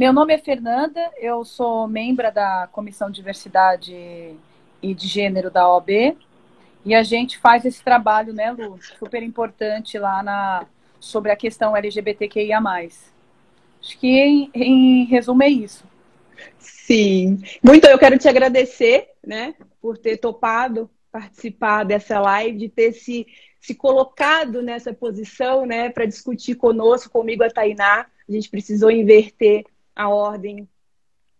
Meu 0.00 0.14
nome 0.14 0.32
é 0.32 0.38
Fernanda, 0.38 1.10
eu 1.18 1.44
sou 1.44 1.86
membro 1.86 2.32
da 2.32 2.66
Comissão 2.72 3.10
de 3.10 3.16
Diversidade 3.16 4.34
e 4.82 4.94
de 4.94 5.06
Gênero 5.06 5.50
da 5.50 5.68
OAB. 5.68 6.16
E 6.86 6.94
a 6.94 7.02
gente 7.02 7.36
faz 7.36 7.66
esse 7.66 7.84
trabalho, 7.84 8.32
né, 8.32 8.50
Lu, 8.50 8.78
super 8.98 9.22
importante 9.22 9.98
lá 9.98 10.22
na, 10.22 10.66
sobre 10.98 11.30
a 11.30 11.36
questão 11.36 11.76
LGBTQIA+. 11.76 12.58
Acho 12.58 13.98
que, 13.98 14.08
em, 14.08 14.50
em 14.54 15.04
resumo, 15.04 15.42
é 15.42 15.50
isso. 15.50 15.84
Sim. 16.58 17.42
Muito, 17.62 17.86
eu 17.86 17.98
quero 17.98 18.18
te 18.18 18.26
agradecer, 18.26 19.10
né, 19.22 19.54
por 19.82 19.98
ter 19.98 20.16
topado 20.16 20.88
participar 21.12 21.84
dessa 21.84 22.18
live, 22.18 22.56
de 22.56 22.70
ter 22.70 22.92
se, 22.92 23.26
se 23.60 23.74
colocado 23.74 24.62
nessa 24.62 24.94
posição, 24.94 25.66
né, 25.66 25.90
para 25.90 26.06
discutir 26.06 26.54
conosco, 26.54 27.10
comigo 27.10 27.44
a 27.44 27.50
Tainá. 27.50 28.06
A 28.26 28.32
gente 28.32 28.48
precisou 28.48 28.90
inverter 28.90 29.66
a 30.00 30.08
ordem 30.08 30.66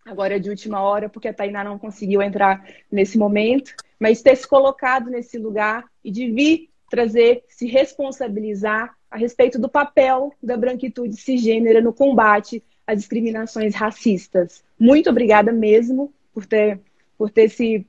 agora 0.04 0.38
de 0.38 0.50
última 0.50 0.82
hora, 0.82 1.08
porque 1.08 1.28
a 1.28 1.32
Tainá 1.32 1.64
não 1.64 1.78
conseguiu 1.78 2.20
entrar 2.20 2.62
nesse 2.92 3.16
momento, 3.16 3.74
mas 3.98 4.20
ter 4.20 4.36
se 4.36 4.46
colocado 4.46 5.08
nesse 5.08 5.38
lugar 5.38 5.86
e 6.04 6.10
de 6.10 6.30
vir 6.30 6.68
trazer, 6.90 7.42
se 7.48 7.66
responsabilizar 7.66 8.94
a 9.10 9.16
respeito 9.16 9.58
do 9.58 9.68
papel 9.68 10.34
da 10.42 10.58
branquitude 10.58 11.16
cisgênera 11.16 11.80
no 11.80 11.92
combate 11.92 12.62
às 12.86 12.98
discriminações 12.98 13.74
racistas. 13.74 14.62
Muito 14.78 15.08
obrigada 15.08 15.52
mesmo 15.52 16.12
por 16.34 16.44
ter, 16.44 16.80
por 17.16 17.30
ter 17.30 17.48
se 17.48 17.86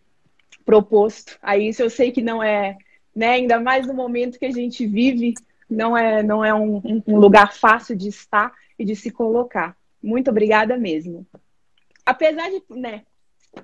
proposto 0.63 1.37
a 1.41 1.57
isso. 1.57 1.81
Eu 1.81 1.89
sei 1.89 2.13
que 2.13 2.21
não 2.21 2.41
é, 2.41 2.77
né, 3.13 3.31
ainda 3.31 3.59
mais 3.59 3.85
no 3.85 3.93
momento 3.93 4.39
que 4.39 4.45
a 4.45 4.51
gente 4.51 4.85
vive, 4.85 5.33
não 5.69 5.97
é, 5.97 6.23
não 6.23 6.45
é 6.45 6.53
um, 6.53 7.03
um 7.05 7.17
lugar 7.17 7.53
fácil 7.53 7.93
de 7.93 8.07
estar 8.07 8.53
e 8.79 8.85
de 8.85 8.95
se 8.95 9.11
colocar. 9.11 9.75
Muito 10.01 10.29
obrigada 10.29 10.77
mesmo 10.77 11.25
apesar 12.05 12.49
de 12.49 12.61
né, 12.69 13.01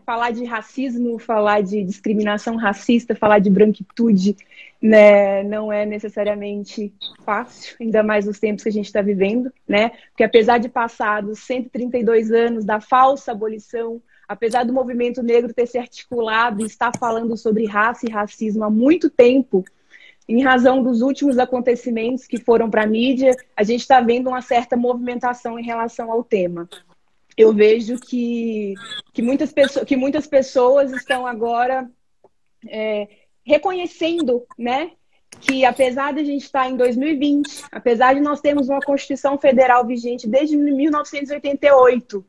falar 0.05 0.31
de 0.31 0.43
racismo, 0.45 1.17
falar 1.19 1.61
de 1.61 1.83
discriminação 1.83 2.55
racista, 2.55 3.15
falar 3.15 3.39
de 3.39 3.49
branquitude, 3.49 4.35
né, 4.81 5.43
não 5.43 5.71
é 5.71 5.85
necessariamente 5.85 6.93
fácil, 7.23 7.75
ainda 7.79 8.03
mais 8.03 8.25
nos 8.25 8.39
tempos 8.39 8.63
que 8.63 8.69
a 8.69 8.71
gente 8.71 8.85
está 8.85 9.01
vivendo, 9.01 9.51
né? 9.67 9.91
Porque 10.09 10.23
apesar 10.23 10.59
de 10.59 10.69
passados 10.69 11.39
132 11.39 12.31
anos 12.31 12.63
da 12.63 12.79
falsa 12.79 13.31
abolição, 13.31 14.01
apesar 14.27 14.63
do 14.65 14.73
movimento 14.73 15.23
negro 15.23 15.53
ter 15.53 15.65
se 15.65 15.77
articulado 15.77 16.61
e 16.61 16.67
estar 16.67 16.91
falando 16.97 17.35
sobre 17.35 17.65
raça 17.65 18.05
e 18.07 18.11
racismo 18.11 18.63
há 18.63 18.69
muito 18.69 19.09
tempo, 19.09 19.65
em 20.27 20.41
razão 20.43 20.83
dos 20.83 21.01
últimos 21.01 21.39
acontecimentos 21.39 22.27
que 22.27 22.37
foram 22.37 22.69
para 22.69 22.83
a 22.83 22.87
mídia, 22.87 23.35
a 23.55 23.63
gente 23.63 23.81
está 23.81 24.01
vendo 24.01 24.27
uma 24.27 24.41
certa 24.41 24.75
movimentação 24.75 25.57
em 25.57 25.63
relação 25.63 26.11
ao 26.11 26.23
tema 26.23 26.67
eu 27.37 27.53
vejo 27.53 27.99
que, 27.99 28.73
que, 29.13 29.21
muitas, 29.21 29.53
pessoas, 29.53 29.85
que 29.85 29.95
muitas 29.95 30.25
pessoas 30.25 30.91
estão 30.91 31.27
agora 31.27 31.87
é, 32.67 33.07
reconhecendo, 33.45 34.43
né? 34.57 34.91
Que 35.39 35.63
apesar 35.63 36.13
de 36.13 36.21
a 36.21 36.23
gente 36.23 36.41
estar 36.41 36.67
em 36.67 36.75
2020, 36.75 37.65
apesar 37.71 38.15
de 38.15 38.21
nós 38.21 38.41
termos 38.41 38.69
uma 38.69 38.81
Constituição 38.81 39.37
Federal 39.37 39.85
vigente 39.85 40.27
desde 40.27 40.57
1988, 40.57 42.25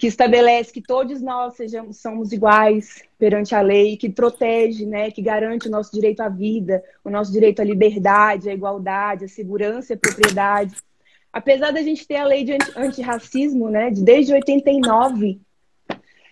que 0.00 0.06
estabelece 0.06 0.72
que 0.72 0.80
todos 0.80 1.20
nós 1.20 1.54
sejamos, 1.54 1.98
somos 1.98 2.32
iguais 2.32 3.02
perante 3.18 3.54
a 3.54 3.60
lei, 3.60 3.96
que 3.96 4.08
protege, 4.08 4.86
né, 4.86 5.10
que 5.10 5.20
garante 5.20 5.68
o 5.68 5.70
nosso 5.70 5.92
direito 5.92 6.20
à 6.20 6.28
vida, 6.28 6.82
o 7.04 7.10
nosso 7.10 7.30
direito 7.30 7.60
à 7.60 7.64
liberdade, 7.64 8.48
à 8.48 8.54
igualdade, 8.54 9.26
à 9.26 9.28
segurança 9.28 9.92
e 9.92 9.96
à 9.96 9.98
propriedade 9.98 10.74
apesar 11.32 11.70
da 11.70 11.82
gente 11.82 12.06
ter 12.06 12.16
a 12.16 12.24
lei 12.24 12.44
de 12.44 12.56
antirracismo, 12.76 13.68
né, 13.68 13.90
de 13.90 14.02
desde 14.02 14.32
89, 14.32 15.40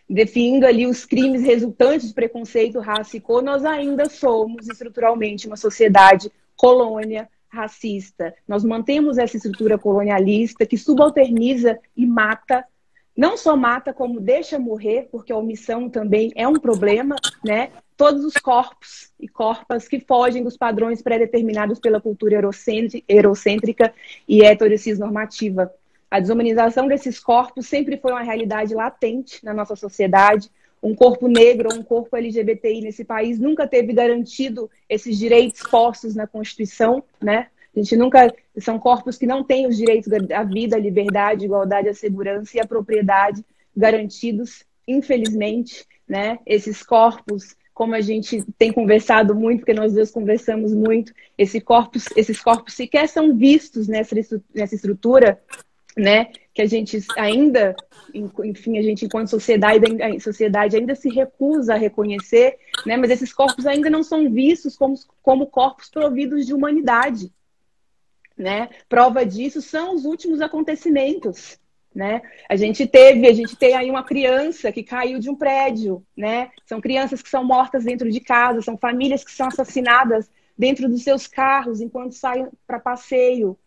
definindo 0.08 0.66
ali 0.66 0.86
os 0.86 1.04
crimes 1.04 1.42
resultantes 1.42 2.08
de 2.08 2.14
preconceito, 2.14 2.80
raça 2.80 3.16
e 3.16 3.20
cor, 3.20 3.42
nós 3.42 3.64
ainda 3.64 4.08
somos 4.08 4.68
estruturalmente 4.68 5.46
uma 5.46 5.56
sociedade 5.56 6.32
colônia 6.56 7.28
racista. 7.48 8.34
Nós 8.46 8.64
mantemos 8.64 9.18
essa 9.18 9.36
estrutura 9.36 9.78
colonialista 9.78 10.66
que 10.66 10.76
subalterniza 10.76 11.78
e 11.96 12.06
mata 12.06 12.64
não 13.18 13.36
só 13.36 13.56
mata, 13.56 13.92
como 13.92 14.20
deixa 14.20 14.60
morrer, 14.60 15.08
porque 15.10 15.32
a 15.32 15.36
omissão 15.36 15.90
também 15.90 16.30
é 16.36 16.46
um 16.46 16.54
problema, 16.54 17.16
né? 17.44 17.72
Todos 17.96 18.24
os 18.24 18.34
corpos 18.34 19.10
e 19.18 19.26
corpas 19.26 19.88
que 19.88 19.98
fogem 19.98 20.44
dos 20.44 20.56
padrões 20.56 21.02
pré-determinados 21.02 21.80
pela 21.80 22.00
cultura 22.00 22.40
eurocêntrica 23.08 23.92
e 24.28 24.44
heterocisnormativa. 24.44 25.74
A 26.08 26.20
desumanização 26.20 26.86
desses 26.86 27.18
corpos 27.18 27.66
sempre 27.66 27.96
foi 27.96 28.12
uma 28.12 28.22
realidade 28.22 28.72
latente 28.72 29.44
na 29.44 29.52
nossa 29.52 29.74
sociedade. 29.74 30.48
Um 30.80 30.94
corpo 30.94 31.26
negro 31.26 31.70
ou 31.72 31.76
um 31.76 31.82
corpo 31.82 32.16
LGBTI 32.16 32.82
nesse 32.82 33.04
país 33.04 33.40
nunca 33.40 33.66
teve 33.66 33.92
garantido 33.92 34.70
esses 34.88 35.18
direitos 35.18 35.60
postos 35.68 36.14
na 36.14 36.28
Constituição, 36.28 37.02
né? 37.20 37.48
A 37.78 37.82
gente 37.82 37.96
nunca. 37.96 38.34
São 38.58 38.76
corpos 38.76 39.16
que 39.16 39.26
não 39.26 39.44
têm 39.44 39.68
os 39.68 39.76
direitos 39.76 40.12
à 40.34 40.42
vida, 40.42 40.74
à 40.74 40.80
liberdade, 40.80 41.44
à 41.44 41.46
igualdade, 41.46 41.88
à 41.88 41.94
segurança 41.94 42.56
e 42.56 42.60
à 42.60 42.66
propriedade 42.66 43.44
garantidos, 43.76 44.64
infelizmente, 44.86 45.86
né? 46.08 46.40
Esses 46.44 46.82
corpos, 46.82 47.54
como 47.72 47.94
a 47.94 48.00
gente 48.00 48.44
tem 48.58 48.72
conversado 48.72 49.32
muito, 49.32 49.60
porque 49.60 49.72
nós 49.72 49.92
dois 49.92 50.10
conversamos 50.10 50.74
muito, 50.74 51.12
esse 51.36 51.60
corpos, 51.60 52.06
esses 52.16 52.40
corpos 52.40 52.74
sequer 52.74 53.08
são 53.08 53.36
vistos 53.36 53.86
nessa, 53.86 54.16
nessa 54.52 54.74
estrutura, 54.74 55.40
né? 55.96 56.32
Que 56.52 56.62
a 56.62 56.66
gente 56.66 56.98
ainda, 57.16 57.76
enfim, 58.12 58.76
a 58.76 58.82
gente 58.82 59.04
enquanto 59.04 59.28
sociedade, 59.28 59.84
sociedade 60.20 60.76
ainda 60.76 60.96
se 60.96 61.08
recusa 61.08 61.74
a 61.74 61.78
reconhecer, 61.78 62.56
né? 62.84 62.96
Mas 62.96 63.12
esses 63.12 63.32
corpos 63.32 63.66
ainda 63.66 63.88
não 63.88 64.02
são 64.02 64.28
vistos 64.28 64.76
como, 64.76 64.96
como 65.22 65.46
corpos 65.46 65.88
providos 65.88 66.44
de 66.44 66.52
humanidade, 66.52 67.30
né? 68.38 68.68
Prova 68.88 69.26
disso 69.26 69.60
são 69.60 69.94
os 69.94 70.04
últimos 70.04 70.40
acontecimentos. 70.40 71.58
Né? 71.94 72.22
A 72.48 72.54
gente 72.54 72.86
teve, 72.86 73.26
a 73.26 73.32
gente 73.32 73.56
tem 73.56 73.74
aí 73.74 73.90
uma 73.90 74.04
criança 74.04 74.70
que 74.70 74.84
caiu 74.84 75.18
de 75.18 75.28
um 75.28 75.34
prédio, 75.34 76.04
né? 76.16 76.50
São 76.64 76.80
crianças 76.80 77.20
que 77.20 77.28
são 77.28 77.42
mortas 77.42 77.84
dentro 77.84 78.08
de 78.08 78.20
casa, 78.20 78.62
são 78.62 78.76
famílias 78.76 79.24
que 79.24 79.32
são 79.32 79.48
assassinadas 79.48 80.30
dentro 80.56 80.88
dos 80.88 81.02
seus 81.02 81.26
carros 81.26 81.80
enquanto 81.80 82.12
saem 82.12 82.46
para 82.66 82.78
passeio. 82.78 83.58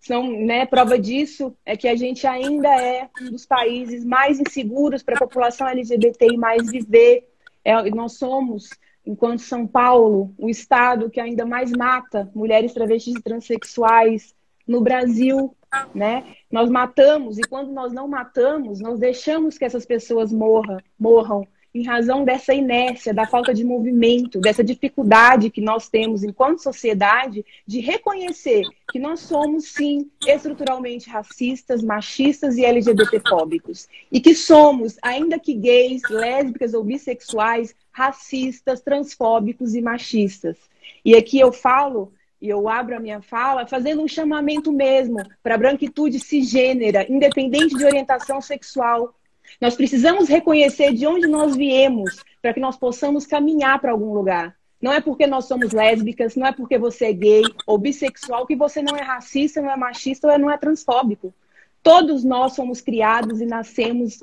São, 0.00 0.30
né, 0.44 0.66
prova 0.66 0.98
disso 0.98 1.56
é 1.64 1.76
que 1.76 1.88
a 1.88 1.96
gente 1.96 2.26
ainda 2.26 2.68
é 2.68 3.08
um 3.20 3.30
dos 3.30 3.46
países 3.46 4.04
mais 4.04 4.38
inseguros 4.38 5.02
para 5.02 5.16
a 5.16 5.18
população 5.18 5.66
LGBTI 5.66 6.36
mais 6.36 6.70
viver. 6.70 7.28
É, 7.64 7.90
nós 7.90 8.12
somos 8.12 8.70
enquanto 9.08 9.40
São 9.40 9.66
Paulo, 9.66 10.34
o 10.36 10.50
estado 10.50 11.08
que 11.08 11.18
ainda 11.18 11.46
mais 11.46 11.72
mata 11.72 12.30
mulheres 12.34 12.74
travestis 12.74 13.14
e 13.14 13.22
transexuais 13.22 14.34
no 14.66 14.82
Brasil, 14.82 15.56
né? 15.94 16.24
Nós 16.52 16.68
matamos 16.68 17.38
e 17.38 17.42
quando 17.42 17.72
nós 17.72 17.90
não 17.90 18.06
matamos, 18.06 18.80
nós 18.80 18.98
deixamos 18.98 19.56
que 19.56 19.64
essas 19.64 19.86
pessoas 19.86 20.30
morram, 20.30 20.76
morram 21.00 21.48
em 21.74 21.84
razão 21.84 22.24
dessa 22.24 22.52
inércia, 22.52 23.14
da 23.14 23.26
falta 23.26 23.54
de 23.54 23.64
movimento, 23.64 24.40
dessa 24.40 24.64
dificuldade 24.64 25.50
que 25.50 25.60
nós 25.60 25.88
temos 25.88 26.22
enquanto 26.22 26.62
sociedade 26.62 27.44
de 27.66 27.80
reconhecer 27.80 28.64
que 28.90 28.98
nós 28.98 29.20
somos, 29.20 29.72
sim, 29.72 30.10
estruturalmente 30.26 31.08
racistas, 31.10 31.82
machistas 31.82 32.56
e 32.56 32.64
LGBTfóbicos. 32.64 33.86
E 34.10 34.20
que 34.20 34.34
somos, 34.34 34.96
ainda 35.02 35.38
que 35.38 35.54
gays, 35.54 36.02
lésbicas 36.08 36.74
ou 36.74 36.82
bissexuais, 36.82 37.74
racistas, 37.98 38.80
transfóbicos 38.80 39.74
e 39.74 39.80
machistas. 39.80 40.56
E 41.04 41.16
aqui 41.16 41.40
eu 41.40 41.52
falo 41.52 42.12
e 42.40 42.48
eu 42.48 42.68
abro 42.68 42.94
a 42.94 43.00
minha 43.00 43.20
fala 43.20 43.66
fazendo 43.66 44.00
um 44.00 44.06
chamamento 44.06 44.70
mesmo 44.70 45.18
para 45.42 45.56
a 45.56 45.58
branquitude 45.58 46.20
cisgênera, 46.20 47.04
independente 47.10 47.76
de 47.76 47.84
orientação 47.84 48.40
sexual, 48.40 49.12
nós 49.60 49.74
precisamos 49.74 50.28
reconhecer 50.28 50.94
de 50.94 51.08
onde 51.08 51.26
nós 51.26 51.56
viemos 51.56 52.22
para 52.40 52.54
que 52.54 52.60
nós 52.60 52.76
possamos 52.76 53.26
caminhar 53.26 53.80
para 53.80 53.90
algum 53.90 54.12
lugar. 54.14 54.54
Não 54.80 54.92
é 54.92 55.00
porque 55.00 55.26
nós 55.26 55.46
somos 55.46 55.72
lésbicas, 55.72 56.36
não 56.36 56.46
é 56.46 56.52
porque 56.52 56.78
você 56.78 57.06
é 57.06 57.12
gay 57.12 57.42
ou 57.66 57.78
bissexual 57.78 58.46
que 58.46 58.54
você 58.54 58.80
não 58.80 58.96
é 58.96 59.02
racista, 59.02 59.60
não 59.60 59.72
é 59.72 59.76
machista 59.76 60.30
ou 60.30 60.38
não 60.38 60.48
é 60.48 60.56
transfóbico. 60.56 61.34
Todos 61.82 62.22
nós 62.22 62.52
somos 62.52 62.80
criados 62.80 63.40
e 63.40 63.46
nascemos 63.46 64.22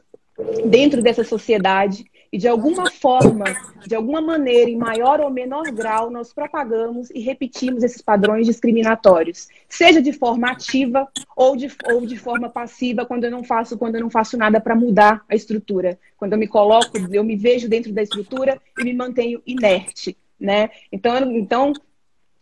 dentro 0.66 1.02
dessa 1.02 1.26
sociedade 1.26 2.06
e 2.36 2.38
de 2.38 2.50
alguma 2.50 2.92
forma, 2.92 3.46
de 3.88 3.96
alguma 3.96 4.20
maneira, 4.20 4.70
em 4.70 4.76
maior 4.76 5.22
ou 5.22 5.30
menor 5.30 5.72
grau, 5.72 6.10
nós 6.12 6.34
propagamos 6.34 7.10
e 7.12 7.22
repetimos 7.22 7.82
esses 7.82 8.02
padrões 8.02 8.46
discriminatórios, 8.46 9.48
seja 9.70 10.02
de 10.02 10.12
forma 10.12 10.52
ativa 10.52 11.08
ou 11.34 11.56
de, 11.56 11.72
ou 11.90 12.06
de 12.06 12.18
forma 12.18 12.50
passiva, 12.50 13.06
quando 13.06 13.24
eu 13.24 13.32
não 13.32 13.42
faço, 13.42 13.78
quando 13.78 13.96
eu 13.96 14.02
não 14.02 14.10
faço 14.10 14.38
nada 14.38 14.60
para 14.60 14.76
mudar 14.76 15.24
a 15.30 15.34
estrutura. 15.34 15.98
Quando 16.18 16.34
eu 16.34 16.38
me 16.38 16.46
coloco, 16.46 16.98
eu 17.10 17.24
me 17.24 17.38
vejo 17.38 17.70
dentro 17.70 17.94
da 17.94 18.04
estrutura 18.04 18.62
e 18.78 18.84
me 18.84 18.94
mantenho 18.94 19.42
inerte, 19.48 20.18
né? 20.38 20.72
Então, 20.92 21.32
então 21.32 21.72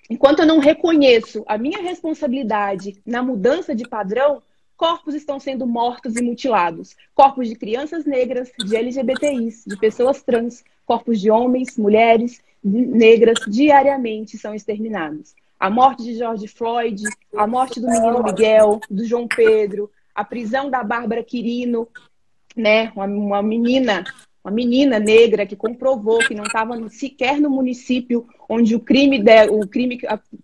enquanto 0.09 0.39
eu 0.39 0.47
não 0.47 0.57
reconheço 0.57 1.43
a 1.47 1.55
minha 1.55 1.83
responsabilidade 1.83 2.99
na 3.05 3.21
mudança 3.21 3.75
de 3.75 3.87
padrão, 3.87 4.41
corpos 4.77 5.15
estão 5.15 5.39
sendo 5.39 5.65
mortos 5.65 6.15
e 6.15 6.21
mutilados. 6.21 6.95
Corpos 7.13 7.47
de 7.47 7.55
crianças 7.55 8.05
negras, 8.05 8.51
de 8.57 8.75
LGBTIs, 8.75 9.63
de 9.65 9.77
pessoas 9.77 10.21
trans, 10.23 10.63
corpos 10.85 11.19
de 11.19 11.29
homens, 11.31 11.77
mulheres, 11.77 12.41
negras, 12.63 13.39
diariamente 13.47 14.37
são 14.37 14.53
exterminados. 14.53 15.35
A 15.59 15.69
morte 15.69 16.03
de 16.03 16.15
George 16.15 16.47
Floyd, 16.47 17.03
a 17.35 17.47
morte 17.47 17.79
do 17.79 17.87
menino 17.87 18.23
Miguel, 18.23 18.79
do 18.89 19.05
João 19.05 19.27
Pedro, 19.27 19.89
a 20.13 20.23
prisão 20.23 20.69
da 20.69 20.83
Bárbara 20.83 21.23
Quirino, 21.23 21.87
né, 22.55 22.91
uma, 22.95 23.05
uma 23.05 23.41
menina 23.41 24.03
uma 24.43 24.51
menina 24.51 24.99
negra 24.99 25.45
que 25.45 25.55
comprovou 25.55 26.19
que 26.19 26.35
não 26.35 26.43
estava 26.43 26.89
sequer 26.89 27.39
no 27.39 27.49
município 27.49 28.27
onde 28.49 28.75
o 28.75 28.79
crime, 28.79 29.17
de, 29.17 29.47
o 29.49 29.65
crime 29.65 29.97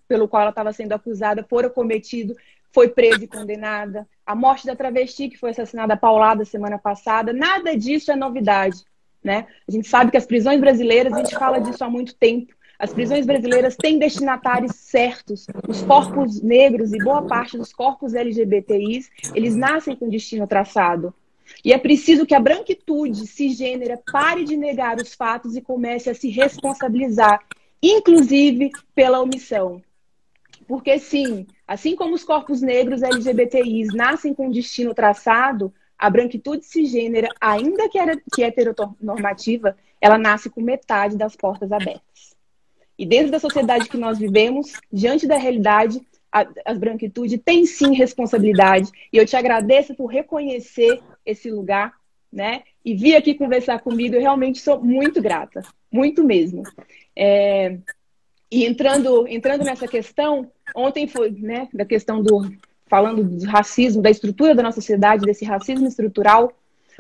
pelo 0.08 0.26
qual 0.28 0.42
ela 0.42 0.52
estava 0.52 0.72
sendo 0.72 0.94
acusada 0.94 1.44
fora 1.44 1.70
cometido, 1.70 2.34
foi 2.72 2.90
presa 2.90 3.24
e 3.24 3.28
condenada. 3.28 4.08
A 4.26 4.36
morte 4.36 4.66
da 4.66 4.76
travesti 4.76 5.30
que 5.30 5.38
foi 5.38 5.52
assassinada 5.52 5.98
paulada 5.98 6.46
semana 6.46 6.78
passada, 6.78 7.34
nada 7.34 7.76
disso 7.76 8.12
é 8.12 8.16
novidade. 8.16 8.84
Né? 9.24 9.48
A 9.68 9.72
gente 9.72 9.88
sabe 9.88 10.12
que 10.12 10.18
as 10.18 10.26
prisões 10.26 10.60
brasileiras, 10.60 11.14
a 11.14 11.18
gente 11.18 11.36
fala 11.36 11.60
disso 11.60 11.84
há 11.84 11.90
muito 11.90 12.16
tempo, 12.16 12.54
as 12.80 12.94
prisões 12.94 13.26
brasileiras 13.26 13.76
têm 13.76 14.00
destinatários 14.00 14.74
certos. 14.74 15.46
Os 15.68 15.82
corpos 15.82 16.42
negros 16.42 16.94
e 16.94 16.98
boa 16.98 17.24
parte 17.24 17.58
dos 17.58 17.74
corpos 17.74 18.14
LGBTIs, 18.14 19.10
eles 19.36 19.54
nascem 19.54 19.98
com 19.98 20.08
destino 20.08 20.48
traçado. 20.48 21.14
E 21.66 21.74
é 21.74 21.78
preciso 21.78 22.26
que 22.26 22.34
a 22.34 22.40
branquitude 22.40 23.28
cisgênera 23.28 24.00
pare 24.10 24.46
de 24.46 24.56
negar 24.56 24.96
os 24.96 25.14
fatos 25.14 25.58
e 25.58 25.62
comece 25.62 26.10
a 26.10 26.16
se 26.16 26.30
responsabilizar, 26.30 27.44
inclusive 27.84 28.72
pela 28.96 29.20
omissão. 29.20 29.82
Porque, 30.66 31.00
sim, 31.00 31.48
assim 31.70 31.96
como 31.96 32.16
os 32.16 32.24
corpos 32.24 32.64
negros 32.64 33.04
LGBTIs 33.04 33.94
nascem 33.94 34.34
com 34.34 34.50
destino 34.50 34.92
traçado, 34.92 35.72
a 36.00 36.10
branquitude 36.10 36.66
cisgênera, 36.66 37.30
ainda 37.40 37.88
que, 37.88 38.00
era, 38.00 38.20
que 38.34 38.42
heteronormativa, 38.42 39.78
ela 40.02 40.18
nasce 40.18 40.50
com 40.50 40.62
metade 40.62 41.16
das 41.16 41.36
portas 41.36 41.72
abertas. 41.72 42.36
E 42.98 43.06
dentro 43.06 43.30
da 43.30 43.40
sociedade 43.40 43.88
que 43.88 43.98
nós 43.98 44.18
vivemos, 44.18 44.74
diante 44.92 45.28
da 45.28 45.38
realidade, 45.38 46.02
a, 46.32 46.48
as 46.66 46.80
branquitude 46.80 47.38
têm 47.38 47.68
sim 47.68 47.94
responsabilidade. 47.94 48.90
E 49.14 49.18
eu 49.18 49.26
te 49.28 49.36
agradeço 49.36 49.94
por 49.94 50.08
reconhecer 50.08 51.00
esse 51.24 51.52
lugar, 51.52 51.94
né? 52.34 52.64
E 52.84 52.96
vir 52.96 53.16
aqui 53.16 53.36
conversar 53.36 53.80
comigo, 53.82 54.16
eu 54.16 54.22
realmente 54.22 54.60
sou 54.60 54.84
muito 54.84 55.22
grata, 55.22 55.62
muito 55.92 56.24
mesmo. 56.24 56.64
É... 57.16 57.78
E 58.52 58.66
entrando, 58.66 59.28
entrando 59.28 59.64
nessa 59.64 59.88
questão, 59.88 60.52
ontem 60.76 61.08
foi, 61.08 61.32
né, 61.32 61.68
da 61.74 61.86
questão 61.86 62.22
do 62.22 62.50
falando 62.90 63.24
do 63.24 63.46
racismo, 63.46 64.02
da 64.02 64.10
estrutura 64.10 64.56
da 64.56 64.64
nossa 64.64 64.82
sociedade, 64.82 65.26
desse 65.26 65.46
racismo 65.46 65.88
estrutural. 65.88 66.52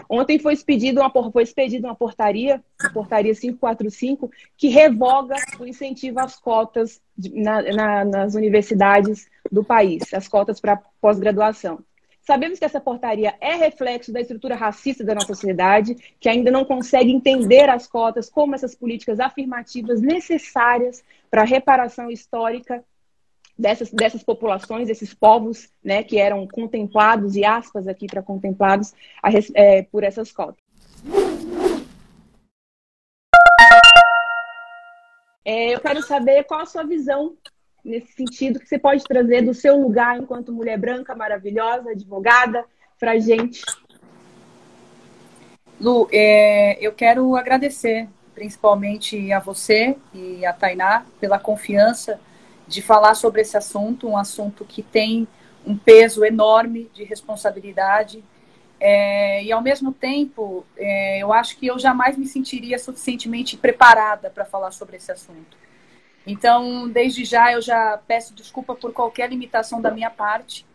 Ontem 0.07 0.39
foi 0.39 0.54
expedida 0.54 1.01
uma, 1.01 1.31
foi 1.31 1.44
expedida 1.44 1.88
uma 1.88 1.95
portaria, 1.95 2.63
a 2.80 2.89
portaria 2.89 3.33
545, 3.36 4.31
que 4.56 4.69
revoga 4.69 5.36
o 5.60 5.66
incentivo 5.66 6.19
às 6.19 6.39
cotas 6.39 7.01
de, 7.18 7.33
na, 7.42 7.62
na, 7.62 8.06
nas 8.06 8.36
universidades 8.36 9.27
do 9.51 9.63
país, 9.63 10.13
as 10.13 10.27
cotas 10.27 10.62
para 10.62 10.81
pós-graduação. 11.01 11.80
Sabemos 12.22 12.60
que 12.60 12.65
essa 12.65 12.80
portaria 12.80 13.33
é 13.42 13.56
reflexo 13.56 14.13
da 14.13 14.22
estrutura 14.22 14.56
racista 14.56 15.04
da 15.04 15.15
nossa 15.15 15.27
sociedade, 15.27 15.95
que 16.19 16.30
ainda 16.30 16.51
não 16.51 16.63
consegue 16.63 17.12
entender 17.12 17.68
as 17.68 17.88
cotas 17.88 18.30
como 18.30 18.54
essas 18.54 18.75
políticas 18.75 19.19
afirmativas 19.19 20.00
necessárias 20.00 21.04
para 21.30 21.42
a 21.42 21.45
reparação 21.45 22.12
histórica 22.12 22.83
dessas, 23.59 23.91
dessas 23.91 24.23
populações, 24.23 24.88
desses 24.88 25.13
povos, 25.13 25.69
né, 25.83 26.01
que 26.01 26.17
eram 26.17 26.47
contemplados, 26.47 27.35
e 27.35 27.44
aspas 27.44 27.89
aqui 27.89 28.07
para 28.07 28.23
contemplados, 28.23 28.94
a, 29.21 29.29
é, 29.53 29.81
por 29.83 30.06
essas 30.06 30.31
cotas. 30.31 30.63
É, 35.44 35.75
eu 35.75 35.79
quero 35.81 36.01
saber 36.03 36.45
qual 36.45 36.61
a 36.61 36.65
sua 36.65 36.85
visão 36.85 37.35
nesse 37.83 38.13
sentido 38.13 38.59
que 38.59 38.67
você 38.67 38.79
pode 38.79 39.03
trazer 39.03 39.41
do 39.41 39.53
seu 39.53 39.75
lugar 39.75 40.17
enquanto 40.17 40.53
mulher 40.53 40.77
branca 40.77 41.13
maravilhosa, 41.13 41.91
advogada, 41.91 42.63
para 42.97 43.19
gente. 43.19 43.62
Lu, 45.81 46.07
é, 46.12 46.77
eu 46.79 46.94
quero 46.94 47.35
agradecer 47.35 48.07
principalmente 48.35 49.31
a 49.33 49.39
você 49.39 49.97
e 50.13 50.45
a 50.45 50.53
Tainá 50.53 51.05
pela 51.19 51.39
confiança 51.39 52.19
de 52.69 52.81
falar 52.83 53.16
sobre 53.16 53.42
esse 53.42 53.57
assunto, 53.57 54.07
um 54.07 54.16
assunto 54.16 54.63
que 54.63 54.83
tem 54.83 55.27
um 55.66 55.75
peso 55.75 56.24
enorme 56.24 56.89
de 56.94 57.04
responsabilidade. 57.04 58.24
É, 58.80 59.44
e 59.44 59.51
ao 59.51 59.62
mesmo 59.62 59.92
tempo, 59.92 60.63
é, 60.77 61.19
eu 61.19 61.33
acho 61.33 61.57
que 61.57 61.66
eu 61.68 61.80
jamais 61.80 62.16
me 62.16 62.27
sentiria 62.27 62.77
suficientemente 62.77 63.57
preparada 63.57 64.30
para 64.30 64.45
falar 64.45 64.71
sobre 64.71 64.98
esse 64.98 65.12
assunto. 65.12 65.57
Então, 66.25 66.88
desde 66.88 67.25
já, 67.25 67.51
eu 67.51 67.62
já 67.62 68.00
peço 68.07 68.36
desculpa 68.36 68.75
por 68.75 68.94
qualquer 68.94 69.30
limitação 69.30 69.81
da 69.81 69.89
minha 69.89 70.12
parte, 70.12 70.65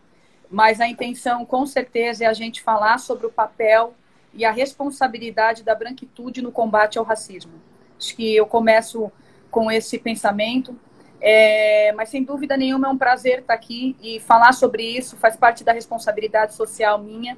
mas 0.51 0.81
a 0.81 0.87
intenção, 0.87 1.45
com 1.45 1.65
certeza, 1.65 2.25
é 2.25 2.27
a 2.27 2.33
gente 2.33 2.61
falar 2.61 2.97
sobre 2.99 3.25
o 3.25 3.31
papel 3.31 3.95
e 4.33 4.43
a 4.43 4.51
responsabilidade 4.51 5.63
da 5.63 5.73
branquitude 5.73 6.41
no 6.41 6.51
combate 6.51 6.97
ao 6.99 7.05
racismo. 7.05 7.53
Acho 7.97 8.15
que 8.15 8.35
eu 8.35 8.45
começo 8.45 9.09
com 9.49 9.71
esse 9.71 9.97
pensamento, 9.97 10.77
é, 11.21 11.91
mas 11.93 12.09
sem 12.09 12.23
dúvida 12.23 12.57
nenhuma 12.57 12.87
é 12.87 12.89
um 12.89 12.97
prazer 12.97 13.39
estar 13.39 13.53
aqui 13.53 13.95
e 14.01 14.19
falar 14.19 14.53
sobre 14.53 14.83
isso, 14.83 15.17
faz 15.17 15.35
parte 15.35 15.63
da 15.63 15.71
responsabilidade 15.71 16.53
social 16.53 16.99
minha. 16.99 17.37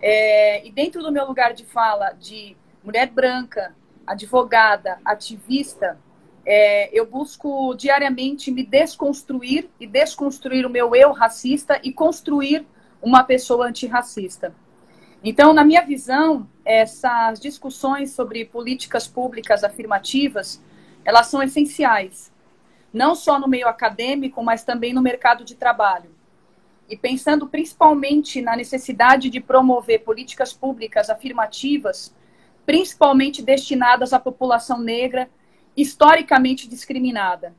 É, 0.00 0.66
e 0.66 0.70
dentro 0.70 1.02
do 1.02 1.12
meu 1.12 1.26
lugar 1.26 1.52
de 1.52 1.64
fala 1.64 2.12
de 2.12 2.56
mulher 2.82 3.08
branca, 3.08 3.74
advogada, 4.06 4.98
ativista, 5.04 5.98
é, 6.44 6.90
eu 6.98 7.06
busco 7.06 7.74
diariamente 7.74 8.50
me 8.50 8.64
desconstruir 8.64 9.68
e 9.78 9.86
desconstruir 9.86 10.66
o 10.66 10.70
meu 10.70 10.94
eu 10.94 11.12
racista 11.12 11.78
e 11.82 11.92
construir 11.92 12.66
uma 13.02 13.22
pessoa 13.24 13.66
antirracista. 13.66 14.54
Então, 15.22 15.52
na 15.52 15.62
minha 15.62 15.82
visão, 15.82 16.48
essas 16.64 17.38
discussões 17.38 18.12
sobre 18.12 18.44
políticas 18.44 19.06
públicas 19.06 19.62
afirmativas, 19.62 20.62
elas 21.04 21.26
são 21.26 21.42
essenciais, 21.42 22.32
não 22.92 23.14
só 23.14 23.38
no 23.38 23.48
meio 23.48 23.68
acadêmico, 23.68 24.42
mas 24.42 24.64
também 24.64 24.92
no 24.92 25.02
mercado 25.02 25.44
de 25.44 25.54
trabalho. 25.54 26.10
E 26.88 26.96
pensando 26.96 27.46
principalmente 27.46 28.42
na 28.42 28.56
necessidade 28.56 29.30
de 29.30 29.40
promover 29.40 30.02
políticas 30.04 30.52
públicas 30.52 31.08
afirmativas, 31.08 32.14
principalmente 32.66 33.42
destinadas 33.42 34.12
à 34.12 34.18
população 34.18 34.80
negra 34.80 35.30
historicamente 35.76 36.68
discriminada. 36.68 37.54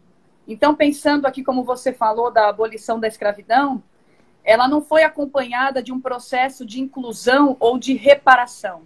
Então, 0.48 0.76
pensando 0.76 1.26
aqui, 1.26 1.44
como 1.44 1.64
você 1.64 1.94
falou, 1.94 2.32
da 2.32 2.50
abolição 2.50 3.00
da 3.00 3.08
escravidão, 3.08 3.82
ela 4.44 4.68
não 4.68 4.82
foi 4.82 5.04
acompanhada 5.04 5.82
de 5.82 5.92
um 5.92 6.02
processo 6.02 6.66
de 6.66 6.82
inclusão 6.82 7.56
ou 7.60 7.78
de 7.78 7.94
reparação. 7.94 8.84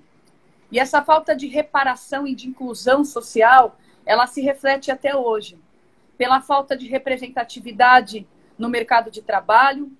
E 0.72 0.80
essa 0.80 1.02
falta 1.02 1.36
de 1.36 1.48
reparação 1.48 2.28
e 2.28 2.36
de 2.36 2.48
inclusão 2.48 3.06
social, 3.06 3.78
ela 4.06 4.28
se 4.28 4.42
reflete 4.42 4.92
até 4.92 5.16
hoje, 5.16 5.58
pela 6.18 6.42
falta 6.42 6.76
de 6.76 6.88
representatividade 6.88 8.28
no 8.58 8.70
mercado 8.70 9.12
de 9.12 9.22
trabalho, 9.22 9.92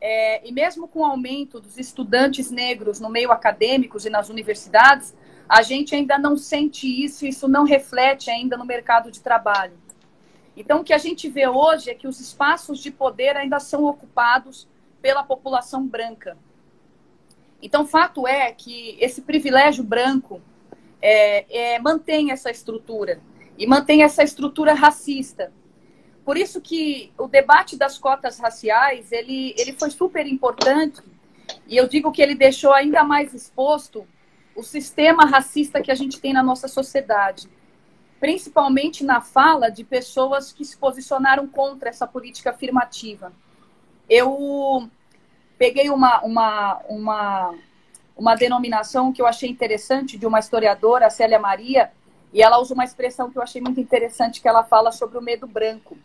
é, 0.00 0.46
e 0.46 0.52
mesmo 0.52 0.86
com 0.86 1.00
o 1.00 1.04
aumento 1.04 1.60
dos 1.60 1.78
estudantes 1.78 2.50
negros 2.50 3.00
no 3.00 3.08
meio 3.08 3.32
acadêmico 3.32 3.96
e 4.04 4.10
nas 4.10 4.28
universidades, 4.28 5.14
a 5.48 5.62
gente 5.62 5.94
ainda 5.94 6.18
não 6.18 6.36
sente 6.36 6.86
isso, 6.86 7.26
isso 7.26 7.48
não 7.48 7.64
reflete 7.64 8.30
ainda 8.30 8.56
no 8.56 8.64
mercado 8.64 9.10
de 9.10 9.20
trabalho. 9.20 9.78
Então, 10.56 10.80
o 10.80 10.84
que 10.84 10.92
a 10.92 10.98
gente 10.98 11.28
vê 11.28 11.48
hoje 11.48 11.90
é 11.90 11.94
que 11.94 12.06
os 12.06 12.20
espaços 12.20 12.78
de 12.78 12.90
poder 12.90 13.36
ainda 13.36 13.58
são 13.58 13.84
ocupados 13.84 14.68
pela 15.02 15.24
população 15.24 15.86
branca. 15.86 16.36
Então, 17.60 17.86
fato 17.86 18.26
é 18.26 18.52
que 18.52 18.96
esse 19.00 19.22
privilégio 19.22 19.82
branco 19.82 20.40
é, 21.00 21.74
é, 21.74 21.78
mantém 21.78 22.30
essa 22.30 22.50
estrutura 22.50 23.20
e 23.58 23.66
mantém 23.66 24.02
essa 24.02 24.22
estrutura 24.22 24.74
racista. 24.74 25.52
Por 26.24 26.36
isso 26.36 26.60
que 26.60 27.12
o 27.18 27.28
debate 27.28 27.76
das 27.76 27.98
cotas 27.98 28.38
raciais 28.38 29.12
ele, 29.12 29.54
ele 29.58 29.74
foi 29.74 29.90
super 29.90 30.26
importante 30.26 31.02
e 31.66 31.76
eu 31.76 31.86
digo 31.86 32.10
que 32.10 32.22
ele 32.22 32.34
deixou 32.34 32.72
ainda 32.72 33.04
mais 33.04 33.34
exposto 33.34 34.06
o 34.56 34.62
sistema 34.62 35.26
racista 35.26 35.82
que 35.82 35.90
a 35.90 35.94
gente 35.94 36.20
tem 36.20 36.32
na 36.32 36.42
nossa 36.42 36.68
sociedade, 36.68 37.48
principalmente 38.20 39.04
na 39.04 39.20
fala 39.20 39.68
de 39.68 39.84
pessoas 39.84 40.52
que 40.52 40.64
se 40.64 40.76
posicionaram 40.76 41.46
contra 41.46 41.90
essa 41.90 42.06
política 42.06 42.50
afirmativa. 42.50 43.32
Eu 44.08 44.88
peguei 45.58 45.90
uma, 45.90 46.22
uma, 46.22 46.80
uma, 46.88 47.54
uma 48.16 48.34
denominação 48.34 49.12
que 49.12 49.20
eu 49.20 49.26
achei 49.26 49.50
interessante 49.50 50.16
de 50.16 50.26
uma 50.26 50.38
historiadora, 50.38 51.10
Célia 51.10 51.38
Maria, 51.38 51.90
e 52.32 52.42
ela 52.42 52.58
usa 52.58 52.74
uma 52.74 52.84
expressão 52.84 53.30
que 53.30 53.38
eu 53.38 53.42
achei 53.42 53.60
muito 53.60 53.80
interessante, 53.80 54.40
que 54.40 54.48
ela 54.48 54.64
fala 54.64 54.90
sobre 54.90 55.18
o 55.18 55.22
medo 55.22 55.46
branco. 55.46 55.96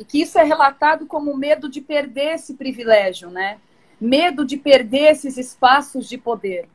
E 0.00 0.04
que 0.04 0.22
isso 0.22 0.36
é 0.38 0.42
relatado 0.42 1.06
como 1.06 1.36
medo 1.36 1.68
de 1.68 1.80
perder 1.80 2.34
esse 2.34 2.54
privilégio, 2.54 3.30
né? 3.30 3.60
medo 4.00 4.46
de 4.46 4.56
perder 4.56 5.12
esses 5.12 5.36
espaços 5.36 6.08
de 6.08 6.16
poder. 6.16 6.68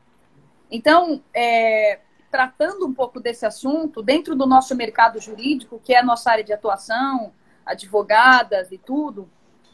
Então, 0.70 1.20
é, 1.34 1.98
tratando 2.30 2.86
um 2.86 2.94
pouco 2.94 3.18
desse 3.18 3.44
assunto, 3.44 4.00
dentro 4.00 4.36
do 4.36 4.46
nosso 4.46 4.74
mercado 4.76 5.20
jurídico, 5.20 5.80
que 5.82 5.92
é 5.92 5.98
a 5.98 6.04
nossa 6.04 6.30
área 6.30 6.44
de 6.44 6.52
atuação, 6.52 7.32
advogadas 7.64 8.70
e 8.70 8.78
tudo, 8.78 9.28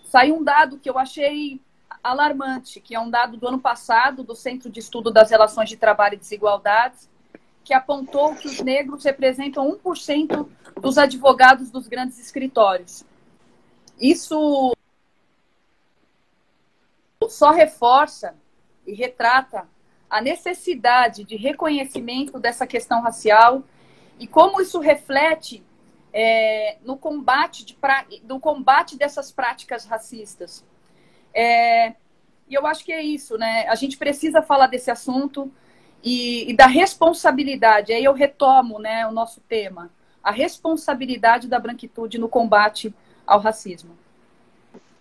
saiu 0.04 0.36
um 0.36 0.42
dado 0.42 0.78
que 0.78 0.88
eu 0.88 0.98
achei 0.98 1.60
alarmante, 2.02 2.80
que 2.80 2.94
é 2.94 3.00
um 3.00 3.10
dado 3.10 3.36
do 3.36 3.46
ano 3.46 3.58
passado 3.58 4.22
do 4.22 4.34
Centro 4.34 4.70
de 4.70 4.80
Estudo 4.80 5.10
das 5.10 5.30
Relações 5.30 5.68
de 5.68 5.76
Trabalho 5.76 6.14
e 6.14 6.18
Desigualdades, 6.18 7.08
que 7.62 7.74
apontou 7.74 8.34
que 8.34 8.48
os 8.48 8.60
negros 8.60 9.04
representam 9.04 9.78
1% 9.78 10.48
dos 10.80 10.98
advogados 10.98 11.70
dos 11.70 11.86
grandes 11.86 12.18
escritórios. 12.18 13.04
Isso 14.00 14.74
só 17.28 17.50
reforça 17.50 18.34
e 18.86 18.92
retrata 18.92 19.68
a 20.10 20.20
necessidade 20.20 21.24
de 21.24 21.36
reconhecimento 21.36 22.38
dessa 22.38 22.66
questão 22.66 23.00
racial 23.00 23.62
e 24.18 24.26
como 24.26 24.60
isso 24.60 24.78
reflete 24.78 25.64
é, 26.12 26.76
no 26.84 26.96
combate, 26.96 27.64
de 27.64 27.74
pra, 27.74 28.04
do 28.22 28.38
combate 28.38 28.96
dessas 28.96 29.32
práticas 29.32 29.86
racistas. 29.86 30.64
É, 31.34 31.94
e 32.46 32.54
eu 32.54 32.66
acho 32.66 32.84
que 32.84 32.92
é 32.92 33.02
isso, 33.02 33.38
né? 33.38 33.66
A 33.68 33.74
gente 33.74 33.96
precisa 33.96 34.42
falar 34.42 34.66
desse 34.66 34.90
assunto 34.90 35.50
e, 36.02 36.50
e 36.50 36.54
da 36.54 36.66
responsabilidade. 36.66 37.92
Aí 37.92 38.04
eu 38.04 38.12
retomo 38.12 38.78
né, 38.78 39.06
o 39.06 39.12
nosso 39.12 39.40
tema, 39.40 39.90
a 40.22 40.30
responsabilidade 40.30 41.48
da 41.48 41.58
branquitude 41.58 42.18
no 42.18 42.28
combate 42.28 42.94
ao 43.32 43.40
racismo. 43.40 43.90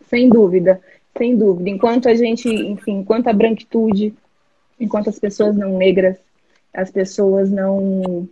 Sem 0.08 0.30
dúvida, 0.30 0.82
sem 1.18 1.38
dúvida. 1.38 1.70
Enquanto 1.70 2.08
a 2.08 2.16
gente, 2.16 2.48
enfim, 2.48 3.00
enquanto 3.00 3.28
a 3.28 3.34
branquitude, 3.34 4.14
enquanto 4.80 5.10
as 5.10 5.20
pessoas 5.20 5.56
não 5.56 5.78
negras, 5.78 6.18
as 6.74 6.90
pessoas 6.90 7.52
não 7.52 8.28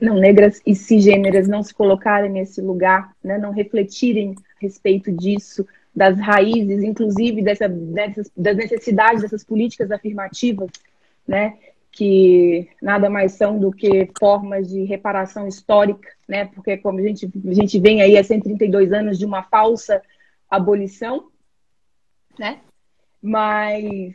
não 0.00 0.14
negras 0.14 0.60
e 0.64 0.76
cisgêneras 0.76 1.48
não 1.48 1.60
se 1.60 1.74
colocarem 1.74 2.30
nesse 2.30 2.60
lugar, 2.60 3.12
né, 3.22 3.36
não 3.36 3.50
refletirem 3.50 4.36
a 4.56 4.60
respeito 4.60 5.10
disso, 5.10 5.66
das 5.94 6.16
raízes, 6.18 6.84
inclusive 6.84 7.42
dessa, 7.42 7.68
dessas, 7.68 8.30
das 8.36 8.56
necessidades 8.56 9.22
dessas 9.22 9.42
políticas 9.42 9.90
afirmativas, 9.90 10.70
né, 11.26 11.56
que 11.92 12.70
nada 12.80 13.10
mais 13.10 13.32
são 13.32 13.58
do 13.58 13.70
que 13.70 14.10
formas 14.18 14.68
de 14.68 14.82
reparação 14.84 15.46
histórica, 15.46 16.08
né, 16.26 16.46
porque 16.46 16.78
como 16.78 16.98
a 16.98 17.02
gente, 17.02 17.30
a 17.46 17.54
gente 17.54 17.78
vem 17.78 18.00
aí 18.00 18.16
há 18.16 18.24
132 18.24 18.92
anos 18.92 19.18
de 19.18 19.26
uma 19.26 19.42
falsa 19.42 20.02
abolição, 20.50 21.28
né, 22.38 22.60
mas 23.20 24.14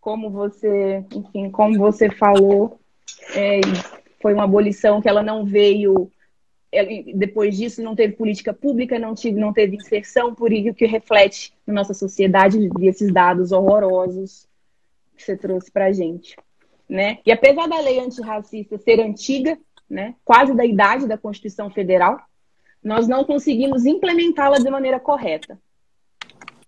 como 0.00 0.28
você, 0.28 1.04
enfim, 1.14 1.50
como 1.50 1.78
você 1.78 2.10
falou, 2.10 2.80
é, 3.34 3.60
foi 4.20 4.34
uma 4.34 4.44
abolição 4.44 5.00
que 5.00 5.08
ela 5.08 5.22
não 5.22 5.44
veio 5.44 6.10
é, 6.72 7.04
depois 7.14 7.56
disso 7.56 7.80
não 7.80 7.94
teve 7.94 8.14
política 8.14 8.52
pública, 8.52 8.98
não, 8.98 9.14
tive, 9.14 9.38
não 9.38 9.52
teve 9.52 9.76
inserção, 9.76 10.34
por 10.34 10.52
isso 10.52 10.74
que 10.74 10.84
reflete 10.86 11.54
na 11.64 11.74
nossa 11.74 11.94
sociedade 11.94 12.58
esses 12.80 13.12
dados 13.12 13.52
horrorosos 13.52 14.48
que 15.16 15.22
você 15.22 15.36
trouxe 15.36 15.70
para 15.70 15.86
a 15.86 15.92
gente. 15.92 16.36
Né? 16.88 17.18
E 17.24 17.32
apesar 17.32 17.66
da 17.66 17.80
lei 17.80 17.98
antirracista 17.98 18.78
ser 18.78 19.00
antiga, 19.00 19.58
né, 19.88 20.14
quase 20.24 20.54
da 20.54 20.64
idade 20.64 21.06
da 21.06 21.18
Constituição 21.18 21.70
Federal, 21.70 22.18
nós 22.82 23.08
não 23.08 23.24
conseguimos 23.24 23.86
implementá-la 23.86 24.58
de 24.58 24.70
maneira 24.70 25.00
correta. 25.00 25.58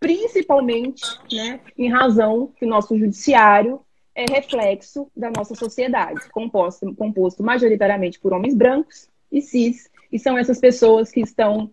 Principalmente 0.00 1.02
né, 1.32 1.60
em 1.76 1.90
razão 1.90 2.52
que 2.56 2.64
o 2.64 2.68
nosso 2.68 2.96
judiciário 2.96 3.80
é 4.14 4.24
reflexo 4.30 5.10
da 5.14 5.30
nossa 5.30 5.54
sociedade, 5.54 6.28
composto, 6.30 6.94
composto 6.94 7.42
majoritariamente 7.42 8.18
por 8.18 8.32
homens 8.32 8.54
brancos 8.54 9.08
e 9.30 9.42
cis, 9.42 9.90
e 10.10 10.18
são 10.18 10.38
essas 10.38 10.58
pessoas 10.58 11.10
que 11.10 11.20
estão 11.20 11.70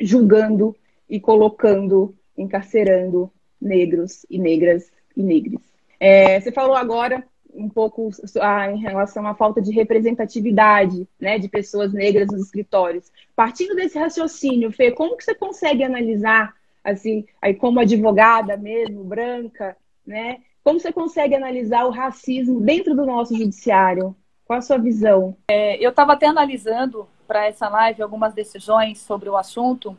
julgando 0.00 0.76
e 1.08 1.18
colocando, 1.18 2.14
encarcerando 2.36 3.32
negros 3.60 4.24
e 4.30 4.38
negras 4.38 4.92
e 5.16 5.22
negres. 5.22 5.60
É, 5.98 6.40
você 6.40 6.52
falou 6.52 6.76
agora 6.76 7.26
um 7.54 7.68
pouco 7.68 8.10
ah, 8.40 8.70
em 8.70 8.78
relação 8.78 9.26
à 9.26 9.34
falta 9.34 9.60
de 9.62 9.72
representatividade 9.72 11.08
né, 11.20 11.38
de 11.38 11.48
pessoas 11.48 11.92
negras 11.92 12.28
nos 12.28 12.42
escritórios. 12.42 13.10
Partindo 13.34 13.74
desse 13.74 13.98
raciocínio, 13.98 14.72
Fê, 14.72 14.90
como 14.90 15.16
que 15.16 15.24
você 15.24 15.34
consegue 15.34 15.84
analisar, 15.84 16.54
assim, 16.82 17.24
aí 17.40 17.54
como 17.54 17.80
advogada 17.80 18.56
mesmo, 18.56 19.04
branca, 19.04 19.76
né, 20.06 20.38
como 20.62 20.80
você 20.80 20.92
consegue 20.92 21.34
analisar 21.34 21.84
o 21.84 21.90
racismo 21.90 22.60
dentro 22.60 22.94
do 22.94 23.06
nosso 23.06 23.36
judiciário? 23.36 24.16
Qual 24.46 24.58
a 24.58 24.62
sua 24.62 24.78
visão? 24.78 25.36
É, 25.48 25.82
eu 25.84 25.90
estava 25.90 26.14
até 26.14 26.26
analisando 26.26 27.08
para 27.26 27.46
essa 27.46 27.68
live 27.68 28.02
algumas 28.02 28.34
decisões 28.34 28.98
sobre 28.98 29.28
o 29.28 29.36
assunto, 29.36 29.96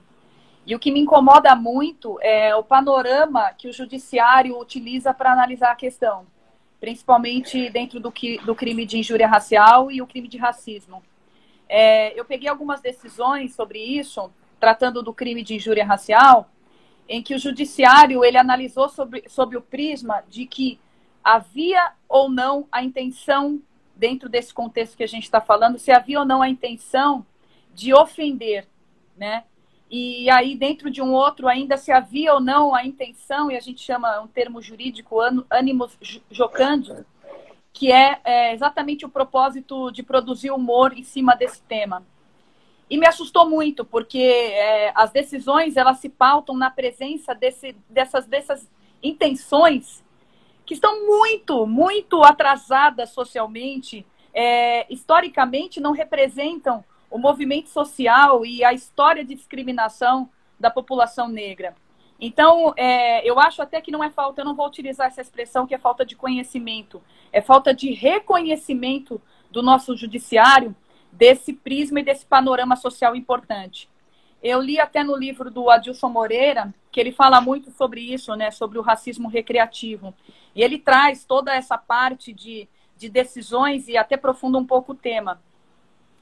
e 0.65 0.73
o 0.73 0.79
que 0.79 0.91
me 0.91 0.99
incomoda 0.99 1.55
muito 1.55 2.17
é 2.21 2.55
o 2.55 2.63
panorama 2.63 3.51
que 3.53 3.67
o 3.67 3.73
judiciário 3.73 4.57
utiliza 4.59 5.13
para 5.13 5.31
analisar 5.31 5.71
a 5.71 5.75
questão, 5.75 6.25
principalmente 6.79 7.69
dentro 7.69 7.99
do, 7.99 8.11
que, 8.11 8.37
do 8.39 8.55
crime 8.55 8.85
de 8.85 8.97
injúria 8.97 9.27
racial 9.27 9.91
e 9.91 10.01
o 10.01 10.07
crime 10.07 10.27
de 10.27 10.37
racismo. 10.37 11.01
É, 11.67 12.17
eu 12.19 12.25
peguei 12.25 12.47
algumas 12.47 12.81
decisões 12.81 13.55
sobre 13.55 13.79
isso, 13.79 14.31
tratando 14.59 15.01
do 15.01 15.13
crime 15.13 15.43
de 15.43 15.55
injúria 15.55 15.85
racial, 15.85 16.49
em 17.07 17.21
que 17.21 17.35
o 17.35 17.39
judiciário 17.39 18.23
ele 18.23 18.37
analisou 18.37 18.89
sobre, 18.89 19.23
sobre 19.27 19.57
o 19.57 19.61
prisma 19.61 20.23
de 20.29 20.45
que 20.45 20.79
havia 21.23 21.93
ou 22.07 22.29
não 22.29 22.67
a 22.71 22.83
intenção, 22.83 23.61
dentro 23.95 24.27
desse 24.27 24.53
contexto 24.53 24.97
que 24.97 25.03
a 25.03 25.07
gente 25.07 25.23
está 25.23 25.39
falando, 25.39 25.79
se 25.79 25.91
havia 25.91 26.19
ou 26.19 26.25
não 26.25 26.41
a 26.41 26.49
intenção 26.49 27.25
de 27.73 27.93
ofender, 27.93 28.67
né? 29.17 29.45
E 29.89 30.29
aí, 30.31 30.55
dentro 30.55 30.89
de 30.89 31.01
um 31.01 31.13
outro, 31.13 31.47
ainda 31.47 31.77
se 31.77 31.91
havia 31.91 32.33
ou 32.33 32.39
não 32.39 32.73
a 32.73 32.85
intenção, 32.85 33.51
e 33.51 33.55
a 33.55 33.59
gente 33.59 33.81
chama 33.81 34.19
um 34.19 34.27
termo 34.27 34.61
jurídico, 34.61 35.17
ânimos 35.49 35.97
jocandi, 36.31 36.93
que 37.71 37.91
é, 37.91 38.19
é 38.23 38.53
exatamente 38.53 39.05
o 39.05 39.09
propósito 39.09 39.91
de 39.91 40.01
produzir 40.01 40.51
humor 40.51 40.97
em 40.97 41.03
cima 41.03 41.35
desse 41.35 41.61
tema. 41.61 42.03
E 42.89 42.97
me 42.97 43.07
assustou 43.07 43.49
muito, 43.49 43.83
porque 43.83 44.19
é, 44.19 44.91
as 44.95 45.11
decisões 45.11 45.75
elas 45.75 45.99
se 45.99 46.09
pautam 46.09 46.55
na 46.55 46.69
presença 46.69 47.33
desse, 47.33 47.75
dessas, 47.89 48.25
dessas 48.25 48.69
intenções 49.03 50.03
que 50.65 50.73
estão 50.73 51.05
muito, 51.05 51.67
muito 51.67 52.23
atrasadas 52.23 53.11
socialmente, 53.11 54.05
é, 54.33 54.91
historicamente 54.91 55.79
não 55.79 55.91
representam 55.91 56.83
o 57.09 57.17
movimento 57.17 57.69
social 57.69 58.45
e 58.45 58.63
a 58.63 58.73
história 58.73 59.23
de 59.23 59.35
discriminação 59.35 60.29
da 60.59 60.69
população 60.69 61.27
negra. 61.27 61.75
Então, 62.19 62.73
é, 62.77 63.27
eu 63.29 63.39
acho 63.39 63.61
até 63.61 63.81
que 63.81 63.91
não 63.91 64.03
é 64.03 64.09
falta, 64.09 64.41
eu 64.41 64.45
não 64.45 64.55
vou 64.55 64.67
utilizar 64.67 65.07
essa 65.07 65.21
expressão 65.21 65.67
que 65.67 65.75
é 65.75 65.77
falta 65.77 66.05
de 66.05 66.15
conhecimento, 66.15 67.01
é 67.31 67.41
falta 67.41 67.73
de 67.73 67.91
reconhecimento 67.91 69.21
do 69.51 69.61
nosso 69.61 69.95
judiciário 69.97 70.75
desse 71.11 71.53
prisma 71.53 71.99
e 71.99 72.03
desse 72.03 72.25
panorama 72.25 72.75
social 72.75 73.15
importante. 73.15 73.89
Eu 74.41 74.61
li 74.61 74.79
até 74.79 75.03
no 75.03 75.15
livro 75.15 75.49
do 75.49 75.69
Adilson 75.69 76.09
Moreira, 76.09 76.73
que 76.91 76.99
ele 76.99 77.11
fala 77.11 77.41
muito 77.41 77.71
sobre 77.71 78.01
isso, 78.01 78.35
né, 78.35 78.51
sobre 78.51 78.77
o 78.77 78.81
racismo 78.81 79.27
recreativo. 79.27 80.13
E 80.53 80.61
ele 80.61 80.77
traz 80.77 81.25
toda 81.25 81.53
essa 81.53 81.77
parte 81.77 82.31
de, 82.31 82.67
de 82.95 83.09
decisões 83.09 83.87
e 83.87 83.97
até 83.97 84.15
aprofunda 84.15 84.57
um 84.57 84.65
pouco 84.65 84.91
o 84.91 84.95
tema. 84.95 85.41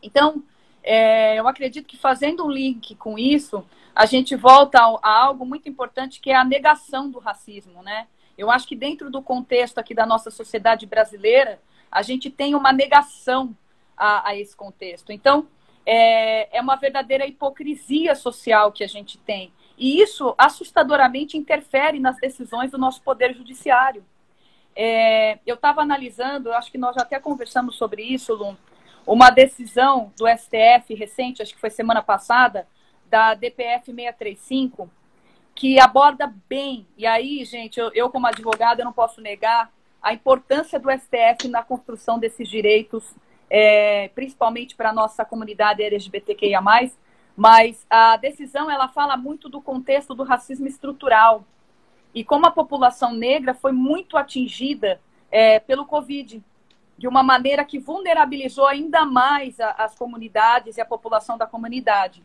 Então, 0.01 0.43
é, 0.83 1.39
eu 1.39 1.47
acredito 1.47 1.87
que 1.87 1.97
fazendo 1.97 2.45
um 2.45 2.51
link 2.51 2.95
com 2.95 3.17
isso, 3.17 3.65
a 3.95 4.05
gente 4.05 4.35
volta 4.35 4.79
a, 4.79 5.21
algo 5.21 5.45
muito 5.45 5.69
importante 5.69 6.19
que 6.19 6.31
é 6.31 6.35
a 6.35 6.43
negação 6.43 7.09
do 7.09 7.19
racismo, 7.19 7.81
né? 7.81 8.07
Eu 8.37 8.51
acho 8.51 8.67
que 8.67 8.75
dentro 8.75 9.09
do 9.09 9.21
contexto 9.21 9.77
aqui 9.77 9.93
da 9.93 10.05
nossa 10.05 10.29
sociedade 10.29 10.85
brasileira, 10.85 11.59
a 11.91 12.01
gente 12.01 12.29
tem 12.29 12.55
uma 12.55 12.73
negação 12.73 13.55
a, 13.95 14.29
a 14.29 14.35
esse 14.35 14.55
contexto. 14.55 15.11
Então, 15.11 15.47
é, 15.85 16.57
é 16.57 16.61
uma 16.61 16.75
verdadeira 16.75 17.25
hipocrisia 17.25 18.15
social 18.15 18.71
que 18.71 18.83
a 18.83 18.87
gente 18.87 19.17
tem. 19.19 19.53
E 19.77 20.01
isso 20.01 20.33
assustadoramente 20.37 21.37
interfere 21.37 21.99
nas 21.99 22.17
decisões 22.17 22.71
do 22.71 22.77
nosso 22.77 23.01
poder 23.01 23.33
judiciário. 23.33 24.03
É, 24.75 25.37
eu 25.45 25.55
estava 25.55 25.81
analisando, 25.81 26.51
acho 26.51 26.71
que 26.71 26.77
nós 26.77 26.95
já 26.95 27.03
até 27.03 27.19
conversamos 27.19 27.75
sobre 27.75 28.01
isso, 28.01 28.33
Lum, 28.33 28.55
uma 29.05 29.29
decisão 29.29 30.11
do 30.17 30.25
STF 30.27 30.93
recente, 30.93 31.41
acho 31.41 31.53
que 31.53 31.61
foi 31.61 31.69
semana 31.69 32.01
passada, 32.01 32.67
da 33.09 33.33
DPF 33.33 33.85
635, 33.85 34.89
que 35.55 35.79
aborda 35.79 36.33
bem, 36.49 36.87
e 36.97 37.05
aí, 37.05 37.45
gente, 37.45 37.79
eu, 37.79 37.91
eu 37.93 38.09
como 38.09 38.25
advogada, 38.25 38.81
eu 38.81 38.85
não 38.85 38.93
posso 38.93 39.21
negar 39.21 39.71
a 40.01 40.13
importância 40.13 40.79
do 40.79 40.89
STF 40.91 41.47
na 41.47 41.61
construção 41.61 42.17
desses 42.17 42.49
direitos 42.49 43.13
é, 43.55 44.07
principalmente 44.15 44.75
para 44.75 44.89
a 44.89 44.93
nossa 44.93 45.23
comunidade 45.23 45.83
LGBTQIA+, 45.83 46.59
mas 47.37 47.85
a 47.87 48.17
decisão 48.17 48.69
ela 48.69 48.87
fala 48.87 49.15
muito 49.15 49.47
do 49.47 49.61
contexto 49.61 50.15
do 50.15 50.23
racismo 50.23 50.65
estrutural. 50.67 51.45
e 52.15 52.23
como 52.23 52.47
a 52.47 52.51
população 52.51 53.13
negra 53.13 53.53
foi 53.53 53.71
muito 53.71 54.17
atingida 54.17 54.99
é, 55.31 55.59
pelo 55.59 55.85
Covid, 55.85 56.43
de 56.97 57.07
uma 57.07 57.23
maneira 57.23 57.65
que 57.65 57.79
vulnerabilizou 57.79 58.67
ainda 58.67 59.05
mais 59.05 59.59
a, 59.59 59.71
as 59.71 59.95
comunidades 59.95 60.77
e 60.77 60.81
a 60.81 60.85
população 60.85 61.37
da 61.37 61.47
comunidade. 61.47 62.23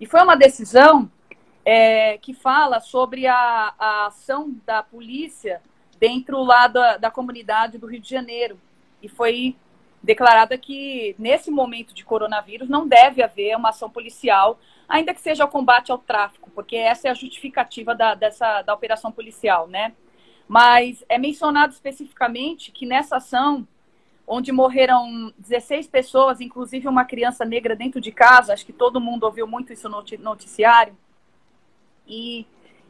E 0.00 0.06
foi 0.06 0.22
uma 0.22 0.36
decisão 0.36 1.10
é, 1.64 2.18
que 2.18 2.32
fala 2.32 2.80
sobre 2.80 3.26
a, 3.26 3.74
a, 3.78 4.06
ação 4.06 4.54
da 4.64 4.82
polícia 4.82 5.60
dentro 5.98 6.42
lá 6.42 6.66
da, 6.66 6.96
da 6.96 7.10
comunidade 7.10 7.78
do 7.78 7.86
Rio 7.86 8.00
de 8.00 8.08
Janeiro. 8.08 8.58
E 9.02 9.08
foi 9.08 9.56
declarada 10.02 10.56
que, 10.56 11.14
nesse 11.18 11.50
momento 11.50 11.94
de 11.94 12.04
coronavírus, 12.04 12.68
não 12.68 12.88
deve 12.88 13.22
haver 13.22 13.56
uma 13.56 13.68
ação 13.68 13.90
policial, 13.90 14.58
ainda 14.88 15.12
que 15.12 15.20
seja 15.20 15.44
o 15.44 15.48
combate 15.48 15.92
ao 15.92 15.98
tráfico, 15.98 16.50
porque 16.50 16.76
essa 16.76 17.08
é 17.08 17.10
a 17.10 17.14
justificativa 17.14 17.94
da, 17.94 18.14
dessa, 18.14 18.62
da 18.62 18.72
operação 18.72 19.12
policial, 19.12 19.68
né? 19.68 19.92
Mas 20.48 21.04
é 21.08 21.18
mencionado 21.18 21.72
especificamente 21.72 22.72
que 22.72 22.86
nessa 22.86 23.18
ação, 23.18 23.68
onde 24.32 24.52
morreram 24.52 25.34
16 25.38 25.88
pessoas, 25.88 26.40
inclusive 26.40 26.86
uma 26.86 27.04
criança 27.04 27.44
negra 27.44 27.74
dentro 27.74 28.00
de 28.00 28.12
casa, 28.12 28.52
acho 28.52 28.64
que 28.64 28.72
todo 28.72 29.00
mundo 29.00 29.24
ouviu 29.24 29.44
muito 29.44 29.72
isso 29.72 29.88
no 29.88 30.04
noticiário, 30.20 30.96
e, 32.06 32.46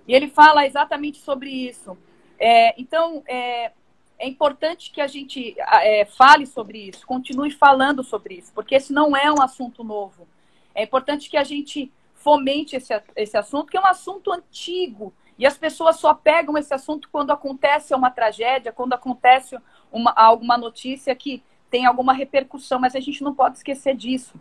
e 0.07 0.15
ele 0.15 0.29
fala 0.29 0.67
exatamente 0.67 1.17
sobre 1.19 1.49
isso. 1.49 1.97
É, 2.39 2.79
então, 2.79 3.23
é, 3.27 3.73
é 4.19 4.29
importante 4.29 4.91
que 4.91 5.01
a 5.01 5.07
gente 5.07 5.57
é, 5.59 6.05
fale 6.05 6.45
sobre 6.45 6.91
isso, 6.91 7.07
continue 7.07 7.51
falando 7.51 8.05
sobre 8.05 8.35
isso, 8.35 8.53
porque 8.53 8.75
esse 8.75 8.93
não 8.93 9.17
é 9.17 9.33
um 9.33 9.41
assunto 9.41 9.83
novo. 9.83 10.29
É 10.75 10.83
importante 10.83 11.31
que 11.31 11.39
a 11.39 11.45
gente 11.45 11.91
fomente 12.17 12.77
esse, 12.77 12.93
esse 13.17 13.37
assunto, 13.39 13.71
que 13.71 13.79
é 13.79 13.81
um 13.81 13.87
assunto 13.87 14.31
antigo. 14.31 15.11
E 15.39 15.47
as 15.47 15.57
pessoas 15.57 15.97
só 15.97 16.13
pegam 16.13 16.59
esse 16.59 16.75
assunto 16.75 17.09
quando 17.11 17.31
acontece 17.31 17.95
uma 17.95 18.11
tragédia, 18.11 18.73
quando 18.73 18.93
acontece 18.93 19.57
uma, 19.93 20.13
alguma 20.13 20.57
notícia 20.57 21.15
que 21.15 21.43
tem 21.71 21.87
alguma 21.87 22.13
repercussão, 22.13 22.79
mas 22.79 22.97
a 22.97 23.01
gente 23.01 23.23
não 23.23 23.35
pode 23.35 23.59
esquecer 23.59 23.97
disso. 23.97 24.41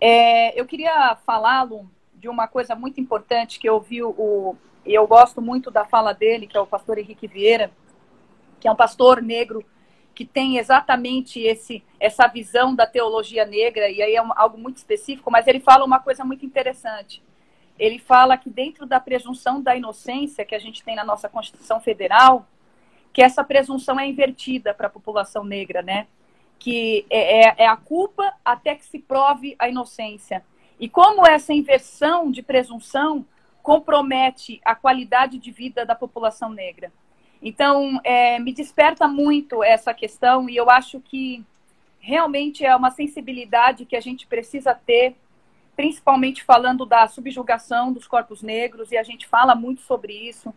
É, 0.00 0.58
eu 0.58 0.66
queria 0.66 1.16
falá-lo 1.26 1.90
de 2.14 2.28
uma 2.28 2.46
coisa 2.46 2.74
muito 2.74 3.00
importante 3.00 3.58
que 3.58 3.68
eu 3.68 3.80
vi 3.80 4.02
o. 4.02 4.56
Eu 4.84 5.06
gosto 5.06 5.42
muito 5.42 5.70
da 5.70 5.84
fala 5.84 6.12
dele, 6.12 6.46
que 6.46 6.56
é 6.56 6.60
o 6.60 6.66
pastor 6.66 6.98
Henrique 6.98 7.26
Vieira, 7.26 7.70
que 8.58 8.68
é 8.68 8.72
um 8.72 8.76
pastor 8.76 9.22
negro 9.22 9.64
que 10.14 10.24
tem 10.24 10.58
exatamente 10.58 11.40
esse, 11.40 11.82
essa 11.98 12.26
visão 12.26 12.74
da 12.74 12.86
teologia 12.86 13.46
negra, 13.46 13.88
e 13.88 14.02
aí 14.02 14.14
é 14.14 14.22
um, 14.22 14.32
algo 14.36 14.58
muito 14.58 14.76
específico, 14.76 15.30
mas 15.30 15.46
ele 15.46 15.60
fala 15.60 15.84
uma 15.84 15.98
coisa 15.98 16.24
muito 16.24 16.44
interessante. 16.44 17.22
Ele 17.78 17.98
fala 17.98 18.36
que 18.36 18.50
dentro 18.50 18.84
da 18.84 19.00
presunção 19.00 19.62
da 19.62 19.74
inocência 19.74 20.44
que 20.44 20.54
a 20.54 20.58
gente 20.58 20.84
tem 20.84 20.94
na 20.94 21.04
nossa 21.04 21.26
Constituição 21.28 21.80
Federal, 21.80 22.46
que 23.12 23.22
essa 23.22 23.42
presunção 23.42 23.98
é 23.98 24.06
invertida 24.06 24.72
para 24.72 24.86
a 24.86 24.90
população 24.90 25.44
negra, 25.44 25.82
né? 25.82 26.06
Que 26.58 27.06
é, 27.10 27.48
é, 27.48 27.54
é 27.58 27.66
a 27.66 27.76
culpa 27.76 28.32
até 28.44 28.74
que 28.74 28.84
se 28.84 28.98
prove 28.98 29.56
a 29.58 29.68
inocência. 29.68 30.44
E 30.78 30.88
como 30.88 31.26
essa 31.26 31.52
inversão 31.52 32.30
de 32.30 32.42
presunção 32.42 33.26
compromete 33.62 34.60
a 34.64 34.74
qualidade 34.74 35.38
de 35.38 35.50
vida 35.50 35.84
da 35.84 35.94
população 35.94 36.50
negra. 36.50 36.92
Então, 37.42 38.00
é, 38.04 38.38
me 38.38 38.52
desperta 38.52 39.08
muito 39.08 39.62
essa 39.62 39.94
questão 39.94 40.48
e 40.48 40.56
eu 40.56 40.70
acho 40.70 41.00
que 41.00 41.44
realmente 41.98 42.64
é 42.64 42.74
uma 42.74 42.90
sensibilidade 42.90 43.84
que 43.84 43.96
a 43.96 44.00
gente 44.00 44.26
precisa 44.26 44.74
ter, 44.74 45.14
principalmente 45.76 46.42
falando 46.42 46.84
da 46.84 47.06
subjugação 47.06 47.92
dos 47.92 48.06
corpos 48.06 48.42
negros, 48.42 48.90
e 48.92 48.96
a 48.96 49.02
gente 49.02 49.26
fala 49.26 49.54
muito 49.54 49.82
sobre 49.82 50.12
isso. 50.12 50.52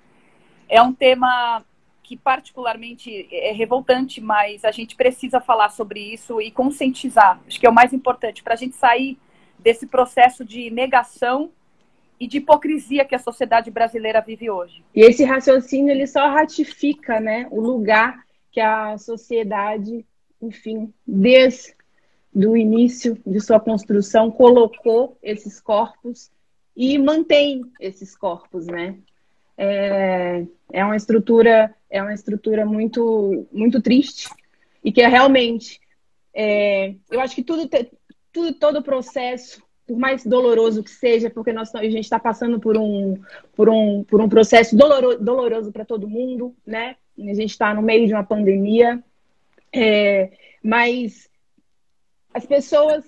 É 0.68 0.82
um 0.82 0.94
tema 0.94 1.64
que 2.04 2.18
particularmente 2.18 3.28
é 3.32 3.54
revoltante, 3.54 4.20
mas 4.20 4.66
a 4.66 4.72
gente 4.72 4.96
precisa 4.96 5.40
falar 5.40 5.70
sobre 5.70 6.00
isso 6.00 6.42
e 6.42 6.52
conscientizar. 6.52 7.42
Acho 7.48 7.60
que 7.60 7.66
é 7.66 7.70
o 7.70 7.74
mais 7.74 7.94
importante 7.94 8.44
para 8.44 8.54
a 8.54 8.58
gente 8.58 8.76
sair 8.76 9.18
desse 9.58 9.88
processo 9.88 10.44
de 10.44 10.70
negação 10.70 11.50
e 12.20 12.28
de 12.28 12.38
hipocrisia 12.38 13.06
que 13.06 13.16
a 13.16 13.20
sociedade 13.20 13.72
brasileira 13.72 14.22
vive 14.22 14.50
hoje. 14.50 14.84
E 14.94 15.02
esse 15.02 15.24
raciocínio 15.24 15.92
ele 15.92 16.06
só 16.06 16.28
ratifica, 16.28 17.20
né, 17.20 17.48
o 17.50 17.62
lugar 17.62 18.24
que 18.52 18.60
a 18.60 18.98
sociedade, 18.98 20.06
enfim, 20.42 20.94
desde 21.08 21.74
do 22.34 22.58
início 22.58 23.18
de 23.26 23.40
sua 23.40 23.60
construção 23.60 24.32
colocou 24.32 25.18
esses 25.22 25.62
corpos 25.62 26.32
e 26.76 26.98
mantém 26.98 27.62
esses 27.80 28.16
corpos, 28.16 28.66
né? 28.66 28.98
É, 29.58 30.46
é 30.72 30.84
uma 30.84 30.96
estrutura 30.96 31.74
é 31.90 32.02
uma 32.02 32.14
estrutura 32.14 32.66
muito 32.66 33.48
muito 33.52 33.80
triste 33.82 34.28
e 34.84 34.92
que 34.92 35.02
é 35.02 35.08
realmente 35.08 35.80
é, 36.34 36.96
eu 37.12 37.22
acho 37.22 37.36
que 37.36 37.44
tudo, 37.44 37.70
tudo 38.32 38.54
todo 38.56 38.80
o 38.80 38.84
processo 38.84 39.62
por 39.86 39.98
mais 39.98 40.26
doloroso 40.26 40.84
que 40.84 40.90
seja, 40.90 41.30
porque 41.30 41.52
nós, 41.52 41.74
a 41.76 41.84
gente 41.84 42.00
está 42.00 42.20
passando 42.20 42.60
por 42.60 42.78
um, 42.78 43.22
por 43.56 43.70
um, 43.70 44.04
por 44.04 44.22
um 44.22 44.30
processo 44.30 44.76
doloro, 44.76 45.18
doloroso 45.18 45.72
para 45.72 45.86
todo 45.86 46.10
mundo, 46.10 46.56
né? 46.66 46.96
A 47.18 47.34
gente 47.34 47.52
está 47.52 47.74
no 47.74 47.82
meio 47.82 48.08
de 48.08 48.14
uma 48.14 48.24
pandemia, 48.24 49.04
é, 49.72 50.32
mas 50.64 51.30
as 52.34 52.46
pessoas, 52.46 53.04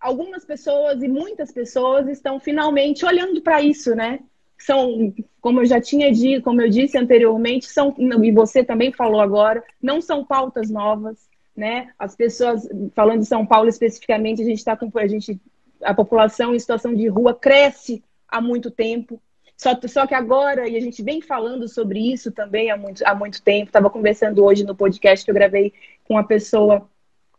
algumas 0.00 0.44
pessoas 0.44 1.02
e 1.02 1.08
muitas 1.08 1.50
pessoas 1.50 2.06
estão 2.08 2.38
finalmente 2.38 3.04
olhando 3.04 3.40
para 3.40 3.62
isso, 3.62 3.94
né? 3.94 4.20
São, 4.58 5.12
como 5.40 5.60
eu 5.60 5.66
já 5.66 5.80
tinha 5.80 6.12
dito, 6.12 6.42
como 6.42 6.60
eu 6.60 6.68
disse 6.68 6.98
anteriormente, 6.98 7.66
são, 7.66 7.94
e 7.98 8.32
você 8.32 8.62
também 8.62 8.92
falou 8.92 9.20
agora, 9.20 9.62
não 9.82 10.00
são 10.00 10.24
pautas 10.24 10.70
novas, 10.70 11.28
né? 11.56 11.90
As 11.98 12.14
pessoas, 12.14 12.68
falando 12.94 13.20
de 13.20 13.26
São 13.26 13.44
Paulo 13.44 13.68
especificamente, 13.68 14.42
a 14.42 14.44
gente 14.44 14.58
está 14.58 14.76
com 14.76 14.90
a 14.98 15.06
gente 15.06 15.40
a 15.82 15.94
população 15.94 16.54
em 16.54 16.58
situação 16.58 16.94
de 16.94 17.08
rua 17.08 17.34
cresce 17.34 18.02
há 18.28 18.40
muito 18.40 18.70
tempo. 18.70 19.20
Só, 19.56 19.78
só 19.86 20.06
que 20.06 20.14
agora, 20.14 20.68
e 20.68 20.76
a 20.76 20.80
gente 20.80 21.02
vem 21.02 21.20
falando 21.20 21.68
sobre 21.68 21.98
isso 22.00 22.30
também 22.30 22.70
há 22.70 22.76
muito, 22.76 23.02
há 23.06 23.14
muito 23.14 23.42
tempo, 23.42 23.66
estava 23.66 23.90
conversando 23.90 24.44
hoje 24.44 24.64
no 24.64 24.74
podcast 24.74 25.24
que 25.24 25.30
eu 25.30 25.34
gravei 25.34 25.72
com 26.04 26.14
uma 26.14 26.24
pessoa 26.24 26.88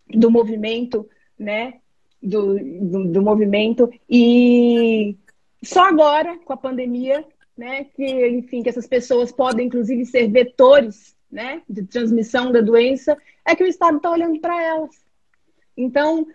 do 0.07 0.29
movimento, 0.29 1.07
né? 1.37 1.75
Do, 2.21 2.59
do, 2.59 3.07
do 3.13 3.21
movimento, 3.23 3.91
e 4.07 5.17
só 5.63 5.87
agora, 5.87 6.37
com 6.45 6.53
a 6.53 6.57
pandemia, 6.57 7.25
né, 7.61 7.83
que, 7.95 8.27
enfim, 8.29 8.63
que 8.63 8.69
essas 8.69 8.87
pessoas 8.87 9.31
podem, 9.31 9.67
inclusive, 9.67 10.03
ser 10.03 10.27
vetores 10.27 11.15
né, 11.31 11.61
de 11.69 11.83
transmissão 11.83 12.51
da 12.51 12.59
doença, 12.59 13.15
é 13.45 13.55
que 13.55 13.63
o 13.63 13.67
Estado 13.67 13.97
está 13.97 14.09
olhando 14.09 14.39
para 14.39 14.59
elas. 14.59 14.89
Então, 15.77 16.25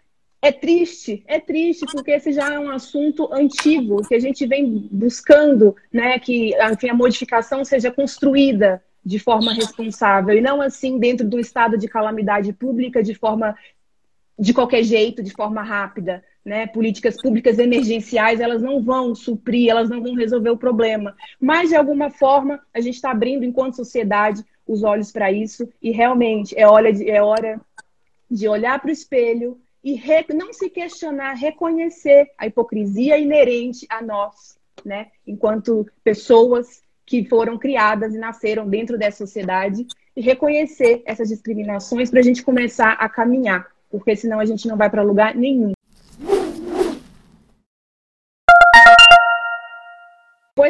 é 0.41 0.53
triste, 0.53 1.25
é 1.27 1.41
triste, 1.41 1.85
porque 1.91 2.12
esse 2.12 2.33
já 2.33 2.55
é 2.55 2.61
um 2.61 2.71
assunto 2.71 3.29
antigo, 3.33 4.07
que 4.07 4.15
a 4.15 4.21
gente 4.21 4.47
vem 4.47 4.89
buscando, 4.93 5.75
né, 5.93 6.17
que 6.21 6.55
enfim, 6.73 6.91
a 6.91 6.95
modificação 6.95 7.65
seja 7.65 7.91
construída 7.91 8.81
de 9.05 9.19
forma 9.19 9.53
responsável, 9.53 10.37
e 10.37 10.41
não 10.41 10.62
assim 10.62 10.97
dentro 10.97 11.29
do 11.29 11.41
estado 11.41 11.77
de 11.77 11.89
calamidade 11.89 12.53
pública, 12.53 13.03
de 13.03 13.15
forma 13.15 13.57
de 14.39 14.55
qualquer 14.55 14.85
jeito, 14.85 15.25
de 15.25 15.33
forma 15.33 15.61
rápida. 15.61 16.23
Né? 16.47 16.69
Políticas 16.69 17.21
públicas 17.21 17.59
emergenciais, 17.59 18.39
elas 18.39 18.63
não 18.63 18.81
vão 18.81 19.17
suprir, 19.17 19.69
elas 19.69 19.91
não 19.91 20.01
vão 20.01 20.15
resolver 20.15 20.51
o 20.51 20.57
problema. 20.57 21.17
Mas, 21.41 21.71
de 21.71 21.75
alguma 21.75 22.09
forma, 22.09 22.61
a 22.73 22.81
gente 22.81 22.95
está 22.95 23.11
abrindo, 23.11 23.45
enquanto 23.45 23.75
sociedade, 23.75 24.45
os 24.65 24.85
olhos 24.85 25.11
para 25.11 25.33
isso, 25.33 25.69
e 25.83 25.91
realmente 25.91 26.57
é 26.57 26.65
hora 26.69 26.93
de, 26.93 27.11
é 27.11 27.21
hora 27.21 27.61
de 28.31 28.47
olhar 28.47 28.79
para 28.81 28.91
o 28.91 28.93
espelho, 28.93 29.59
e 29.87 29.95
re, 29.95 30.25
não 30.35 30.53
se 30.53 30.69
questionar, 30.69 31.35
reconhecer 31.35 32.29
a 32.37 32.47
hipocrisia 32.47 33.17
inerente 33.19 33.87
a 33.89 34.03
nós, 34.03 34.59
né? 34.85 35.09
Enquanto 35.25 35.87
pessoas 36.03 36.83
que 37.07 37.25
foram 37.25 37.57
criadas 37.57 38.13
e 38.13 38.19
nasceram 38.19 38.69
dentro 38.69 38.99
dessa 38.99 39.19
sociedade 39.19 39.87
e 40.17 40.21
reconhecer 40.21 41.03
essas 41.07 41.29
discriminações 41.29 42.11
para 42.11 42.19
a 42.19 42.23
gente 42.23 42.43
começar 42.43 42.95
a 42.95 43.09
caminhar, 43.09 43.69
porque 43.89 44.17
senão 44.17 44.41
a 44.41 44.45
gente 44.45 44.67
não 44.67 44.77
vai 44.77 44.91
para 44.91 45.03
lugar 45.03 45.37
nenhum. 45.37 45.76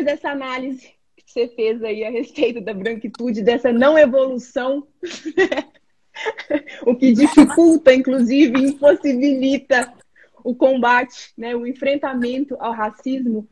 Dessa 0.07 0.31
análise 0.31 0.95
que 1.17 1.25
você 1.27 1.49
fez 1.49 1.83
aí 1.83 2.05
a 2.05 2.11
respeito 2.11 2.61
da 2.61 2.73
branquitude, 2.73 3.43
dessa 3.43 3.73
não 3.73 3.99
evolução, 3.99 4.87
o 6.87 6.95
que 6.95 7.13
dificulta, 7.13 7.93
inclusive, 7.93 8.59
impossibilita 8.59 9.93
o 10.45 10.55
combate, 10.55 11.33
né, 11.37 11.57
o 11.57 11.67
enfrentamento 11.67 12.57
ao 12.61 12.73
racismo. 12.73 13.49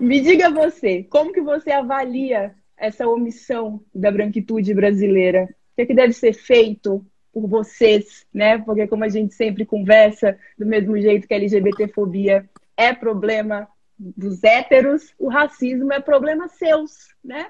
Me 0.00 0.20
diga 0.20 0.50
você, 0.50 1.04
como 1.04 1.32
que 1.32 1.40
você 1.40 1.70
avalia 1.70 2.52
essa 2.76 3.06
omissão 3.06 3.80
da 3.94 4.10
branquitude 4.10 4.74
brasileira? 4.74 5.44
O 5.44 5.76
que, 5.76 5.82
é 5.82 5.86
que 5.86 5.94
deve 5.94 6.12
ser 6.12 6.32
feito 6.32 7.06
por 7.32 7.46
vocês, 7.46 8.26
né? 8.32 8.58
Porque 8.58 8.86
como 8.86 9.04
a 9.04 9.08
gente 9.08 9.34
sempre 9.34 9.64
conversa, 9.64 10.36
do 10.58 10.66
mesmo 10.66 10.98
jeito 10.98 11.28
que 11.28 11.34
a 11.34 11.36
LGBTfobia 11.36 12.48
é 12.76 12.92
problema 12.92 13.68
dos 13.98 14.44
héteros, 14.44 15.14
o 15.18 15.28
racismo 15.28 15.92
é 15.92 16.00
problema 16.00 16.48
seus, 16.48 17.14
né? 17.24 17.48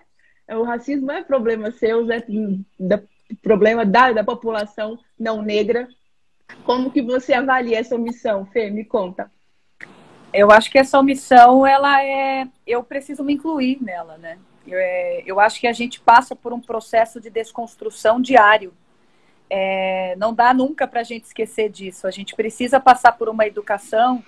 O 0.49 0.63
racismo 0.63 1.11
é 1.11 1.25
problema 1.25 1.73
seu, 1.73 2.11
é 2.11 2.25
da, 2.79 3.03
problema 3.43 3.85
da, 3.85 4.13
da 4.13 4.25
população 4.25 4.99
não 5.19 5.43
negra. 5.43 5.89
Como 6.65 6.91
que 6.91 7.03
você 7.03 7.35
avalia 7.35 7.79
essa 7.79 7.97
omissão, 7.97 8.47
Fê? 8.47 8.71
Me 8.71 8.85
conta. 8.85 9.31
Eu 10.33 10.51
acho 10.51 10.71
que 10.71 10.79
essa 10.79 10.99
omissão, 10.99 11.67
ela 11.67 12.05
é. 12.05 12.47
Eu 12.67 12.85
preciso 12.85 13.25
me 13.25 13.35
incluir 13.35 13.83
nela, 13.83 14.17
né? 14.19 14.39
Eu, 14.67 14.79
é... 14.79 15.23
eu 15.27 15.41
acho 15.41 15.61
que 15.61 15.67
a 15.67 15.73
gente 15.73 16.01
passa 16.01 16.37
por 16.37 16.53
um 16.53 16.61
processo 16.61 17.21
de 17.21 17.31
desconstrução 17.31 18.21
diário. 18.21 18.73
É... 19.51 20.15
Não 20.17 20.33
dá 20.33 20.55
nunca 20.55 20.87
para 20.87 21.01
a 21.01 21.05
gente 21.05 21.25
esquecer 21.25 21.69
disso. 21.69 22.07
A 22.07 22.11
gente 22.11 22.37
precisa 22.37 22.79
passar 22.79 23.13
por 23.13 23.29
uma 23.29 23.47
educação 23.47 24.23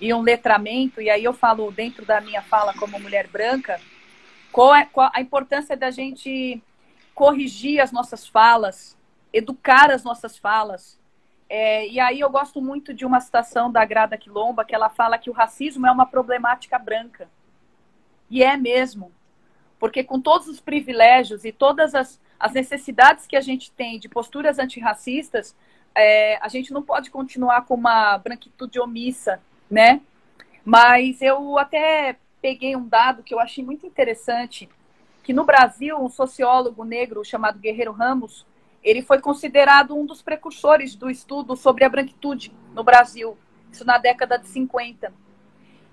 e 0.00 0.12
um 0.12 0.20
letramento, 0.20 1.00
e 1.00 1.08
aí 1.08 1.24
eu 1.24 1.32
falo 1.32 1.70
dentro 1.70 2.04
da 2.04 2.20
minha 2.20 2.42
fala 2.42 2.74
como 2.74 2.98
mulher 2.98 3.28
branca, 3.28 3.80
qual, 4.52 4.74
é, 4.74 4.84
qual 4.86 5.10
a 5.12 5.20
importância 5.20 5.76
da 5.76 5.90
gente 5.90 6.62
corrigir 7.14 7.80
as 7.80 7.92
nossas 7.92 8.26
falas, 8.26 8.96
educar 9.32 9.90
as 9.90 10.02
nossas 10.02 10.36
falas. 10.36 10.98
É, 11.48 11.86
e 11.88 12.00
aí 12.00 12.20
eu 12.20 12.30
gosto 12.30 12.60
muito 12.60 12.92
de 12.92 13.04
uma 13.04 13.20
citação 13.20 13.70
da 13.70 13.84
Grada 13.84 14.18
Quilomba, 14.18 14.64
que 14.64 14.74
ela 14.74 14.88
fala 14.88 15.18
que 15.18 15.30
o 15.30 15.32
racismo 15.32 15.86
é 15.86 15.90
uma 15.90 16.06
problemática 16.06 16.78
branca. 16.78 17.28
E 18.28 18.42
é 18.42 18.56
mesmo. 18.56 19.12
Porque 19.78 20.02
com 20.02 20.20
todos 20.20 20.48
os 20.48 20.60
privilégios 20.60 21.44
e 21.44 21.52
todas 21.52 21.94
as, 21.94 22.20
as 22.38 22.52
necessidades 22.52 23.26
que 23.26 23.36
a 23.36 23.40
gente 23.40 23.70
tem 23.70 23.98
de 23.98 24.08
posturas 24.08 24.58
antirracistas, 24.58 25.54
é, 25.94 26.38
a 26.40 26.48
gente 26.48 26.72
não 26.72 26.82
pode 26.82 27.10
continuar 27.10 27.64
com 27.64 27.74
uma 27.74 28.18
branquitude 28.18 28.80
omissa 28.80 29.40
né? 29.70 30.00
Mas 30.64 31.20
eu 31.20 31.58
até 31.58 32.16
peguei 32.40 32.76
um 32.76 32.86
dado 32.86 33.22
que 33.22 33.34
eu 33.34 33.40
achei 33.40 33.64
muito 33.64 33.86
interessante, 33.86 34.68
que 35.22 35.32
no 35.32 35.44
Brasil, 35.44 35.96
um 35.98 36.08
sociólogo 36.08 36.84
negro 36.84 37.24
chamado 37.24 37.58
Guerreiro 37.58 37.92
Ramos, 37.92 38.46
ele 38.82 39.00
foi 39.00 39.18
considerado 39.20 39.96
um 39.96 40.04
dos 40.04 40.20
precursores 40.20 40.94
do 40.94 41.08
estudo 41.10 41.56
sobre 41.56 41.84
a 41.84 41.88
branquitude 41.88 42.52
no 42.74 42.84
Brasil, 42.84 43.36
isso 43.72 43.84
na 43.84 43.96
década 43.96 44.38
de 44.38 44.46
50. 44.48 45.12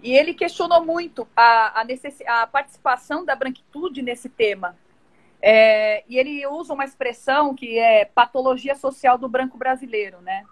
E 0.04 0.14
ele 0.14 0.34
questionou 0.34 0.86
muito 0.86 1.28
a, 1.36 1.80
a, 1.80 1.84
necess... 1.86 2.22
a 2.28 2.46
participação 2.48 3.24
da 3.24 3.36
branquitude 3.36 4.02
nesse 4.02 4.28
tema. 4.28 4.76
É, 5.42 6.04
e 6.08 6.18
ele 6.18 6.46
usa 6.48 6.74
uma 6.74 6.86
expressão 6.86 7.56
que 7.56 7.80
é 7.80 8.06
patologia 8.06 8.76
social 8.76 9.18
do 9.18 9.30
branco 9.30 9.58
brasileiro, 9.58 10.20
né? 10.22 10.44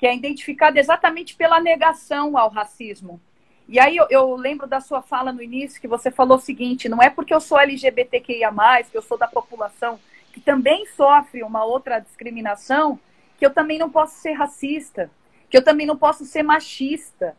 Que 0.00 0.06
é 0.06 0.16
identificada 0.16 0.80
exatamente 0.80 1.36
pela 1.36 1.60
negação 1.60 2.38
ao 2.38 2.48
racismo. 2.48 3.20
E 3.68 3.78
aí 3.78 3.98
eu, 3.98 4.06
eu, 4.08 4.34
lembro 4.34 4.66
da 4.66 4.80
sua 4.80 5.02
fala 5.02 5.30
no 5.30 5.42
início 5.42 5.78
que 5.78 5.86
você 5.86 6.10
falou 6.10 6.38
o 6.38 6.40
seguinte: 6.40 6.88
não 6.88 7.02
é 7.02 7.10
porque 7.10 7.34
eu 7.34 7.40
sou 7.40 7.60
LGBTQIA, 7.60 8.50
que 8.90 8.96
eu 8.96 9.02
sou 9.02 9.18
da 9.18 9.28
população 9.28 10.00
que 10.32 10.40
também 10.40 10.86
sofre 10.86 11.42
uma 11.42 11.64
outra 11.64 11.98
discriminação, 11.98 12.98
que 13.36 13.44
eu 13.44 13.52
também 13.52 13.78
não 13.78 13.90
posso 13.90 14.18
ser 14.20 14.32
racista, 14.32 15.10
que 15.50 15.56
eu 15.56 15.62
também 15.62 15.86
não 15.86 15.98
posso 15.98 16.24
ser 16.24 16.42
machista. 16.42 17.36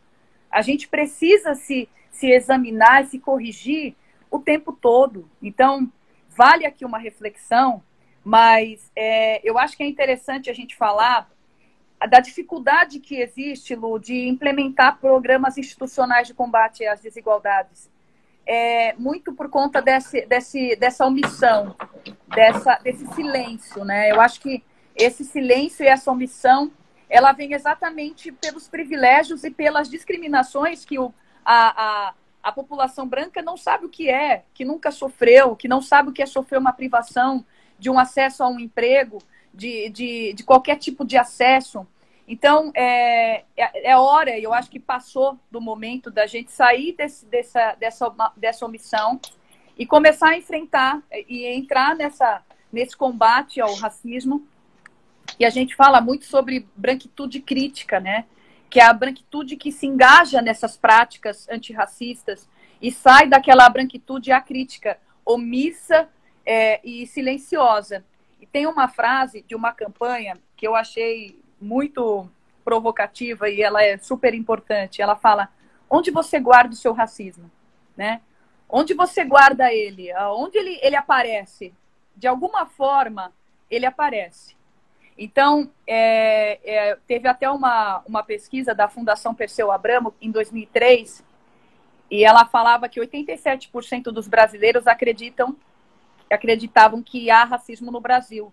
A 0.51 0.61
gente 0.61 0.87
precisa 0.87 1.55
se, 1.55 1.89
se 2.11 2.29
examinar 2.29 3.05
se 3.05 3.17
corrigir 3.17 3.95
o 4.29 4.37
tempo 4.37 4.71
todo. 4.71 5.27
Então, 5.41 5.91
vale 6.29 6.63
aqui 6.65 6.85
uma 6.85 6.99
reflexão, 6.99 7.81
mas 8.23 8.91
é, 8.95 9.41
eu 9.43 9.57
acho 9.57 9.75
que 9.75 9.81
é 9.81 9.87
interessante 9.87 10.47
a 10.47 10.53
gente 10.53 10.75
falar 10.75 11.30
da 12.07 12.19
dificuldade 12.19 12.99
que 12.99 13.15
existe, 13.15 13.75
Lu, 13.75 13.99
de 13.99 14.27
implementar 14.27 14.97
programas 14.99 15.57
institucionais 15.57 16.27
de 16.27 16.33
combate 16.33 16.85
às 16.85 17.01
desigualdades. 17.01 17.89
É, 18.45 18.93
muito 18.93 19.33
por 19.33 19.49
conta 19.49 19.81
desse, 19.81 20.25
desse, 20.25 20.75
dessa 20.75 21.05
omissão, 21.05 21.75
dessa, 22.27 22.75
desse 22.83 23.05
silêncio, 23.13 23.85
né? 23.85 24.11
Eu 24.11 24.19
acho 24.19 24.41
que 24.41 24.63
esse 24.95 25.23
silêncio 25.23 25.83
e 25.83 25.87
essa 25.87 26.11
omissão, 26.11 26.71
ela 27.07 27.31
vem 27.33 27.53
exatamente 27.53 28.31
pelos 28.31 28.67
privilégios 28.67 29.43
e 29.43 29.51
pelas 29.51 29.89
discriminações 29.89 30.83
que 30.83 30.97
o, 30.97 31.13
a, 31.45 32.07
a, 32.09 32.13
a 32.41 32.51
população 32.51 33.07
branca 33.07 33.41
não 33.43 33.55
sabe 33.55 33.85
o 33.85 33.89
que 33.89 34.09
é, 34.09 34.43
que 34.53 34.65
nunca 34.65 34.91
sofreu, 34.91 35.55
que 35.55 35.67
não 35.67 35.81
sabe 35.81 36.09
o 36.09 36.11
que 36.11 36.23
é 36.23 36.25
sofrer 36.25 36.57
uma 36.57 36.73
privação 36.73 37.45
de 37.77 37.89
um 37.89 37.99
acesso 37.99 38.43
a 38.43 38.47
um 38.47 38.59
emprego, 38.59 39.19
de, 39.53 39.89
de, 39.89 40.33
de 40.33 40.43
qualquer 40.43 40.77
tipo 40.77 41.05
de 41.05 41.17
acesso. 41.17 41.85
Então, 42.27 42.71
é, 42.73 43.43
é, 43.57 43.91
é 43.91 43.97
hora, 43.97 44.39
eu 44.39 44.53
acho 44.53 44.69
que 44.69 44.79
passou 44.79 45.37
do 45.49 45.59
momento 45.59 46.09
da 46.09 46.25
gente 46.25 46.51
sair 46.51 46.93
desse, 46.93 47.25
dessa, 47.25 47.75
dessa, 47.75 48.13
dessa 48.37 48.65
omissão 48.65 49.19
e 49.77 49.85
começar 49.85 50.29
a 50.29 50.37
enfrentar 50.37 51.01
e 51.27 51.45
entrar 51.45 51.95
nessa, 51.95 52.41
nesse 52.71 52.95
combate 52.95 53.59
ao 53.59 53.73
racismo. 53.75 54.47
E 55.39 55.45
a 55.45 55.49
gente 55.49 55.75
fala 55.75 55.99
muito 55.99 56.25
sobre 56.25 56.67
branquitude 56.75 57.41
crítica, 57.41 57.99
né? 57.99 58.25
Que 58.69 58.79
é 58.79 58.85
a 58.85 58.93
branquitude 58.93 59.57
que 59.57 59.71
se 59.71 59.85
engaja 59.85 60.41
nessas 60.41 60.77
práticas 60.77 61.49
antirracistas 61.49 62.47
e 62.81 62.91
sai 62.91 63.27
daquela 63.27 63.67
branquitude 63.69 64.31
acrítica, 64.31 64.97
omissa 65.25 66.07
é, 66.45 66.79
e 66.83 67.05
silenciosa. 67.05 68.05
Tem 68.51 68.67
uma 68.67 68.87
frase 68.87 69.43
de 69.47 69.55
uma 69.55 69.71
campanha 69.73 70.37
que 70.55 70.67
eu 70.67 70.75
achei 70.75 71.39
muito 71.59 72.27
provocativa 72.63 73.49
e 73.49 73.61
ela 73.61 73.83
é 73.83 73.97
super 73.97 74.33
importante. 74.33 75.01
Ela 75.01 75.15
fala: 75.15 75.49
onde 75.89 76.11
você 76.11 76.39
guarda 76.39 76.73
o 76.73 76.77
seu 76.77 76.93
racismo, 76.93 77.49
né? 77.95 78.21
Onde 78.69 78.93
você 78.93 79.23
guarda 79.23 79.71
ele? 79.73 80.13
Onde 80.15 80.57
ele, 80.57 80.79
ele 80.81 80.95
aparece? 80.95 81.73
De 82.15 82.27
alguma 82.27 82.65
forma, 82.65 83.33
ele 83.69 83.85
aparece. 83.85 84.55
Então, 85.17 85.69
é, 85.85 86.59
é, 86.63 86.97
teve 87.05 87.27
até 87.27 87.49
uma, 87.49 88.01
uma 88.07 88.23
pesquisa 88.23 88.73
da 88.73 88.87
Fundação 88.87 89.35
Perseu 89.35 89.71
Abramo, 89.71 90.13
em 90.21 90.31
2003, 90.31 91.23
e 92.09 92.23
ela 92.23 92.45
falava 92.45 92.89
que 92.89 92.99
87% 92.99 94.03
dos 94.05 94.27
brasileiros 94.27 94.87
acreditam 94.87 95.55
acreditavam 96.31 97.01
que 97.01 97.29
há 97.29 97.43
racismo 97.43 97.91
no 97.91 97.99
Brasil, 97.99 98.51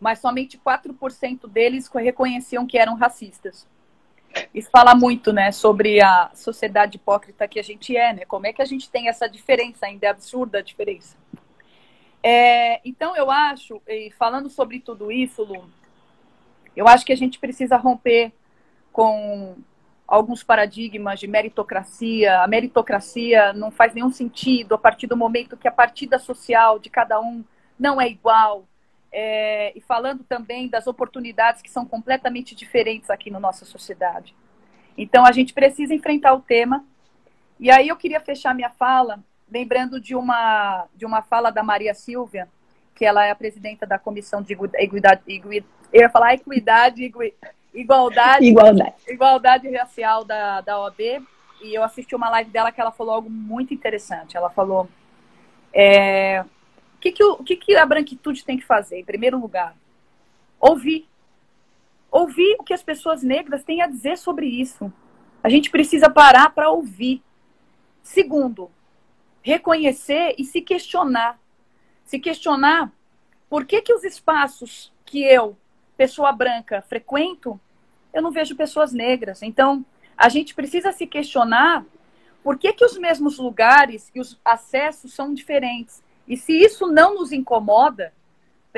mas 0.00 0.20
somente 0.20 0.58
4% 0.58 1.48
deles 1.48 1.88
reconheciam 1.88 2.66
que 2.66 2.78
eram 2.78 2.94
racistas. 2.94 3.66
Isso 4.54 4.70
fala 4.70 4.94
muito, 4.94 5.32
né, 5.32 5.50
sobre 5.50 6.00
a 6.02 6.30
sociedade 6.34 6.96
hipócrita 6.96 7.48
que 7.48 7.58
a 7.58 7.62
gente 7.62 7.96
é, 7.96 8.12
né? 8.12 8.24
Como 8.24 8.46
é 8.46 8.52
que 8.52 8.62
a 8.62 8.64
gente 8.64 8.90
tem 8.90 9.08
essa 9.08 9.26
diferença, 9.26 9.86
ainda 9.86 10.06
é 10.06 10.10
absurda 10.10 10.58
a 10.58 10.62
diferença. 10.62 11.16
É, 12.22 12.80
então, 12.84 13.16
eu 13.16 13.30
acho, 13.30 13.80
falando 14.18 14.50
sobre 14.50 14.80
tudo 14.80 15.10
isso, 15.10 15.42
Lu, 15.44 15.70
eu 16.76 16.86
acho 16.86 17.04
que 17.04 17.12
a 17.12 17.16
gente 17.16 17.38
precisa 17.38 17.76
romper 17.76 18.32
com 18.92 19.56
alguns 20.08 20.42
paradigmas 20.42 21.20
de 21.20 21.26
meritocracia. 21.26 22.40
A 22.40 22.48
meritocracia 22.48 23.52
não 23.52 23.70
faz 23.70 23.94
nenhum 23.94 24.10
sentido 24.10 24.74
a 24.74 24.78
partir 24.78 25.06
do 25.06 25.16
momento 25.16 25.56
que 25.56 25.68
a 25.68 25.72
partida 25.72 26.18
social 26.18 26.78
de 26.78 26.88
cada 26.88 27.20
um 27.20 27.44
não 27.78 28.00
é 28.00 28.08
igual. 28.08 28.66
É, 29.12 29.72
e 29.76 29.80
falando 29.80 30.24
também 30.24 30.68
das 30.68 30.86
oportunidades 30.86 31.62
que 31.62 31.70
são 31.70 31.84
completamente 31.86 32.54
diferentes 32.54 33.10
aqui 33.10 33.30
na 33.30 33.38
nossa 33.38 33.64
sociedade. 33.64 34.34
Então, 34.96 35.24
a 35.24 35.32
gente 35.32 35.54
precisa 35.54 35.94
enfrentar 35.94 36.34
o 36.34 36.40
tema. 36.40 36.84
E 37.60 37.70
aí 37.70 37.88
eu 37.88 37.96
queria 37.96 38.20
fechar 38.20 38.54
minha 38.54 38.70
fala 38.70 39.22
lembrando 39.50 40.00
de 40.00 40.14
uma, 40.14 40.86
de 40.94 41.06
uma 41.06 41.22
fala 41.22 41.50
da 41.50 41.62
Maria 41.62 41.94
Silvia, 41.94 42.48
que 42.94 43.04
ela 43.04 43.24
é 43.24 43.30
a 43.30 43.34
presidenta 43.34 43.86
da 43.86 43.98
Comissão 43.98 44.42
de 44.42 44.52
Igualdade, 44.52 45.22
eu 45.90 46.02
ia 46.02 46.10
falar 46.10 46.34
equidade, 46.34 47.10
Igualdade, 47.74 48.44
igualdade. 48.46 48.94
igualdade 49.06 49.76
racial 49.76 50.24
da, 50.24 50.60
da 50.60 50.80
OAB. 50.80 51.00
E 51.60 51.74
eu 51.74 51.82
assisti 51.82 52.14
uma 52.14 52.30
live 52.30 52.50
dela 52.50 52.72
que 52.72 52.80
ela 52.80 52.92
falou 52.92 53.14
algo 53.14 53.30
muito 53.30 53.74
interessante. 53.74 54.36
Ela 54.36 54.50
falou: 54.50 54.88
é, 55.72 56.44
o 56.96 56.98
que, 57.00 57.12
que, 57.12 57.24
o, 57.24 57.36
que, 57.44 57.56
que 57.56 57.76
a 57.76 57.86
branquitude 57.86 58.44
tem 58.44 58.58
que 58.58 58.64
fazer? 58.64 58.98
Em 58.98 59.04
primeiro 59.04 59.38
lugar, 59.38 59.76
ouvir. 60.58 61.08
Ouvir 62.10 62.56
o 62.58 62.64
que 62.64 62.72
as 62.72 62.82
pessoas 62.82 63.22
negras 63.22 63.62
têm 63.62 63.82
a 63.82 63.86
dizer 63.86 64.16
sobre 64.16 64.46
isso. 64.46 64.90
A 65.42 65.48
gente 65.48 65.70
precisa 65.70 66.08
parar 66.08 66.50
para 66.50 66.70
ouvir. 66.70 67.22
Segundo, 68.02 68.70
reconhecer 69.42 70.34
e 70.38 70.44
se 70.44 70.62
questionar. 70.62 71.38
Se 72.04 72.18
questionar 72.18 72.90
por 73.48 73.66
que, 73.66 73.82
que 73.82 73.92
os 73.92 74.04
espaços 74.04 74.92
que 75.04 75.22
eu 75.22 75.56
pessoa 75.98 76.30
branca 76.30 76.80
frequento, 76.80 77.60
eu 78.14 78.22
não 78.22 78.30
vejo 78.30 78.56
pessoas 78.56 78.92
negras. 78.92 79.42
Então, 79.42 79.84
a 80.16 80.28
gente 80.28 80.54
precisa 80.54 80.92
se 80.92 81.06
questionar 81.06 81.84
por 82.42 82.56
que, 82.56 82.72
que 82.72 82.84
os 82.84 82.96
mesmos 82.96 83.36
lugares 83.36 84.10
e 84.14 84.20
os 84.20 84.40
acessos 84.44 85.12
são 85.12 85.34
diferentes. 85.34 86.02
E 86.26 86.36
se 86.36 86.52
isso 86.52 86.86
não 86.86 87.16
nos 87.16 87.32
incomoda, 87.32 88.12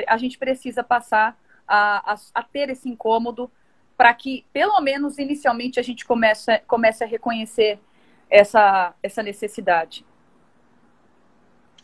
a 0.07 0.17
gente 0.17 0.37
precisa 0.37 0.83
passar 0.83 1.39
a, 1.67 2.13
a, 2.13 2.15
a 2.33 2.43
ter 2.43 2.69
esse 2.69 2.89
incômodo 2.89 3.49
para 3.95 4.13
que, 4.13 4.43
pelo 4.51 4.81
menos 4.81 5.19
inicialmente, 5.19 5.79
a 5.79 5.83
gente 5.83 6.05
comece, 6.05 6.57
comece 6.67 7.03
a 7.03 7.07
reconhecer 7.07 7.79
essa, 8.29 8.95
essa 9.03 9.21
necessidade. 9.21 10.03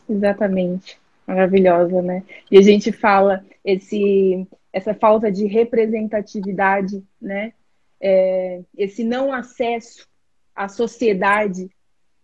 Exatamente. 0.08 0.98
Maravilhosa, 1.26 2.02
né? 2.02 2.24
E 2.50 2.58
a 2.58 2.62
gente 2.62 2.90
fala 2.90 3.44
esse, 3.64 4.48
essa 4.72 4.94
falta 4.94 5.30
de 5.30 5.46
representatividade, 5.46 7.02
né? 7.20 7.52
É, 8.00 8.62
esse 8.76 9.02
não 9.02 9.32
acesso 9.32 10.06
à 10.54 10.68
sociedade, 10.68 11.70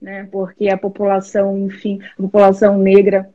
né? 0.01 0.29
Porque 0.31 0.69
a 0.69 0.79
população, 0.79 1.59
enfim, 1.59 2.01
a 2.19 2.23
população 2.23 2.79
negra 2.79 3.33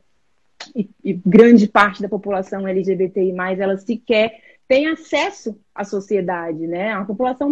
e, 0.74 0.88
e 1.02 1.12
grande 1.14 1.66
parte 1.66 2.02
da 2.02 2.08
população 2.08 2.66
LGBTI+, 2.66 3.34
ela 3.58 3.76
sequer 3.76 4.40
tem 4.68 4.86
acesso 4.86 5.58
à 5.74 5.82
sociedade, 5.82 6.64
né? 6.66 6.90
É 6.90 6.96
uma 6.96 7.06
população 7.06 7.50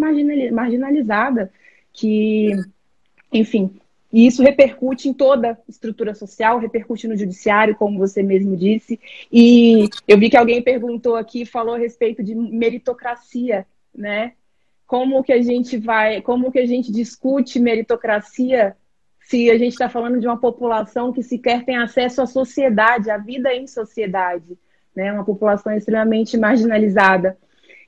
marginalizada 0.53 1.53
que, 1.93 2.53
enfim, 3.33 3.81
e 4.13 4.27
isso 4.27 4.43
repercute 4.43 5.09
em 5.09 5.13
toda 5.13 5.53
a 5.53 5.57
estrutura 5.69 6.15
social, 6.15 6.59
repercute 6.59 7.07
no 7.07 7.17
judiciário, 7.17 7.77
como 7.77 7.99
você 7.99 8.23
mesmo 8.23 8.57
disse. 8.57 8.99
E 9.31 9.89
eu 10.07 10.19
vi 10.19 10.31
que 10.31 10.37
alguém 10.37 10.63
perguntou 10.63 11.15
aqui, 11.15 11.45
falou 11.45 11.75
a 11.75 11.79
respeito 11.79 12.23
de 12.23 12.35
meritocracia, 12.35 13.67
né? 13.95 14.33
Como 14.87 15.23
que 15.23 15.33
a 15.33 15.43
gente 15.43 15.77
vai, 15.77 16.23
como 16.23 16.51
que 16.51 16.59
a 16.59 16.67
gente 16.67 16.91
discute 16.91 17.61
meritocracia 17.61 18.75
se 19.21 19.51
a 19.51 19.59
gente 19.59 19.73
está 19.73 19.91
falando 19.91 20.19
de 20.19 20.27
uma 20.27 20.39
população 20.41 21.13
que 21.13 21.23
sequer 21.23 21.63
tem 21.67 21.77
acesso 21.77 22.23
à 22.23 22.27
sociedade, 22.27 23.11
à 23.11 23.19
vida 23.19 23.55
em 23.55 23.67
sociedade, 23.67 24.59
né? 24.97 25.13
Uma 25.13 25.25
população 25.25 25.71
extremamente 25.77 26.39
marginalizada. 26.39 27.37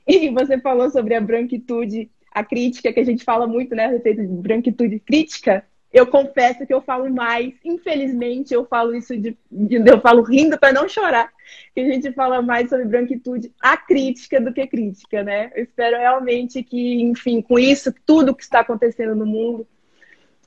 E 0.07 0.29
você 0.29 0.59
falou 0.59 0.91
sobre 0.91 1.15
a 1.15 1.21
branquitude, 1.21 2.11
a 2.31 2.43
crítica 2.43 2.93
que 2.93 2.99
a 2.99 3.03
gente 3.03 3.23
fala 3.23 3.47
muito, 3.47 3.73
né, 3.73 3.85
a 3.85 3.89
respeito 3.89 4.21
de 4.21 4.27
branquitude 4.27 4.99
crítica 4.99 5.65
eu 5.93 6.07
confesso 6.07 6.65
que 6.65 6.73
eu 6.73 6.81
falo 6.81 7.09
mais, 7.09 7.53
infelizmente, 7.65 8.53
eu 8.53 8.65
falo 8.65 8.95
isso 8.95 9.17
de, 9.17 9.37
eu 9.51 9.99
falo 9.99 10.21
rindo 10.21 10.57
para 10.57 10.71
não 10.71 10.87
chorar, 10.87 11.31
que 11.75 11.81
a 11.81 11.85
gente 11.85 12.13
fala 12.13 12.41
mais 12.41 12.69
sobre 12.69 12.85
branquitude 12.85 13.53
a 13.59 13.75
crítica 13.75 14.39
do 14.39 14.53
que 14.53 14.65
crítica, 14.67 15.21
né? 15.21 15.51
Eu 15.53 15.63
espero 15.63 15.97
realmente 15.97 16.63
que, 16.63 17.01
enfim, 17.01 17.41
com 17.41 17.59
isso, 17.59 17.93
tudo 18.05 18.33
que 18.33 18.43
está 18.43 18.61
acontecendo 18.61 19.15
no 19.15 19.25
mundo, 19.25 19.67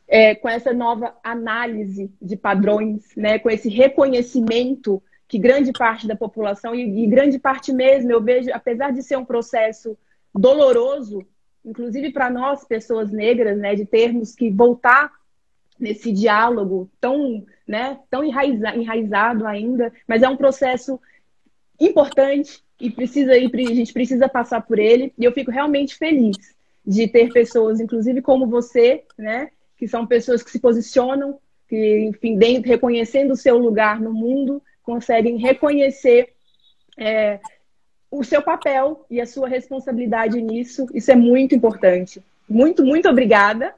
é, 0.09 0.35
com 0.35 0.49
essa 0.49 0.73
nova 0.73 1.15
análise 1.23 2.11
de 2.21 2.37
padrões, 2.37 3.15
né, 3.17 3.39
com 3.39 3.51
esse 3.51 3.69
reconhecimento 3.69 5.03
que 5.29 5.39
grande 5.39 5.73
parte 5.73 6.07
da 6.07 6.17
população, 6.17 6.75
e, 6.75 7.05
e 7.05 7.07
grande 7.07 7.39
parte 7.39 7.73
mesmo, 7.73 8.11
eu 8.11 8.23
vejo, 8.23 8.51
apesar 8.53 8.93
de 8.93 9.03
ser 9.03 9.17
um 9.17 9.25
processo 9.25 9.97
doloroso, 10.35 11.27
inclusive 11.65 12.13
para 12.13 12.31
nós, 12.31 12.65
pessoas 12.65 13.11
negras, 13.11 13.59
né, 13.59 13.75
de 13.75 13.85
termos 13.85 14.35
que 14.35 14.51
voltar 14.51 15.11
nesse 15.79 16.13
diálogo 16.13 16.89
tão, 17.01 17.45
né, 17.67 17.99
tão 18.11 18.25
enraiza, 18.25 18.75
enraizado 18.77 19.47
ainda, 19.47 19.93
mas 20.07 20.23
é 20.23 20.29
um 20.29 20.37
processo 20.37 21.01
importante 21.81 22.63
e 22.81 22.91
precisa 22.91 23.33
a 23.33 23.39
gente 23.75 23.93
precisa 23.93 24.29
passar 24.29 24.63
por 24.63 24.79
ele. 24.79 25.13
E 25.19 25.25
eu 25.25 25.33
fico 25.33 25.51
realmente 25.51 25.97
feliz 25.97 26.37
de 26.87 27.09
ter 27.09 27.33
pessoas, 27.33 27.81
inclusive 27.81 28.21
como 28.21 28.47
você, 28.47 29.05
né, 29.19 29.51
que 29.77 29.89
são 29.89 30.07
pessoas 30.07 30.43
que 30.43 30.51
se 30.51 30.61
posicionam, 30.61 31.39
que, 31.69 32.01
enfim, 32.01 32.37
dentro, 32.37 32.71
reconhecendo 32.71 33.33
o 33.33 33.37
seu 33.37 33.59
lugar 33.59 34.01
no 34.01 34.13
mundo, 34.13 34.63
conseguem 34.83 35.39
reconhecer 35.39 36.35
é, 36.97 37.41
o 38.11 38.23
seu 38.23 38.43
papel 38.43 39.05
e 39.11 39.21
a 39.21 39.27
sua 39.27 39.49
responsabilidade 39.49 40.41
nisso. 40.41 40.87
Isso 40.95 41.11
é 41.11 41.17
muito 41.17 41.55
importante. 41.55 42.23
Muito, 42.49 42.85
muito 42.85 43.09
obrigada. 43.09 43.75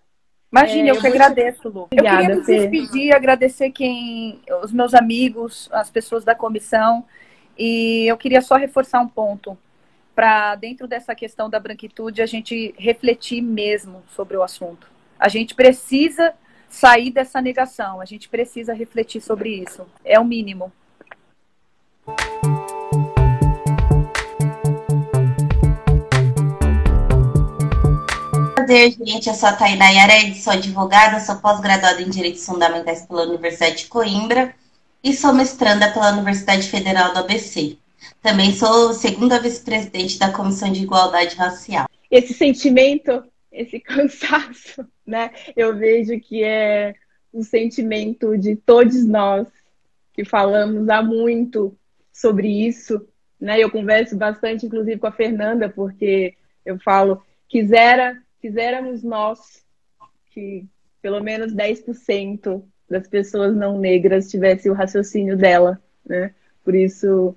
Imagine, 0.57 0.88
é, 0.88 0.90
eu, 0.90 0.95
eu 0.97 1.01
que 1.01 1.07
agradeço, 1.07 1.69
Lu. 1.69 1.83
Obrigada, 1.83 2.33
eu 2.33 2.45
queria 2.45 2.69
me 2.71 2.71
despedir, 2.71 3.14
agradecer 3.14 3.71
quem, 3.71 4.40
os 4.62 4.73
meus 4.73 4.95
amigos, 4.95 5.69
as 5.73 5.90
pessoas 5.90 6.25
da 6.25 6.35
comissão. 6.35 7.05
E 7.59 8.07
eu 8.07 8.16
queria 8.16 8.40
só 8.40 8.57
reforçar 8.57 9.01
um 9.01 9.09
ponto 9.09 9.57
para 10.14 10.55
dentro 10.55 10.88
dessa 10.88 11.14
questão 11.14 11.51
da 11.51 11.61
branquitude 11.61 12.23
a 12.23 12.27
gente 12.27 12.75
refletir 12.79 13.42
mesmo 13.42 14.03
sobre 14.09 14.37
o 14.37 14.42
assunto. 14.42 14.88
A 15.19 15.29
gente 15.29 15.55
precisa 15.55 16.35
sair 16.69 17.11
dessa 17.11 17.40
negação, 17.40 18.01
a 18.01 18.05
gente 18.05 18.29
precisa 18.29 18.73
refletir 18.73 19.21
sobre 19.21 19.51
isso. 19.51 19.87
É 20.05 20.19
o 20.19 20.25
mínimo. 20.25 20.73
Prazer, 28.66 28.96
gente. 29.00 29.29
Eu 29.29 29.35
sou 29.35 29.48
a 29.48 29.52
Tainá 29.52 29.88
Yared, 29.90 30.37
sou 30.38 30.52
advogada, 30.52 31.20
sou 31.20 31.37
pós-graduada 31.37 32.02
em 32.02 32.11
Direitos 32.11 32.44
Fundamentais 32.44 33.07
pela 33.07 33.22
Universidade 33.22 33.79
de 33.79 33.87
Coimbra 33.87 34.52
e 35.05 35.14
sou 35.14 35.33
mestranda 35.33 35.92
pela 35.92 36.12
Universidade 36.12 36.68
Federal 36.68 37.12
do 37.12 37.20
ABC. 37.20 37.79
Também 38.20 38.52
sou 38.52 38.92
segunda 38.92 39.38
vice-presidente 39.38 40.18
da 40.18 40.33
Comissão 40.33 40.72
de 40.72 40.83
Igualdade 40.83 41.37
Racial. 41.37 41.87
Esse 42.11 42.35
sentimento, 42.35 43.22
esse 43.52 43.79
cansaço, 43.79 44.85
né? 45.07 45.31
Eu 45.55 45.76
vejo 45.76 46.18
que 46.18 46.42
é 46.42 46.92
um 47.33 47.44
sentimento 47.44 48.37
de 48.37 48.57
todos 48.57 49.07
nós 49.07 49.46
que 50.12 50.24
falamos 50.24 50.88
há 50.88 51.00
muito 51.05 51.76
sobre 52.12 52.48
isso, 52.66 53.07
né? 53.40 53.61
Eu 53.61 53.70
converso 53.70 54.16
bastante, 54.16 54.66
inclusive, 54.66 54.98
com 54.98 55.07
a 55.07 55.12
Fernanda, 55.12 55.68
porque 55.68 56.35
eu 56.64 56.81
falo, 56.81 57.22
quisera 57.48 58.20
quiséramos 58.40 59.03
nós 59.03 59.64
que 60.31 60.66
pelo 61.01 61.22
menos 61.22 61.55
10% 61.55 62.62
das 62.88 63.09
pessoas 63.09 63.55
não 63.55 63.79
negras 63.79 64.31
tivesse 64.31 64.68
o 64.68 64.75
raciocínio 64.75 65.37
dela, 65.37 65.81
né? 66.05 66.35
Por 66.64 66.75
isso 66.75 67.37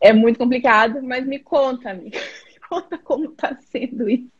é 0.00 0.12
muito 0.12 0.38
complicado, 0.38 1.02
mas 1.02 1.26
me 1.26 1.38
conta, 1.38 1.90
amiga, 1.90 2.18
me 2.48 2.58
conta 2.68 2.98
como 2.98 3.26
está 3.26 3.56
sendo 3.60 4.08
isso 4.08 4.30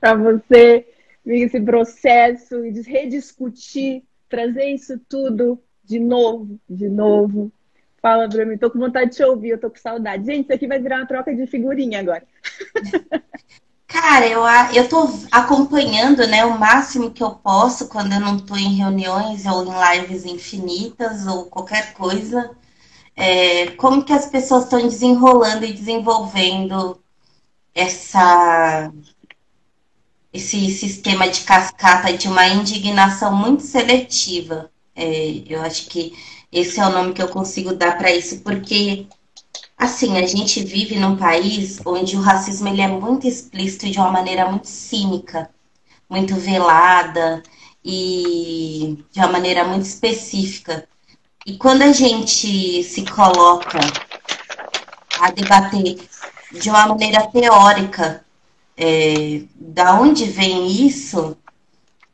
para 0.00 0.14
você 0.14 0.86
esse 1.24 1.60
processo 1.60 2.64
e 2.64 2.82
rediscutir, 2.82 4.02
trazer 4.28 4.66
isso 4.66 4.98
tudo 5.08 5.62
de 5.84 5.98
novo, 5.98 6.58
de 6.68 6.88
novo. 6.88 7.52
Fala 8.00 8.28
para 8.28 8.44
mim, 8.44 8.58
tô 8.58 8.70
com 8.70 8.80
vontade 8.80 9.10
de 9.10 9.16
te 9.16 9.22
ouvir, 9.22 9.50
eu 9.50 9.60
tô 9.60 9.70
com 9.70 9.76
saudade. 9.76 10.26
Gente, 10.26 10.44
isso 10.44 10.52
aqui 10.52 10.66
vai 10.66 10.80
virar 10.80 10.96
uma 10.98 11.06
troca 11.06 11.34
de 11.34 11.46
figurinha 11.46 12.00
agora. 12.00 12.26
Cara, 13.92 14.26
eu, 14.26 14.42
eu 14.74 14.88
tô 14.88 15.06
acompanhando, 15.30 16.26
né, 16.26 16.44
o 16.46 16.58
máximo 16.58 17.10
que 17.10 17.22
eu 17.22 17.30
posso 17.32 17.88
quando 17.88 18.12
eu 18.14 18.20
não 18.20 18.38
tô 18.38 18.56
em 18.56 18.74
reuniões 18.76 19.44
ou 19.46 19.64
em 19.64 20.00
lives 20.00 20.24
infinitas 20.24 21.26
ou 21.26 21.44
qualquer 21.46 21.92
coisa. 21.92 22.50
É, 23.16 23.68
como 23.72 24.04
que 24.04 24.12
as 24.12 24.26
pessoas 24.26 24.64
estão 24.64 24.82
desenrolando 24.88 25.64
e 25.64 25.72
desenvolvendo 25.72 27.00
essa 27.74 28.92
esse 30.32 30.70
sistema 30.70 31.28
de 31.28 31.42
cascata 31.42 32.12
de 32.16 32.28
uma 32.28 32.46
indignação 32.48 33.34
muito 33.36 33.62
seletiva. 33.62 34.70
É, 34.94 35.42
eu 35.46 35.60
acho 35.62 35.86
que 35.88 36.12
esse 36.50 36.80
é 36.80 36.86
o 36.86 36.90
nome 36.90 37.12
que 37.14 37.22
eu 37.22 37.28
consigo 37.28 37.74
dar 37.74 37.96
para 37.98 38.10
isso, 38.14 38.40
porque 38.40 39.06
Assim, 39.82 40.16
a 40.16 40.24
gente 40.24 40.62
vive 40.62 40.94
num 40.94 41.16
país 41.16 41.80
onde 41.84 42.16
o 42.16 42.20
racismo 42.20 42.68
ele 42.68 42.80
é 42.80 42.86
muito 42.86 43.26
explícito 43.26 43.90
de 43.90 43.98
uma 43.98 44.12
maneira 44.12 44.48
muito 44.48 44.68
cínica, 44.68 45.50
muito 46.08 46.36
velada 46.36 47.42
e 47.84 48.96
de 49.10 49.18
uma 49.18 49.26
maneira 49.26 49.64
muito 49.64 49.82
específica. 49.82 50.86
E 51.44 51.56
quando 51.56 51.82
a 51.82 51.90
gente 51.90 52.84
se 52.84 53.04
coloca 53.06 53.80
a 55.18 55.32
debater 55.32 55.98
de 56.52 56.70
uma 56.70 56.86
maneira 56.86 57.26
teórica 57.26 58.24
é, 58.76 59.42
da 59.56 60.00
onde 60.00 60.26
vem 60.26 60.86
isso, 60.86 61.36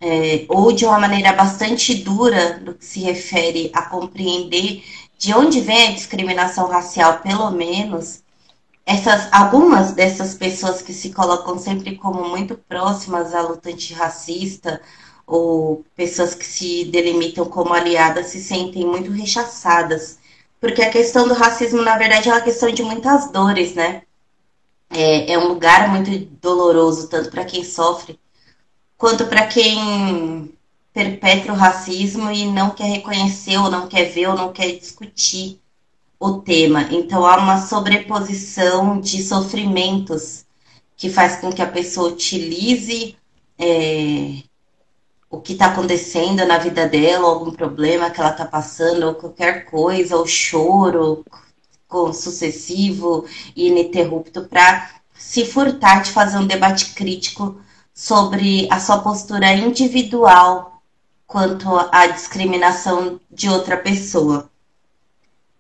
é, 0.01 0.47
ou 0.49 0.73
de 0.73 0.87
uma 0.87 0.99
maneira 0.99 1.35
bastante 1.35 1.97
dura 1.97 2.61
no 2.65 2.73
que 2.73 2.85
se 2.87 3.01
refere 3.01 3.71
a 3.75 3.83
compreender 3.83 4.83
de 5.19 5.35
onde 5.35 5.61
vem 5.61 5.89
a 5.89 5.93
discriminação 5.93 6.69
racial, 6.69 7.19
pelo 7.21 7.51
menos, 7.51 8.23
essas 8.87 9.29
algumas 9.33 9.93
dessas 9.93 10.35
pessoas 10.35 10.81
que 10.81 10.95
se 10.95 11.13
colocam 11.13 11.59
sempre 11.59 11.97
como 11.97 12.29
muito 12.29 12.57
próximas 12.57 13.35
à 13.35 13.43
luta 13.43 13.69
antirracista 13.71 14.81
ou 15.27 15.85
pessoas 15.97 16.35
que 16.35 16.47
se 16.47 16.87
delimitam 16.87 17.45
como 17.47 17.75
aliadas 17.75 18.29
se 18.29 18.41
sentem 18.41 18.87
muito 18.87 19.11
rechaçadas. 19.11 20.19
Porque 20.61 20.83
a 20.83 20.91
questão 20.91 21.29
do 21.29 21.35
racismo, 21.35 21.83
na 21.83 21.99
verdade, 21.99 22.29
é 22.29 22.33
uma 22.33 22.41
questão 22.41 22.71
de 22.71 22.83
muitas 22.83 23.31
dores, 23.31 23.75
né? 23.75 24.03
É, 24.91 25.33
é 25.33 25.39
um 25.39 25.49
lugar 25.49 25.91
muito 25.91 26.11
doloroso, 26.41 27.09
tanto 27.09 27.31
para 27.31 27.45
quem 27.45 27.63
sofre, 27.65 28.19
quanto 28.97 29.27
para 29.27 29.47
quem 29.47 30.58
perpetra 30.99 31.53
o 31.53 31.57
racismo 31.57 32.29
e 32.29 32.45
não 32.45 32.71
quer 32.71 32.87
reconhecer, 32.87 33.57
ou 33.57 33.71
não 33.71 33.87
quer 33.87 34.07
ver, 34.07 34.27
ou 34.27 34.35
não 34.35 34.53
quer 34.53 34.73
discutir 34.73 35.61
o 36.19 36.41
tema. 36.41 36.89
Então 36.91 37.25
há 37.25 37.37
uma 37.37 37.61
sobreposição 37.61 39.01
de 39.01 39.23
sofrimentos 39.23 40.45
que 40.97 41.09
faz 41.09 41.37
com 41.37 41.53
que 41.53 41.63
a 41.63 41.69
pessoa 41.69 42.09
utilize 42.09 43.17
é, 43.57 44.43
o 45.31 45.41
que 45.41 45.53
está 45.53 45.67
acontecendo 45.67 46.45
na 46.45 46.59
vida 46.59 46.89
dela, 46.89 47.29
algum 47.29 47.53
problema 47.53 48.11
que 48.11 48.21
ela 48.21 48.31
está 48.31 48.45
passando, 48.45 49.07
ou 49.07 49.15
qualquer 49.15 49.67
coisa, 49.67 50.17
ou 50.17 50.27
choro 50.27 51.25
com 51.87 52.13
sucessivo 52.13 53.25
e 53.55 53.69
ininterrupto, 53.69 54.47
para 54.47 54.91
se 55.15 55.45
furtar 55.45 56.03
de 56.03 56.11
fazer 56.11 56.39
um 56.39 56.47
debate 56.47 56.87
crítico 56.95 57.61
sobre 57.95 58.67
a 58.69 58.81
sua 58.81 58.99
postura 58.99 59.53
individual 59.53 60.78
quanto 61.29 61.69
à 61.93 62.07
discriminação 62.07 63.21
de 63.31 63.51
outra 63.51 63.77
pessoa. 63.77 64.51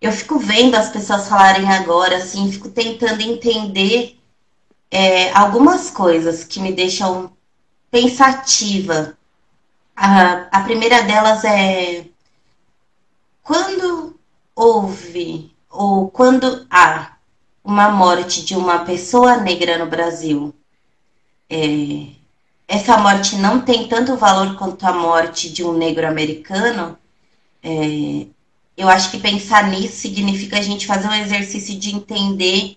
Eu 0.01 0.11
fico 0.11 0.39
vendo 0.39 0.75
as 0.75 0.89
pessoas 0.89 1.29
falarem 1.29 1.71
agora, 1.71 2.17
assim, 2.17 2.51
fico 2.51 2.71
tentando 2.71 3.21
entender 3.21 4.19
é, 4.91 5.31
algumas 5.33 5.91
coisas 5.91 6.43
que 6.43 6.59
me 6.59 6.73
deixam 6.73 7.31
pensativa. 7.91 9.17
A, 9.95 10.49
a 10.51 10.61
primeira 10.63 11.03
delas 11.03 11.45
é 11.45 12.07
quando 13.43 14.19
houve 14.57 15.55
ou 15.69 16.11
quando 16.11 16.67
há 16.71 17.17
uma 17.63 17.91
morte 17.91 18.43
de 18.43 18.57
uma 18.57 18.87
pessoa 18.87 19.37
negra 19.37 19.77
no 19.77 19.87
Brasil, 19.87 20.55
é, 21.51 22.18
essa 22.69 22.99
morte 22.99 23.37
não 23.37 23.63
tem 23.63 23.89
tanto 23.89 24.15
valor 24.17 24.55
quanto 24.57 24.87
a 24.87 24.93
morte 24.93 25.51
de 25.51 25.65
um 25.65 25.73
negro 25.73 26.07
americano, 26.07 26.99
é, 27.63 28.27
eu 28.77 28.89
acho 28.89 29.11
que 29.11 29.19
pensar 29.19 29.69
nisso 29.71 29.97
significa 29.97 30.59
a 30.59 30.63
gente 30.63 30.87
fazer 30.87 31.09
um 31.09 31.15
exercício 31.15 31.77
de 31.79 31.97
entender 31.97 32.77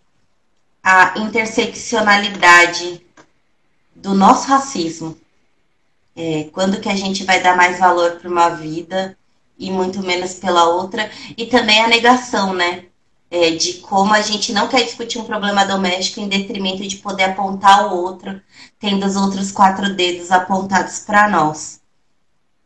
a 0.82 1.19
interseccionalidade 1.19 3.06
do 3.93 4.15
nosso 4.15 4.47
racismo. 4.47 5.17
É, 6.15 6.45
quando 6.51 6.80
que 6.80 6.89
a 6.89 6.95
gente 6.95 7.23
vai 7.23 7.41
dar 7.41 7.56
mais 7.56 7.77
valor 7.77 8.13
para 8.13 8.30
uma 8.30 8.49
vida 8.49 9.17
e 9.60 9.69
muito 9.69 10.01
menos 10.01 10.34
pela 10.36 10.69
outra, 10.69 11.12
e 11.38 11.45
também 11.45 11.82
a 11.82 11.88
negação, 11.88 12.54
né? 12.54 12.86
É, 13.32 13.52
de 13.52 13.76
como 13.76 14.13
a 14.13 14.22
gente 14.22 14.52
não 14.52 14.67
quer 14.67 14.84
discutir 14.84 15.17
um 15.17 15.24
problema 15.24 15.63
doméstico 15.63 16.20
em 16.20 16.28
detrimento 16.28 16.86
de 16.86 16.98
poder 16.98 17.24
apontar 17.24 17.88
o 17.88 17.98
outro, 17.98 18.41
tendo 18.78 19.06
os 19.06 19.15
outros 19.15 19.52
quatro 19.52 19.96
dedos 19.96 20.32
apontados 20.32 21.00
para 21.00 21.30
nós. 21.30 21.80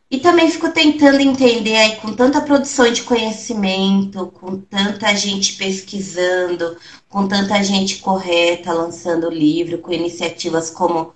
E 0.09 0.19
também 0.19 0.49
fico 0.49 0.69
tentando 0.71 1.19
entender 1.19 1.75
aí, 1.75 1.95
com 1.97 2.13
tanta 2.13 2.41
produção 2.41 2.91
de 2.91 3.03
conhecimento, 3.03 4.27
com 4.27 4.57
tanta 4.57 5.15
gente 5.15 5.53
pesquisando, 5.53 6.77
com 7.09 7.27
tanta 7.27 7.61
gente 7.63 7.97
correta 7.97 8.73
lançando 8.73 9.29
livro, 9.29 9.79
com 9.79 9.91
iniciativas 9.93 10.69
como 10.71 11.13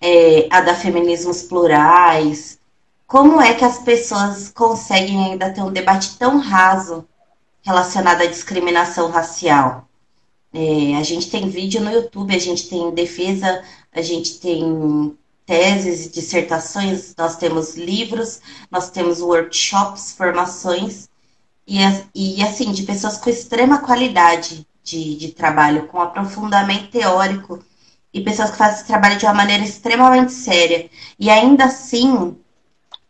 é, 0.00 0.46
a 0.50 0.60
da 0.60 0.74
Feminismos 0.74 1.42
Plurais, 1.42 2.58
como 3.06 3.40
é 3.40 3.54
que 3.54 3.64
as 3.64 3.78
pessoas 3.78 4.50
conseguem 4.50 5.32
ainda 5.32 5.50
ter 5.50 5.62
um 5.62 5.72
debate 5.72 6.16
tão 6.18 6.38
raso 6.38 7.06
relacionada 7.64 8.24
à 8.24 8.26
discriminação 8.26 9.10
racial. 9.10 9.88
É, 10.52 10.96
a 10.96 11.02
gente 11.02 11.30
tem 11.30 11.48
vídeo 11.48 11.80
no 11.80 11.90
YouTube, 11.90 12.34
a 12.34 12.38
gente 12.38 12.68
tem 12.68 12.94
defesa, 12.94 13.64
a 13.92 14.02
gente 14.02 14.38
tem 14.38 15.16
teses, 15.46 16.10
dissertações, 16.10 17.14
nós 17.18 17.36
temos 17.36 17.74
livros, 17.74 18.40
nós 18.70 18.90
temos 18.90 19.20
workshops, 19.20 20.12
formações, 20.12 21.08
e, 21.66 21.78
e 22.14 22.42
assim, 22.42 22.72
de 22.72 22.82
pessoas 22.82 23.16
com 23.16 23.30
extrema 23.30 23.78
qualidade 23.78 24.66
de, 24.82 25.16
de 25.16 25.32
trabalho, 25.32 25.86
com 25.86 26.00
aprofundamento 26.00 26.90
teórico, 26.90 27.64
e 28.12 28.20
pessoas 28.20 28.50
que 28.50 28.56
fazem 28.56 28.76
esse 28.76 28.86
trabalho 28.86 29.18
de 29.18 29.24
uma 29.24 29.34
maneira 29.34 29.64
extremamente 29.64 30.32
séria. 30.32 30.88
E 31.18 31.28
ainda 31.28 31.64
assim, 31.64 32.36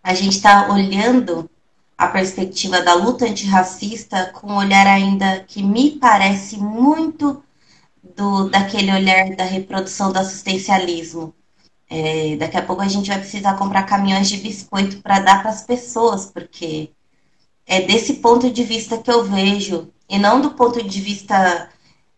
a 0.02 0.14
gente 0.14 0.36
está 0.36 0.72
olhando 0.72 1.50
a 1.96 2.08
perspectiva 2.08 2.82
da 2.82 2.94
luta 2.94 3.24
antirracista 3.26 4.26
com 4.32 4.48
um 4.52 4.56
olhar 4.56 4.86
ainda 4.86 5.40
que 5.40 5.62
me 5.62 5.92
parece 5.92 6.58
muito 6.58 7.42
do 8.16 8.48
daquele 8.48 8.92
olhar 8.92 9.34
da 9.36 9.44
reprodução 9.44 10.12
do 10.12 10.18
assistencialismo. 10.18 11.34
É, 11.88 12.36
daqui 12.36 12.56
a 12.56 12.62
pouco 12.62 12.82
a 12.82 12.88
gente 12.88 13.08
vai 13.08 13.18
precisar 13.18 13.54
comprar 13.56 13.84
caminhões 13.84 14.28
de 14.28 14.38
biscoito 14.38 15.00
para 15.02 15.20
dar 15.20 15.42
para 15.42 15.50
as 15.50 15.62
pessoas, 15.62 16.26
porque 16.26 16.90
é 17.66 17.80
desse 17.82 18.14
ponto 18.14 18.50
de 18.50 18.64
vista 18.64 18.98
que 18.98 19.10
eu 19.10 19.24
vejo, 19.24 19.90
e 20.08 20.18
não 20.18 20.40
do 20.40 20.52
ponto 20.52 20.82
de 20.82 21.00
vista 21.00 21.70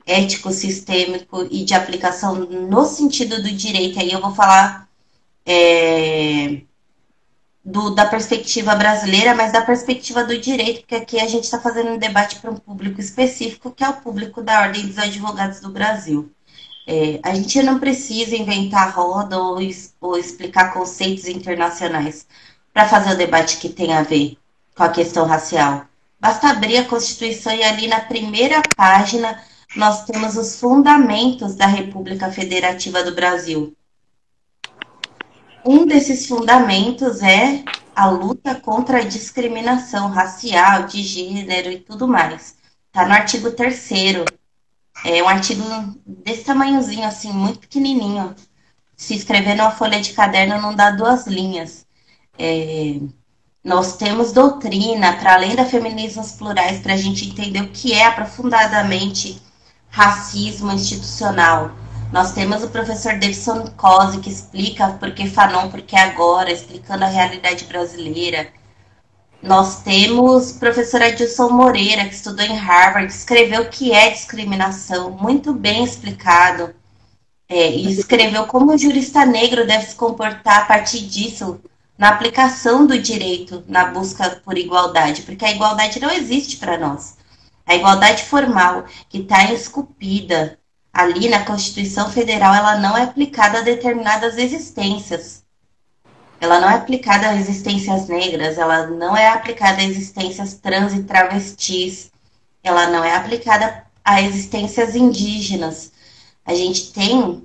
ético, 0.07 0.53
sistêmico 0.53 1.47
e 1.51 1.65
de 1.65 1.75
aplicação 1.75 2.35
no 2.37 2.85
sentido 2.87 3.43
do 3.43 3.51
direito. 3.53 3.99
Aí 3.99 4.13
eu 4.13 4.21
vou 4.21 4.35
falar 4.35 4.89
é, 5.45 6.63
do, 7.67 7.91
da 7.91 8.07
perspectiva 8.07 8.77
brasileira, 8.77 9.35
mas 9.35 9.51
da 9.51 9.61
perspectiva 9.61 10.23
do 10.23 10.39
direito, 10.39 10.83
porque 10.83 10.95
aqui 10.95 11.21
a 11.21 11.27
gente 11.27 11.45
está 11.45 11.61
fazendo 11.61 11.91
um 11.91 11.99
debate 11.99 12.37
para 12.37 12.53
um 12.53 12.57
público 12.57 13.01
específico, 13.01 13.73
que 13.73 13.83
é 13.83 13.89
o 13.89 13.97
público 13.97 14.41
da 14.41 14.61
Ordem 14.61 14.87
dos 14.87 14.97
Advogados 14.97 15.59
do 15.59 15.71
Brasil. 15.71 16.31
É, 16.87 17.19
a 17.25 17.35
gente 17.35 17.61
não 17.65 17.81
precisa 17.81 18.37
inventar 18.37 18.95
roda 18.95 19.37
ou, 19.37 19.59
ou 20.01 20.17
explicar 20.17 20.73
conceitos 20.73 21.27
internacionais 21.27 22.29
para 22.73 22.89
fazer 22.89 23.15
o 23.15 23.19
debate 23.19 23.57
que 23.57 23.69
tem 23.69 23.93
a 23.93 24.03
ver 24.03 24.39
com 24.77 24.85
a 24.85 24.89
questão 24.89 25.27
racial. 25.27 25.87
Basta 26.21 26.49
abrir 26.51 26.77
a 26.77 26.85
Constituição 26.85 27.53
e 27.53 27.65
ali 27.65 27.89
na 27.89 27.99
primeira 27.99 28.63
página 28.77 29.43
nós 29.75 30.05
temos 30.05 30.37
os 30.37 30.61
fundamentos 30.61 31.57
da 31.57 31.67
República 31.67 32.31
Federativa 32.31 33.03
do 33.03 33.13
Brasil. 33.13 33.76
Um 35.69 35.85
desses 35.85 36.29
fundamentos 36.29 37.21
é 37.23 37.65
a 37.93 38.09
luta 38.09 38.55
contra 38.55 38.99
a 38.99 39.05
discriminação 39.05 40.09
racial, 40.11 40.85
de 40.85 41.03
gênero 41.03 41.73
e 41.73 41.81
tudo 41.81 42.07
mais. 42.07 42.57
Está 42.87 43.05
no 43.05 43.13
artigo 43.13 43.51
3 43.51 43.91
É 45.05 45.21
um 45.25 45.29
artigo 45.29 45.65
desse 46.07 46.45
tamanhozinho, 46.45 47.05
assim, 47.05 47.33
muito 47.33 47.59
pequenininho. 47.59 48.33
Se 48.97 49.17
escrever 49.17 49.57
numa 49.57 49.73
folha 49.73 50.01
de 50.01 50.13
caderno 50.13 50.63
não 50.63 50.73
dá 50.73 50.93
duas 50.93 51.27
linhas. 51.27 51.85
É, 52.39 53.01
nós 53.65 53.97
temos 53.97 54.31
doutrina, 54.31 55.17
para 55.17 55.35
além 55.35 55.57
da 55.57 55.65
feminismos 55.65 56.31
plurais, 56.31 56.79
para 56.79 56.95
a 56.95 56.97
gente 56.97 57.29
entender 57.29 57.63
o 57.63 57.73
que 57.73 57.93
é 57.93 58.05
aprofundadamente 58.07 59.43
racismo 59.91 60.71
institucional 60.71 61.73
nós 62.13 62.33
temos 62.33 62.63
o 62.63 62.69
professor 62.69 63.15
Davidson 63.15 63.67
Cosi, 63.77 64.21
que 64.21 64.31
explica 64.31 64.91
por 64.91 65.13
que 65.13 65.29
Fanon, 65.29 65.69
por 65.69 65.83
que 65.83 65.97
agora, 65.97 66.53
explicando 66.53 67.05
a 67.05 67.09
realidade 67.09 67.65
brasileira. 67.65 68.49
Nós 69.43 69.83
temos 69.83 70.53
o 70.53 70.59
professor 70.59 71.03
Adilson 71.03 71.51
Moreira, 71.51 72.05
que 72.05 72.15
estudou 72.15 72.45
em 72.45 72.57
Harvard, 72.57 73.09
que 73.09 73.13
escreveu 73.13 73.63
o 73.63 73.69
que 73.69 73.93
é 73.93 74.11
discriminação, 74.11 75.11
muito 75.11 75.53
bem 75.53 75.85
explicado. 75.85 76.75
É, 77.49 77.71
e 77.71 77.91
escreveu 77.93 78.47
como 78.47 78.73
o 78.73 78.79
jurista 78.79 79.25
negro 79.25 79.67
deve 79.67 79.87
se 79.87 79.95
comportar 79.95 80.63
a 80.63 80.65
partir 80.65 81.01
disso 81.07 81.61
na 81.97 82.09
aplicação 82.09 82.87
do 82.87 82.99
direito, 82.99 83.63
na 83.69 83.87
busca 83.87 84.41
por 84.45 84.59
igualdade, 84.59 85.23
porque 85.23 85.45
a 85.45 85.53
igualdade 85.53 86.01
não 86.01 86.11
existe 86.11 86.57
para 86.57 86.79
nós. 86.79 87.17
A 87.65 87.75
igualdade 87.75 88.25
formal, 88.25 88.85
que 89.09 89.19
está 89.19 89.53
esculpida 89.53 90.59
ali 90.97 91.29
na 91.29 91.45
Constituição 91.45 92.11
Federal 92.11 92.55
ela 92.55 92.79
não 92.79 92.97
é 92.97 93.03
aplicada 93.03 93.59
a 93.59 93.63
determinadas 93.63 94.39
existências. 94.39 95.45
Ela 96.41 96.59
não 96.59 96.71
é 96.71 96.75
aplicada 96.75 97.29
a 97.29 97.37
existências 97.37 98.09
negras, 98.09 98.57
ela 98.57 98.87
não 98.87 99.15
é 99.15 99.29
aplicada 99.29 99.83
a 99.83 99.85
existências 99.85 100.55
trans 100.55 100.95
e 100.95 101.03
travestis, 101.03 102.11
ela 102.65 102.89
não 102.89 103.05
é 103.05 103.15
aplicada 103.15 103.85
a 104.03 104.23
existências 104.23 104.97
indígenas. 104.97 105.93
A 106.47 106.55
gente 106.55 106.91
tem, 106.95 107.43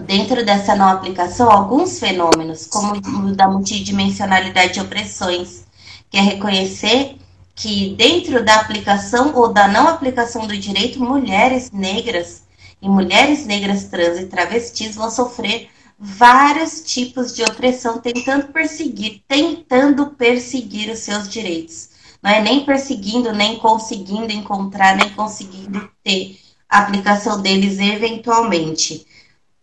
dentro 0.00 0.44
dessa 0.44 0.76
não 0.76 0.88
aplicação, 0.88 1.50
alguns 1.50 1.98
fenômenos, 1.98 2.68
como 2.68 2.94
o 2.94 3.34
da 3.34 3.48
multidimensionalidade 3.48 4.74
de 4.74 4.80
opressões, 4.80 5.64
que 6.08 6.16
é 6.16 6.20
reconhecer 6.20 7.16
que 7.56 7.96
dentro 7.96 8.44
da 8.44 8.54
aplicação 8.54 9.34
ou 9.34 9.52
da 9.52 9.66
não 9.66 9.88
aplicação 9.88 10.46
do 10.46 10.56
direito, 10.56 11.02
mulheres 11.02 11.72
negras 11.72 12.46
e 12.80 12.88
mulheres 12.88 13.44
negras, 13.44 13.84
trans 13.84 14.18
e 14.18 14.26
travestis 14.26 14.94
vão 14.94 15.10
sofrer 15.10 15.68
vários 15.98 16.82
tipos 16.82 17.34
de 17.34 17.42
opressão 17.42 17.98
tentando 17.98 18.52
perseguir, 18.52 19.22
tentando 19.26 20.10
perseguir 20.10 20.90
os 20.90 21.00
seus 21.00 21.28
direitos. 21.28 21.90
Não 22.22 22.30
é 22.30 22.40
nem 22.40 22.64
perseguindo, 22.64 23.32
nem 23.32 23.58
conseguindo 23.58 24.32
encontrar, 24.32 24.96
nem 24.96 25.10
conseguindo 25.10 25.90
ter 26.04 26.38
a 26.68 26.80
aplicação 26.80 27.40
deles 27.40 27.78
eventualmente. 27.78 29.06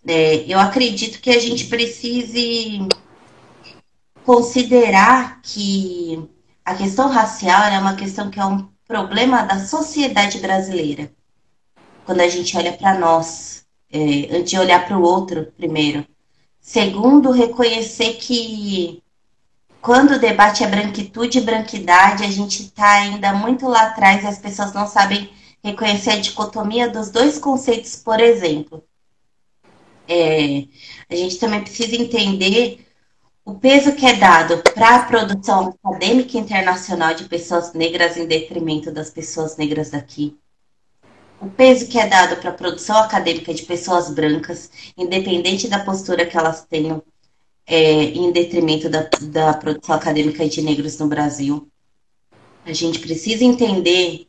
É, 0.07 0.45
eu 0.47 0.59
acredito 0.59 1.19
que 1.21 1.29
a 1.29 1.39
gente 1.39 1.65
precise 1.65 2.87
considerar 4.23 5.41
que 5.41 6.27
a 6.63 6.75
questão 6.75 7.09
racial 7.09 7.63
é 7.63 7.79
uma 7.79 7.95
questão 7.95 8.29
que 8.29 8.39
é 8.39 8.45
um 8.45 8.67
problema 8.87 9.43
da 9.43 9.65
sociedade 9.65 10.39
brasileira 10.39 11.11
quando 12.05 12.21
a 12.21 12.27
gente 12.27 12.55
olha 12.55 12.71
para 12.71 12.97
nós, 12.97 13.65
é, 13.91 14.35
antes 14.37 14.51
de 14.51 14.59
olhar 14.59 14.85
para 14.85 14.97
o 14.97 15.01
outro 15.01 15.51
primeiro. 15.57 16.05
Segundo, 16.61 17.31
reconhecer 17.31 18.15
que 18.15 19.03
quando 19.81 20.15
o 20.15 20.19
debate 20.19 20.63
é 20.63 20.67
branquitude 20.67 21.37
e 21.37 21.41
branquidade, 21.41 22.23
a 22.23 22.31
gente 22.31 22.63
está 22.63 22.89
ainda 22.91 23.33
muito 23.33 23.67
lá 23.67 23.87
atrás 23.87 24.23
e 24.23 24.27
as 24.27 24.39
pessoas 24.39 24.73
não 24.73 24.87
sabem 24.87 25.29
reconhecer 25.63 26.11
a 26.11 26.19
dicotomia 26.19 26.89
dos 26.89 27.09
dois 27.09 27.37
conceitos, 27.37 27.95
por 27.95 28.19
exemplo. 28.19 28.83
É, 30.07 30.65
a 31.09 31.15
gente 31.15 31.37
também 31.37 31.61
precisa 31.61 31.95
entender 31.95 32.85
o 33.43 33.55
peso 33.55 33.93
que 33.93 34.05
é 34.05 34.13
dado 34.13 34.61
para 34.73 34.95
a 34.95 35.05
produção 35.05 35.75
acadêmica 35.83 36.37
internacional 36.37 37.13
de 37.13 37.25
pessoas 37.25 37.73
negras 37.73 38.17
em 38.17 38.25
detrimento 38.25 38.91
das 38.91 39.09
pessoas 39.09 39.55
negras 39.55 39.91
daqui. 39.91 40.35
O 41.45 41.49
peso 41.51 41.87
que 41.87 41.99
é 41.99 42.07
dado 42.07 42.37
para 42.37 42.49
a 42.49 42.53
produção 42.53 42.97
acadêmica 42.97 43.53
de 43.53 43.61
pessoas 43.61 44.09
brancas, 44.09 44.67
independente 44.97 45.67
da 45.67 45.77
postura 45.77 46.25
que 46.25 46.35
elas 46.35 46.65
tenham, 46.65 47.03
é, 47.67 48.05
em 48.05 48.31
detrimento 48.31 48.89
da, 48.89 49.07
da 49.21 49.53
produção 49.53 49.93
acadêmica 49.93 50.49
de 50.49 50.63
negros 50.63 50.97
no 50.97 51.07
Brasil. 51.07 51.69
A 52.65 52.73
gente 52.73 52.97
precisa 52.97 53.43
entender 53.43 54.27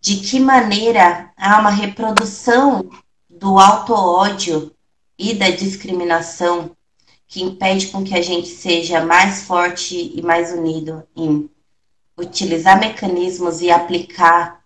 de 0.00 0.18
que 0.18 0.38
maneira 0.38 1.32
há 1.36 1.58
uma 1.58 1.70
reprodução 1.70 2.88
do 3.28 3.58
auto-ódio 3.58 4.72
e 5.18 5.34
da 5.34 5.50
discriminação 5.50 6.70
que 7.26 7.42
impede 7.42 7.88
com 7.88 8.04
que 8.04 8.14
a 8.14 8.22
gente 8.22 8.46
seja 8.46 9.04
mais 9.04 9.42
forte 9.42 10.12
e 10.14 10.22
mais 10.22 10.52
unido 10.52 11.02
em 11.16 11.50
utilizar 12.16 12.78
mecanismos 12.78 13.60
e 13.60 13.72
aplicar 13.72 14.57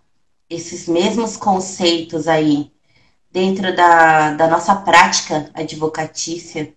esses 0.55 0.87
mesmos 0.87 1.37
conceitos 1.37 2.29
aí 2.29 2.71
dentro 3.31 3.75
da, 3.75 4.35
da 4.35 4.49
nossa 4.49 4.75
prática 4.77 5.51
advocatícia. 5.55 6.75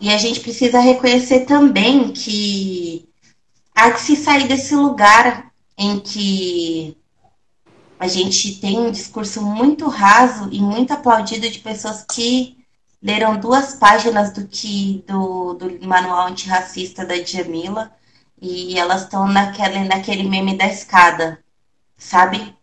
E 0.00 0.10
a 0.12 0.18
gente 0.18 0.40
precisa 0.40 0.80
reconhecer 0.80 1.40
também 1.40 2.12
que 2.12 3.08
há 3.74 3.90
que 3.90 4.00
se 4.00 4.16
sair 4.16 4.48
desse 4.48 4.74
lugar 4.74 5.52
em 5.76 6.00
que 6.00 6.96
a 7.98 8.08
gente 8.08 8.60
tem 8.60 8.78
um 8.78 8.90
discurso 8.90 9.42
muito 9.42 9.88
raso 9.88 10.48
e 10.50 10.60
muito 10.60 10.92
aplaudido 10.92 11.48
de 11.48 11.58
pessoas 11.60 12.04
que 12.10 12.56
leram 13.02 13.38
duas 13.38 13.74
páginas 13.74 14.32
do 14.32 14.46
que 14.46 15.04
do, 15.06 15.54
do 15.54 15.86
manual 15.86 16.26
antirracista 16.26 17.04
da 17.04 17.16
Djamila 17.16 17.92
e 18.40 18.78
elas 18.78 19.02
estão 19.02 19.26
naquele, 19.26 19.80
naquele 19.80 20.22
meme 20.24 20.56
da 20.56 20.66
escada, 20.66 21.42
sabe? 21.96 22.55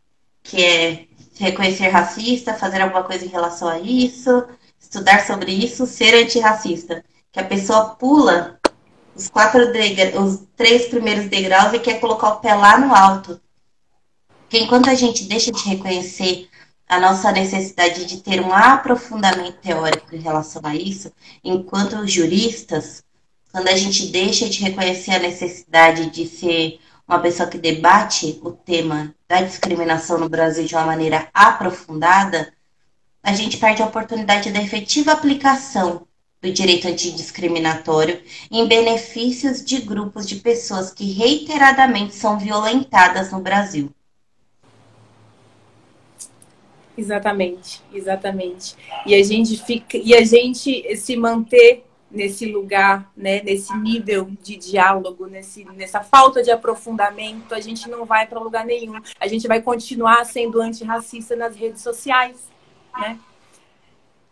Que 0.43 0.63
é 0.63 1.05
reconhecer 1.35 1.87
racista, 1.87 2.53
fazer 2.53 2.81
alguma 2.81 3.03
coisa 3.03 3.25
em 3.25 3.29
relação 3.29 3.67
a 3.67 3.79
isso, 3.79 4.45
estudar 4.79 5.25
sobre 5.25 5.51
isso, 5.51 5.87
ser 5.87 6.13
antirracista. 6.13 7.03
Que 7.31 7.39
a 7.39 7.45
pessoa 7.45 7.95
pula 7.95 8.59
os 9.15 9.27
quatro 9.27 9.61
os 10.21 10.43
três 10.55 10.87
primeiros 10.87 11.29
degraus 11.29 11.73
e 11.73 11.79
quer 11.79 11.99
colocar 11.99 12.29
o 12.29 12.39
pé 12.39 12.53
lá 12.53 12.77
no 12.77 12.93
alto. 12.93 13.39
Porque 14.41 14.59
enquanto 14.59 14.89
a 14.89 14.95
gente 14.95 15.25
deixa 15.25 15.51
de 15.51 15.63
reconhecer 15.67 16.49
a 16.87 16.99
nossa 16.99 17.31
necessidade 17.31 18.05
de 18.05 18.17
ter 18.21 18.39
um 18.41 18.53
aprofundamento 18.53 19.57
teórico 19.57 20.15
em 20.15 20.19
relação 20.19 20.61
a 20.63 20.75
isso, 20.75 21.11
enquanto 21.43 22.07
juristas, 22.07 23.03
quando 23.51 23.67
a 23.67 23.75
gente 23.75 24.07
deixa 24.07 24.47
de 24.49 24.61
reconhecer 24.61 25.11
a 25.11 25.19
necessidade 25.19 26.09
de 26.09 26.27
ser 26.27 26.79
uma 27.07 27.19
pessoa 27.19 27.49
que 27.49 27.57
debate 27.57 28.39
o 28.43 28.51
tema 28.51 29.13
da 29.33 29.41
discriminação 29.41 30.19
no 30.19 30.29
Brasil 30.29 30.63
de 30.63 30.75
uma 30.75 30.85
maneira 30.85 31.27
aprofundada, 31.33 32.53
a 33.23 33.33
gente 33.33 33.57
perde 33.57 33.81
a 33.81 33.85
oportunidade 33.87 34.51
da 34.51 34.61
efetiva 34.61 35.11
aplicação 35.11 36.05
do 36.39 36.51
direito 36.51 36.87
antidiscriminatório 36.87 38.21
em 38.51 38.67
benefícios 38.67 39.65
de 39.65 39.81
grupos 39.81 40.27
de 40.27 40.35
pessoas 40.35 40.91
que 40.91 41.11
reiteradamente 41.13 42.13
são 42.13 42.37
violentadas 42.37 43.31
no 43.31 43.39
Brasil. 43.39 43.89
Exatamente, 46.95 47.81
exatamente. 47.91 48.75
E 49.03 49.15
a 49.15 49.23
gente 49.23 49.57
fica 49.57 49.97
e 49.97 50.13
a 50.13 50.23
gente 50.23 50.95
se 50.95 51.17
manter 51.17 51.83
nesse 52.13 52.45
lugar, 52.45 53.11
né, 53.17 53.41
nesse 53.41 53.75
nível 53.75 54.29
de 54.41 54.55
diálogo, 54.55 55.25
nesse, 55.25 55.65
nessa 55.65 56.01
falta 56.01 56.43
de 56.43 56.51
aprofundamento, 56.51 57.55
a 57.55 57.59
gente 57.59 57.89
não 57.89 58.05
vai 58.05 58.27
para 58.27 58.39
lugar 58.39 58.63
nenhum. 58.63 59.01
A 59.19 59.27
gente 59.27 59.47
vai 59.47 59.61
continuar 59.61 60.23
sendo 60.25 60.61
antirracista 60.61 61.35
nas 61.35 61.55
redes 61.55 61.81
sociais, 61.81 62.47
né? 62.97 63.19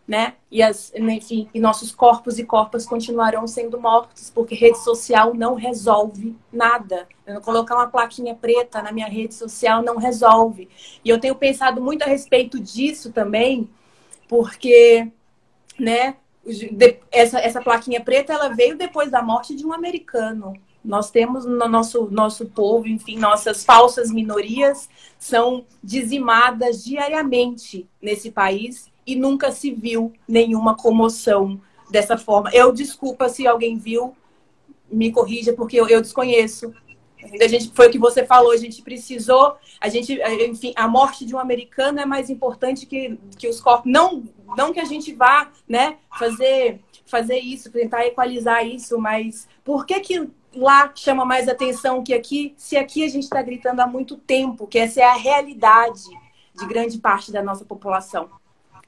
né? 0.06 0.34
E, 0.50 0.62
as, 0.62 0.92
enfim, 0.94 1.48
e 1.52 1.58
nossos 1.58 1.92
corpos 1.92 2.38
e 2.38 2.44
corpas 2.44 2.86
continuarão 2.86 3.46
sendo 3.48 3.80
mortos, 3.80 4.30
porque 4.30 4.54
rede 4.54 4.78
social 4.78 5.34
não 5.34 5.54
resolve 5.54 6.36
nada. 6.52 7.08
Eu 7.26 7.40
colocar 7.40 7.74
uma 7.74 7.88
plaquinha 7.88 8.34
preta 8.34 8.80
na 8.80 8.92
minha 8.92 9.08
rede 9.08 9.34
social 9.34 9.82
não 9.82 9.96
resolve. 9.96 10.68
E 11.04 11.08
eu 11.08 11.18
tenho 11.18 11.34
pensado 11.34 11.80
muito 11.80 12.02
a 12.02 12.06
respeito 12.06 12.60
disso 12.60 13.10
também, 13.12 13.68
porque, 14.28 15.10
né, 15.78 16.16
essa, 17.10 17.38
essa 17.38 17.60
plaquinha 17.60 18.00
preta 18.00 18.32
ela 18.32 18.48
veio 18.48 18.76
depois 18.76 19.10
da 19.10 19.22
morte 19.22 19.54
de 19.54 19.66
um 19.66 19.72
americano. 19.72 20.54
Nós 20.84 21.10
temos 21.10 21.44
no 21.44 21.68
nosso, 21.68 22.08
nosso 22.10 22.46
povo, 22.46 22.88
enfim, 22.88 23.16
nossas 23.16 23.64
falsas 23.64 24.10
minorias 24.10 24.88
são 25.18 25.64
dizimadas 25.82 26.82
diariamente 26.84 27.88
nesse 28.00 28.32
país 28.32 28.90
e 29.06 29.14
nunca 29.14 29.52
se 29.52 29.70
viu 29.70 30.12
nenhuma 30.26 30.76
comoção 30.76 31.60
dessa 31.90 32.18
forma. 32.18 32.50
Eu 32.52 32.72
desculpa 32.72 33.28
se 33.28 33.46
alguém 33.46 33.76
viu, 33.76 34.16
me 34.90 35.12
corrija, 35.12 35.52
porque 35.52 35.78
eu, 35.78 35.88
eu 35.88 36.00
desconheço. 36.00 36.74
A 37.40 37.48
gente, 37.48 37.70
foi 37.74 37.88
o 37.88 37.90
que 37.90 37.98
você 37.98 38.24
falou, 38.24 38.52
a 38.52 38.56
gente 38.56 38.82
precisou, 38.82 39.56
a 39.80 39.88
gente, 39.88 40.20
enfim, 40.48 40.72
a 40.76 40.88
morte 40.88 41.24
de 41.24 41.34
um 41.34 41.38
americano 41.38 42.00
é 42.00 42.06
mais 42.06 42.30
importante 42.30 42.86
que, 42.86 43.18
que 43.38 43.48
os 43.48 43.60
corpos. 43.60 43.90
Não, 43.90 44.22
não 44.56 44.72
que 44.72 44.80
a 44.80 44.84
gente 44.84 45.12
vá 45.14 45.50
né, 45.68 45.98
fazer, 46.18 46.80
fazer 47.06 47.38
isso, 47.38 47.70
tentar 47.70 48.06
equalizar 48.06 48.66
isso, 48.66 48.98
mas 48.98 49.48
por 49.64 49.86
que, 49.86 50.00
que 50.00 50.28
lá 50.54 50.92
chama 50.94 51.24
mais 51.24 51.48
atenção 51.48 52.02
que 52.02 52.12
aqui, 52.12 52.54
se 52.56 52.76
aqui 52.76 53.04
a 53.04 53.08
gente 53.08 53.24
está 53.24 53.40
gritando 53.40 53.80
há 53.80 53.86
muito 53.86 54.16
tempo, 54.16 54.66
que 54.66 54.78
essa 54.78 55.00
é 55.00 55.04
a 55.04 55.14
realidade 55.14 56.02
de 56.54 56.66
grande 56.66 56.98
parte 56.98 57.32
da 57.32 57.42
nossa 57.42 57.64
população 57.64 58.28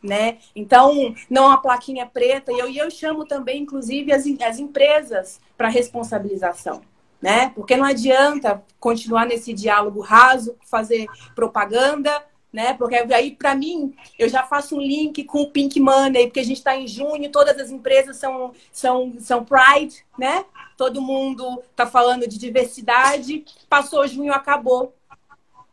né? 0.05 0.37
Então, 0.55 1.14
não 1.30 1.51
a 1.51 1.57
plaquinha 1.57 2.05
preta, 2.05 2.53
e 2.53 2.59
eu, 2.59 2.70
eu 2.70 2.91
chamo 2.91 3.24
também, 3.24 3.62
inclusive, 3.62 4.12
as, 4.12 4.26
as 4.47 4.59
empresas 4.59 5.41
para 5.57 5.68
responsabilização. 5.68 6.82
Né? 7.25 7.49
Porque 7.55 7.75
não 7.75 7.87
adianta 7.87 8.62
continuar 8.79 9.25
nesse 9.25 9.55
diálogo 9.55 10.03
raso, 10.03 10.59
fazer 10.66 11.07
propaganda, 11.35 12.22
né? 12.53 12.75
Porque 12.75 12.97
aí, 12.97 13.31
para 13.31 13.55
mim, 13.55 13.97
eu 14.18 14.29
já 14.29 14.43
faço 14.43 14.77
um 14.77 14.81
link 14.81 15.25
com 15.25 15.41
o 15.41 15.51
Pink 15.51 15.81
Money, 15.81 16.27
porque 16.27 16.41
a 16.41 16.45
gente 16.45 16.59
está 16.59 16.77
em 16.77 16.87
junho, 16.87 17.33
todas 17.33 17.59
as 17.59 17.70
empresas 17.70 18.18
são, 18.18 18.53
são, 18.70 19.14
são 19.20 19.43
Pride, 19.43 20.05
né? 20.18 20.45
Todo 20.77 21.01
mundo 21.01 21.62
está 21.70 21.87
falando 21.87 22.29
de 22.29 22.37
diversidade. 22.37 23.43
Passou 23.70 24.07
junho, 24.07 24.35
acabou 24.35 24.93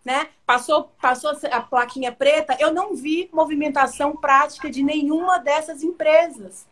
né? 0.03 0.29
Passou, 0.45 0.91
passou 1.01 1.31
a 1.51 1.61
plaquinha 1.61 2.11
preta, 2.11 2.57
eu 2.59 2.73
não 2.73 2.95
vi 2.95 3.29
movimentação 3.31 4.15
prática 4.15 4.69
de 4.69 4.81
nenhuma 4.81 5.37
dessas 5.37 5.83
empresas. 5.83 6.65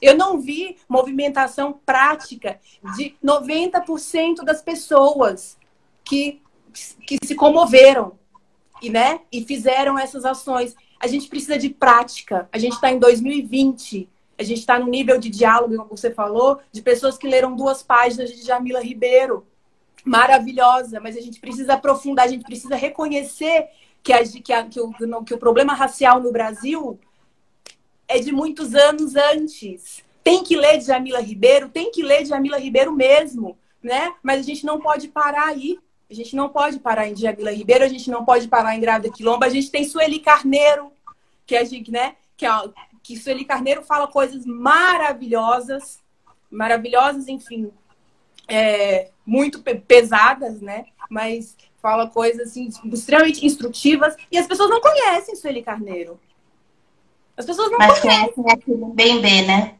Eu 0.00 0.16
não 0.16 0.40
vi 0.40 0.76
movimentação 0.88 1.80
prática 1.84 2.60
de 2.96 3.14
90% 3.24 4.44
das 4.44 4.62
pessoas 4.62 5.58
que, 6.04 6.40
que 7.06 7.18
se 7.24 7.34
comoveram 7.34 8.18
e, 8.80 8.90
né, 8.90 9.20
e 9.32 9.44
fizeram 9.44 9.98
essas 9.98 10.24
ações. 10.24 10.76
A 11.00 11.06
gente 11.06 11.28
precisa 11.28 11.58
de 11.58 11.68
prática. 11.68 12.48
A 12.52 12.58
gente 12.58 12.74
está 12.74 12.90
em 12.90 12.98
2020. 12.98 14.08
A 14.38 14.42
gente 14.42 14.60
está 14.60 14.78
no 14.78 14.86
nível 14.86 15.18
de 15.18 15.28
diálogo, 15.28 15.76
como 15.76 15.96
você 15.96 16.12
falou, 16.12 16.60
de 16.70 16.80
pessoas 16.80 17.18
que 17.18 17.26
leram 17.26 17.56
duas 17.56 17.82
páginas 17.82 18.30
de 18.30 18.42
Jamila 18.42 18.80
Ribeiro 18.80 19.46
maravilhosa, 20.04 21.00
mas 21.00 21.16
a 21.16 21.20
gente 21.20 21.40
precisa 21.40 21.74
aprofundar, 21.74 22.26
a 22.26 22.30
gente 22.30 22.44
precisa 22.44 22.76
reconhecer 22.76 23.68
que, 24.02 24.12
a, 24.12 24.24
que, 24.24 24.52
a, 24.52 24.64
que, 24.64 24.80
o, 24.80 24.92
que 25.24 25.34
o 25.34 25.38
problema 25.38 25.74
racial 25.74 26.20
no 26.20 26.32
Brasil 26.32 26.98
é 28.08 28.18
de 28.18 28.32
muitos 28.32 28.74
anos 28.74 29.14
antes. 29.14 30.02
Tem 30.24 30.42
que 30.42 30.56
ler 30.56 30.80
Jamila 30.80 31.20
Ribeiro, 31.20 31.68
tem 31.68 31.90
que 31.90 32.02
ler 32.02 32.24
Jamila 32.24 32.58
Ribeiro 32.58 32.92
mesmo, 32.92 33.56
né? 33.82 34.14
Mas 34.22 34.40
a 34.40 34.42
gente 34.42 34.64
não 34.64 34.80
pode 34.80 35.08
parar 35.08 35.48
aí. 35.48 35.78
A 36.10 36.14
gente 36.14 36.34
não 36.34 36.48
pode 36.48 36.78
parar 36.78 37.06
em 37.06 37.14
Jamila 37.14 37.52
Ribeiro, 37.52 37.84
a 37.84 37.88
gente 37.88 38.10
não 38.10 38.24
pode 38.24 38.48
parar 38.48 38.74
em 38.74 38.80
Grávida 38.80 39.12
Quilomba. 39.14 39.44
A 39.44 39.50
gente 39.50 39.70
tem 39.70 39.84
Sueli 39.84 40.20
Carneiro, 40.20 40.90
que 41.46 41.54
a 41.54 41.64
gente, 41.64 41.90
né? 41.90 42.16
Que, 42.34 42.46
é, 42.46 42.50
que 43.02 43.16
Sueli 43.16 43.44
Carneiro 43.44 43.82
fala 43.82 44.06
coisas 44.06 44.46
maravilhosas, 44.46 46.00
maravilhosas, 46.50 47.28
enfim, 47.28 47.70
é, 48.48 49.10
muito 49.24 49.62
pesadas, 49.86 50.62
né? 50.62 50.86
Mas 51.10 51.56
fala 51.80 52.08
coisas 52.08 52.48
assim, 52.48 52.68
extremamente 52.92 53.44
instrutivas 53.44 54.16
e 54.32 54.38
as 54.38 54.46
pessoas 54.46 54.70
não 54.70 54.80
conhecem 54.80 55.36
Sueli 55.36 55.62
Carneiro. 55.62 56.18
As 57.38 57.46
pessoas 57.46 57.70
não 57.70 57.78
Mas 57.78 58.00
conhecem 58.00 58.44
aquele 58.50 58.84
bem 58.92 59.22
bem, 59.22 59.46
né? 59.46 59.74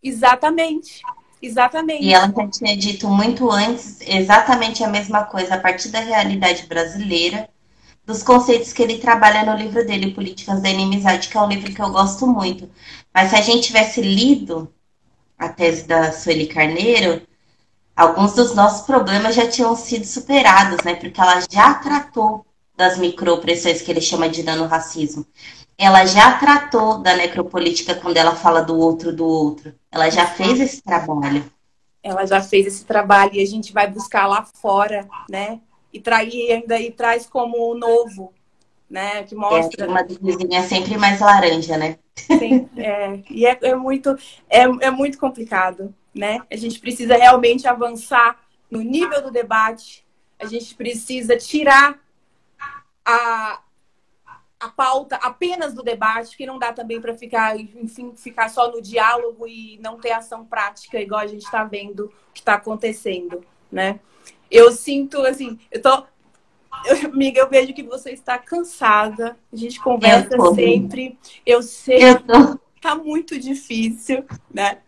Exatamente. 0.00 1.02
Exatamente. 1.42 2.04
E 2.04 2.14
ela 2.14 2.32
já 2.34 2.48
tinha 2.48 2.76
dito 2.76 3.08
muito 3.08 3.50
antes 3.50 3.98
exatamente 4.00 4.84
a 4.84 4.88
mesma 4.88 5.24
coisa, 5.24 5.56
a 5.56 5.60
partir 5.60 5.88
da 5.88 5.98
realidade 5.98 6.66
brasileira, 6.66 7.48
dos 8.06 8.22
conceitos 8.22 8.72
que 8.72 8.80
ele 8.80 8.98
trabalha 8.98 9.44
no 9.44 9.60
livro 9.60 9.84
dele, 9.84 10.14
Políticas 10.14 10.62
da 10.62 10.70
Inimizade, 10.70 11.28
que 11.28 11.36
é 11.36 11.40
um 11.40 11.48
livro 11.48 11.74
que 11.74 11.82
eu 11.82 11.90
gosto 11.90 12.28
muito. 12.28 12.70
Mas 13.12 13.30
se 13.30 13.36
a 13.36 13.40
gente 13.40 13.66
tivesse 13.66 14.00
lido 14.00 14.72
a 15.36 15.48
tese 15.48 15.88
da 15.88 16.12
Sueli 16.12 16.46
Carneiro, 16.46 17.22
alguns 17.96 18.34
dos 18.34 18.54
nossos 18.54 18.86
problemas 18.86 19.34
já 19.34 19.48
tinham 19.48 19.74
sido 19.74 20.06
superados, 20.06 20.82
né? 20.84 20.94
Porque 20.94 21.20
ela 21.20 21.42
já 21.50 21.74
tratou 21.74 22.46
das 22.76 22.98
micropressões 22.98 23.80
que 23.82 23.90
ele 23.90 24.00
chama 24.00 24.28
de 24.28 24.42
racismo. 24.42 25.26
Ela 25.76 26.06
já 26.06 26.38
tratou 26.38 26.98
da 26.98 27.16
necropolítica 27.16 27.94
quando 27.94 28.16
ela 28.16 28.34
fala 28.36 28.62
do 28.62 28.78
outro 28.78 29.14
do 29.14 29.26
outro. 29.26 29.74
Ela 29.90 30.08
já 30.10 30.26
fez 30.26 30.60
esse 30.60 30.82
trabalho. 30.82 31.44
Ela 32.02 32.26
já 32.26 32.40
fez 32.40 32.66
esse 32.66 32.84
trabalho 32.84 33.34
e 33.34 33.42
a 33.42 33.46
gente 33.46 33.72
vai 33.72 33.90
buscar 33.90 34.26
lá 34.26 34.44
fora, 34.44 35.08
né? 35.28 35.60
E 35.92 36.00
trair 36.00 36.52
ainda 36.52 36.78
e 36.78 36.90
traz 36.90 37.26
como 37.26 37.74
novo, 37.74 38.32
né? 38.88 39.24
Que 39.24 39.34
mostra. 39.34 39.86
É, 39.86 39.88
uma 39.88 40.04
vizinha 40.04 40.62
sempre 40.62 40.96
mais 40.96 41.20
laranja, 41.20 41.76
né? 41.76 41.98
Sim, 42.16 42.68
é, 42.76 43.20
e 43.28 43.46
é, 43.46 43.58
é 43.62 43.74
muito 43.74 44.16
é, 44.48 44.62
é 44.62 44.90
muito 44.90 45.18
complicado, 45.18 45.92
né? 46.14 46.40
A 46.50 46.56
gente 46.56 46.78
precisa 46.78 47.16
realmente 47.16 47.66
avançar 47.66 48.38
no 48.70 48.80
nível 48.80 49.22
do 49.22 49.30
debate. 49.30 50.04
A 50.38 50.46
gente 50.46 50.74
precisa 50.74 51.36
tirar 51.36 51.98
a, 53.04 53.60
a 54.58 54.68
pauta 54.68 55.16
apenas 55.16 55.74
do 55.74 55.82
debate, 55.82 56.36
que 56.36 56.46
não 56.46 56.58
dá 56.58 56.72
também 56.72 57.00
para 57.00 57.14
ficar, 57.14 57.58
enfim, 57.58 58.14
ficar 58.16 58.48
só 58.48 58.70
no 58.70 58.80
diálogo 58.80 59.46
e 59.46 59.78
não 59.82 59.98
ter 59.98 60.12
ação 60.12 60.44
prática, 60.44 61.00
igual 61.00 61.20
a 61.20 61.26
gente 61.26 61.44
está 61.44 61.64
vendo 61.64 62.12
que 62.32 62.40
está 62.40 62.54
acontecendo, 62.54 63.44
né? 63.70 64.00
Eu 64.50 64.70
sinto, 64.72 65.20
assim, 65.22 65.58
eu 65.70 65.82
tô. 65.82 66.04
Eu, 66.84 67.06
amiga, 67.06 67.40
eu 67.40 67.48
vejo 67.48 67.72
que 67.72 67.82
você 67.82 68.10
está 68.10 68.38
cansada. 68.38 69.38
A 69.52 69.56
gente 69.56 69.80
conversa 69.80 70.36
eu 70.36 70.54
sempre. 70.54 71.18
Eu 71.46 71.62
sei 71.62 72.02
eu 72.02 72.18
que 72.20 72.80
tá 72.80 72.94
muito 72.94 73.38
difícil, 73.38 74.24
né? 74.52 74.78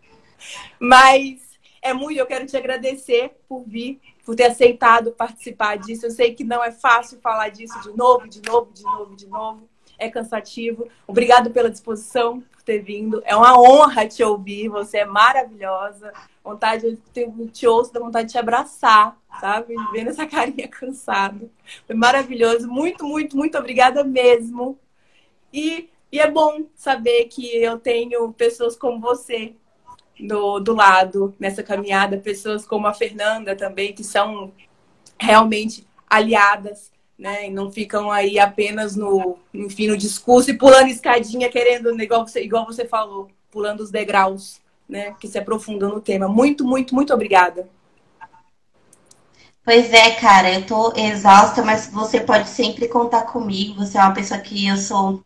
Mas 0.79 1.46
é 1.87 1.93
muito, 1.93 2.19
eu 2.19 2.25
quero 2.25 2.45
te 2.45 2.57
agradecer 2.57 3.37
por 3.47 3.63
vir, 3.63 3.99
por 4.25 4.35
ter 4.35 4.45
aceitado 4.45 5.11
participar 5.11 5.77
disso. 5.77 6.05
Eu 6.05 6.11
sei 6.11 6.33
que 6.33 6.43
não 6.43 6.63
é 6.63 6.71
fácil 6.71 7.19
falar 7.19 7.49
disso 7.49 7.79
de 7.81 7.95
novo, 7.95 8.27
de 8.27 8.41
novo, 8.41 8.71
de 8.73 8.83
novo, 8.83 9.15
de 9.15 9.27
novo. 9.27 9.69
É 9.97 10.09
cansativo. 10.09 10.87
Obrigado 11.07 11.49
pela 11.49 11.71
disposição, 11.71 12.41
por 12.41 12.61
ter 12.61 12.79
vindo. 12.79 13.21
É 13.25 13.35
uma 13.35 13.59
honra 13.59 14.07
te 14.07 14.23
ouvir. 14.23 14.69
Você 14.69 14.99
é 14.99 15.05
maravilhosa. 15.05 16.13
Vontade, 16.43 16.99
eu 17.15 17.47
te 17.47 17.67
ouço, 17.67 17.91
da 17.91 17.99
vontade 17.99 18.27
de 18.27 18.33
te 18.33 18.37
abraçar, 18.37 19.17
sabe? 19.39 19.73
Vendo 19.91 20.09
essa 20.09 20.27
carinha 20.27 20.67
cansada. 20.67 21.49
Foi 21.87 21.95
maravilhoso. 21.95 22.67
Muito, 22.67 23.05
muito, 23.05 23.35
muito 23.35 23.57
obrigada 23.57 24.03
mesmo. 24.03 24.77
E, 25.51 25.89
e 26.11 26.19
é 26.19 26.29
bom 26.29 26.65
saber 26.75 27.25
que 27.25 27.57
eu 27.57 27.79
tenho 27.79 28.31
pessoas 28.33 28.75
como 28.75 28.99
você 28.99 29.55
do, 30.19 30.59
do 30.59 30.73
lado 30.73 31.35
nessa 31.39 31.63
caminhada, 31.63 32.17
pessoas 32.17 32.65
como 32.65 32.87
a 32.87 32.93
Fernanda 32.93 33.55
também, 33.55 33.93
que 33.93 34.03
são 34.03 34.51
realmente 35.19 35.85
aliadas, 36.09 36.91
né? 37.17 37.47
E 37.47 37.51
não 37.51 37.71
ficam 37.71 38.11
aí 38.11 38.39
apenas 38.39 38.95
no, 38.95 39.37
enfim, 39.53 39.87
no 39.87 39.97
discurso 39.97 40.51
e 40.51 40.57
pulando 40.57 40.87
escadinha, 40.87 41.49
querendo, 41.49 41.89
igual 42.01 42.27
você, 42.27 42.43
igual 42.43 42.65
você 42.65 42.85
falou, 42.85 43.29
pulando 43.51 43.81
os 43.81 43.91
degraus, 43.91 44.61
né? 44.87 45.15
Que 45.19 45.27
se 45.27 45.37
aprofundam 45.37 45.89
no 45.89 46.01
tema. 46.01 46.27
Muito, 46.27 46.65
muito, 46.65 46.95
muito 46.95 47.13
obrigada. 47.13 47.67
Pois 49.63 49.91
é, 49.91 50.11
cara, 50.11 50.53
eu 50.53 50.65
tô 50.65 50.93
exausta, 50.95 51.61
mas 51.61 51.87
você 51.87 52.21
pode 52.21 52.47
sempre 52.47 52.87
contar 52.87 53.23
comigo. 53.23 53.75
Você 53.75 53.97
é 53.97 54.01
uma 54.01 54.13
pessoa 54.13 54.39
que 54.39 54.65
eu 54.65 54.77
sou 54.77 55.21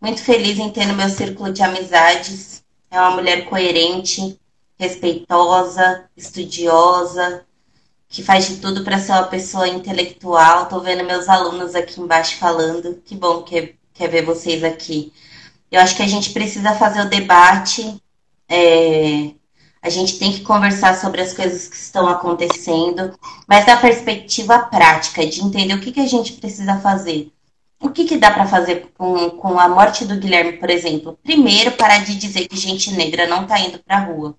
muito 0.00 0.22
feliz 0.22 0.58
em 0.58 0.70
ter 0.70 0.86
no 0.86 0.94
meu 0.94 1.10
círculo 1.10 1.52
de 1.52 1.62
amizades. 1.62 2.63
É 2.94 3.00
uma 3.00 3.10
mulher 3.10 3.46
coerente, 3.46 4.38
respeitosa, 4.78 6.08
estudiosa, 6.16 7.44
que 8.08 8.22
faz 8.22 8.46
de 8.46 8.58
tudo 8.58 8.84
para 8.84 9.00
ser 9.00 9.10
uma 9.10 9.24
pessoa 9.24 9.66
intelectual. 9.66 10.68
Tô 10.68 10.78
vendo 10.78 11.02
meus 11.02 11.28
alunos 11.28 11.74
aqui 11.74 12.00
embaixo 12.00 12.36
falando. 12.36 13.02
Que 13.04 13.16
bom 13.16 13.42
que 13.42 13.74
quer 13.92 14.08
ver 14.08 14.24
vocês 14.24 14.62
aqui. 14.62 15.12
Eu 15.72 15.80
acho 15.80 15.96
que 15.96 16.04
a 16.04 16.06
gente 16.06 16.30
precisa 16.30 16.72
fazer 16.76 17.00
o 17.00 17.08
debate. 17.08 18.00
É, 18.48 19.32
a 19.82 19.90
gente 19.90 20.16
tem 20.16 20.32
que 20.32 20.42
conversar 20.42 20.94
sobre 20.96 21.20
as 21.20 21.32
coisas 21.32 21.66
que 21.66 21.74
estão 21.74 22.06
acontecendo, 22.06 23.18
mas 23.48 23.66
da 23.66 23.76
perspectiva 23.76 24.60
prática, 24.60 25.26
de 25.26 25.40
entender 25.40 25.74
o 25.74 25.80
que, 25.80 25.90
que 25.90 26.00
a 26.00 26.06
gente 26.06 26.34
precisa 26.34 26.78
fazer. 26.78 27.33
O 27.84 27.90
que, 27.90 28.06
que 28.06 28.16
dá 28.16 28.30
para 28.30 28.46
fazer 28.46 28.90
com, 28.96 29.28
com 29.32 29.60
a 29.60 29.68
morte 29.68 30.06
do 30.06 30.16
Guilherme, 30.16 30.54
por 30.54 30.70
exemplo? 30.70 31.18
Primeiro, 31.22 31.72
parar 31.72 32.02
de 32.02 32.16
dizer 32.16 32.48
que 32.48 32.56
gente 32.56 32.90
negra 32.94 33.26
não 33.26 33.42
está 33.42 33.60
indo 33.60 33.78
para 33.78 33.98
a 33.98 34.00
rua. 34.00 34.34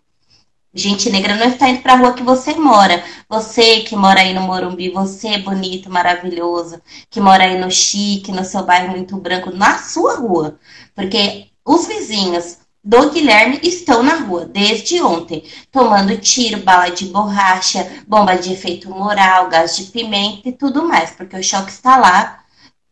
Gente 0.74 1.12
negra 1.12 1.36
não 1.36 1.50
está 1.50 1.70
indo 1.70 1.84
para 1.84 1.94
a 1.94 1.98
rua 1.98 2.14
que 2.16 2.24
você 2.24 2.56
mora. 2.56 3.04
Você 3.30 3.82
que 3.82 3.96
mora 3.96 4.22
aí 4.22 4.34
no 4.34 4.42
Morumbi, 4.42 4.90
você 4.90 5.28
é 5.28 5.38
bonito, 5.38 5.92
maravilhoso, 5.92 6.82
que 7.08 7.22
mora 7.22 7.44
aí 7.44 7.56
no 7.60 7.70
chique, 7.70 8.32
no 8.32 8.44
seu 8.44 8.64
bairro 8.64 8.90
muito 8.90 9.16
branco, 9.18 9.52
na 9.52 9.78
sua 9.78 10.16
rua. 10.16 10.58
Porque 10.96 11.50
os 11.64 11.86
vizinhos 11.86 12.58
do 12.84 13.12
Guilherme 13.12 13.60
estão 13.62 14.02
na 14.02 14.16
rua 14.16 14.46
desde 14.48 15.00
ontem, 15.04 15.44
tomando 15.72 16.18
tiro, 16.18 16.64
bala 16.64 16.90
de 16.90 17.06
borracha, 17.06 18.04
bomba 18.08 18.36
de 18.36 18.54
efeito 18.54 18.90
moral, 18.90 19.50
gás 19.50 19.78
de 19.78 19.84
pimenta 19.84 20.50
e 20.50 20.52
tudo 20.52 20.84
mais, 20.84 21.12
porque 21.12 21.38
o 21.38 21.44
choque 21.44 21.70
está 21.70 21.98
lá 21.98 22.45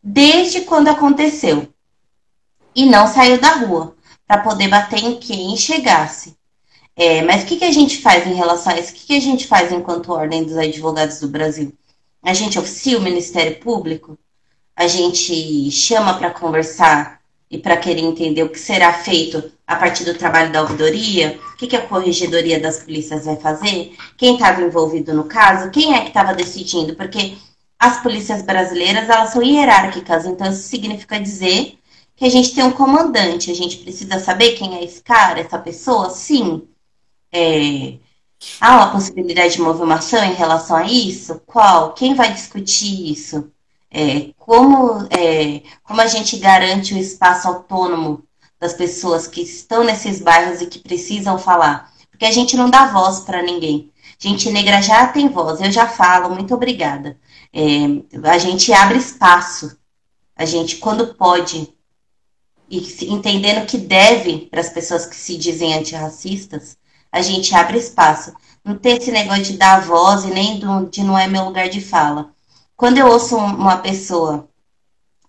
desde 0.04 0.62
quando 0.62 0.90
aconteceu 0.90 1.68
e 2.76 2.86
não 2.86 3.08
saiu 3.08 3.40
da 3.40 3.56
rua 3.56 3.96
para 4.28 4.42
poder 4.42 4.68
bater 4.68 5.04
em 5.04 5.16
quem 5.16 5.56
chegasse. 5.56 6.36
É, 6.96 7.22
mas 7.24 7.44
o 7.44 7.46
que, 7.46 7.58
que 7.58 7.66
a 7.66 7.72
gente 7.72 8.02
faz 8.02 8.28
em 8.28 8.34
relação 8.34 8.74
a 8.74 8.80
isso? 8.80 8.92
O 8.92 8.96
que, 8.96 9.08
que 9.08 9.18
a 9.18 9.22
gente 9.22 9.48
faz 9.48 9.72
enquanto 9.72 10.12
Ordem 10.12 10.44
dos 10.44 10.58
Advogados 10.58 11.20
do 11.20 11.28
Brasil? 11.28 11.74
A 12.22 12.34
gente 12.34 12.60
oficia 12.60 12.98
o 12.98 13.02
Ministério 13.02 13.60
Público? 13.60 14.18
A 14.76 14.88
gente 14.88 15.72
chama 15.72 16.18
para 16.18 16.32
conversar 16.32 17.20
e 17.50 17.58
para 17.58 17.78
querer 17.78 18.02
entender 18.02 18.44
o 18.44 18.50
que 18.50 18.60
será 18.60 18.92
feito 18.94 19.52
a 19.66 19.76
partir 19.76 20.04
do 20.04 20.16
trabalho 20.16 20.52
da 20.52 20.62
ouvidoria? 20.62 21.40
O 21.54 21.58
que, 21.58 21.68
que 21.68 21.76
a 21.76 21.86
Corregedoria 21.86 22.60
das 22.60 22.80
Polícias 22.80 23.26
vai 23.26 23.38
fazer? 23.38 23.96
Quem 24.18 24.34
estava 24.34 24.62
envolvido 24.62 25.14
no 25.14 25.26
caso? 25.26 25.72
Quem 25.72 25.96
é 25.96 26.02
que 26.02 26.08
estava 26.08 26.34
decidindo? 26.34 26.96
Porque 26.96 27.36
as 27.84 28.02
polícias 28.02 28.42
brasileiras 28.42 29.10
elas 29.10 29.32
são 29.32 29.44
hierárquicas, 29.44 30.26
então 30.26 30.50
isso 30.50 30.70
significa 30.70 31.20
dizer 31.20 31.78
que 32.16 32.24
a 32.24 32.30
gente 32.30 32.56
tem 32.56 32.64
um 32.64 32.72
comandante, 32.72 33.52
a 33.52 33.54
gente 33.54 33.76
precisa 33.80 34.20
saber 34.20 34.54
quem 34.54 34.78
é 34.78 34.84
esse 34.86 35.04
cara, 35.04 35.42
essa 35.42 35.60
pessoa, 35.60 36.10
sim. 36.10 36.66
É, 37.30 37.96
há 38.62 38.78
uma 38.78 38.92
possibilidade 38.92 39.56
de 39.56 39.62
movimentação 39.62 40.24
em 40.24 40.34
relação 40.34 40.78
a 40.78 40.86
isso? 40.86 41.42
Qual? 41.46 41.92
Quem 41.94 42.16
vai 42.16 42.32
discutir 42.32 43.12
isso? 43.12 43.52
É, 43.92 44.30
como, 44.38 45.06
é, 45.10 45.62
como 45.84 46.00
a 46.00 46.08
gente 46.08 46.38
garante 46.38 46.94
o 46.94 46.98
espaço 46.98 47.50
autônomo 47.50 48.24
das 48.62 48.74
pessoas 48.74 49.28
que 49.28 49.42
estão 49.42 49.84
nesses 49.84 50.22
bairros 50.22 50.62
e 50.62 50.68
que 50.68 50.80
precisam 50.80 51.38
falar? 51.38 51.92
Porque 52.10 52.26
a 52.26 52.32
gente 52.32 52.56
não 52.56 52.70
dá 52.70 52.86
voz 52.86 53.20
para 53.20 53.44
ninguém. 53.44 53.92
Gente 54.18 54.50
negra 54.50 54.82
já 54.82 55.06
tem 55.08 55.28
voz, 55.28 55.60
eu 55.60 55.70
já 55.70 55.86
falo, 55.86 56.34
muito 56.34 56.54
obrigada. 56.54 57.18
É, 57.54 58.30
a 58.30 58.38
gente 58.38 58.74
abre 58.74 58.98
espaço, 58.98 59.78
a 60.36 60.44
gente, 60.44 60.78
quando 60.78 61.14
pode, 61.14 61.72
e 62.70 62.80
entendendo 63.06 63.68
que 63.68 63.78
deve 63.78 64.48
para 64.50 64.60
as 64.60 64.70
pessoas 64.70 65.06
que 65.06 65.16
se 65.16 65.38
dizem 65.38 65.76
antirracistas, 65.76 66.76
a 67.12 67.22
gente 67.22 67.54
abre 67.54 67.78
espaço. 67.78 68.34
Não 68.66 68.76
tem 68.76 68.98
esse 68.98 69.12
negócio 69.12 69.44
de 69.44 69.58
dar 69.58 69.82
voz 69.82 70.24
e 70.24 70.28
nem 70.28 70.58
do, 70.60 70.90
de 70.90 71.04
não 71.04 71.18
é 71.18 71.28
meu 71.28 71.46
lugar 71.46 71.70
de 71.70 71.80
fala. 71.80 72.32
Quando 72.76 72.98
eu 72.98 73.08
ouço 73.08 73.38
uma 73.38 73.78
pessoa 73.78 74.50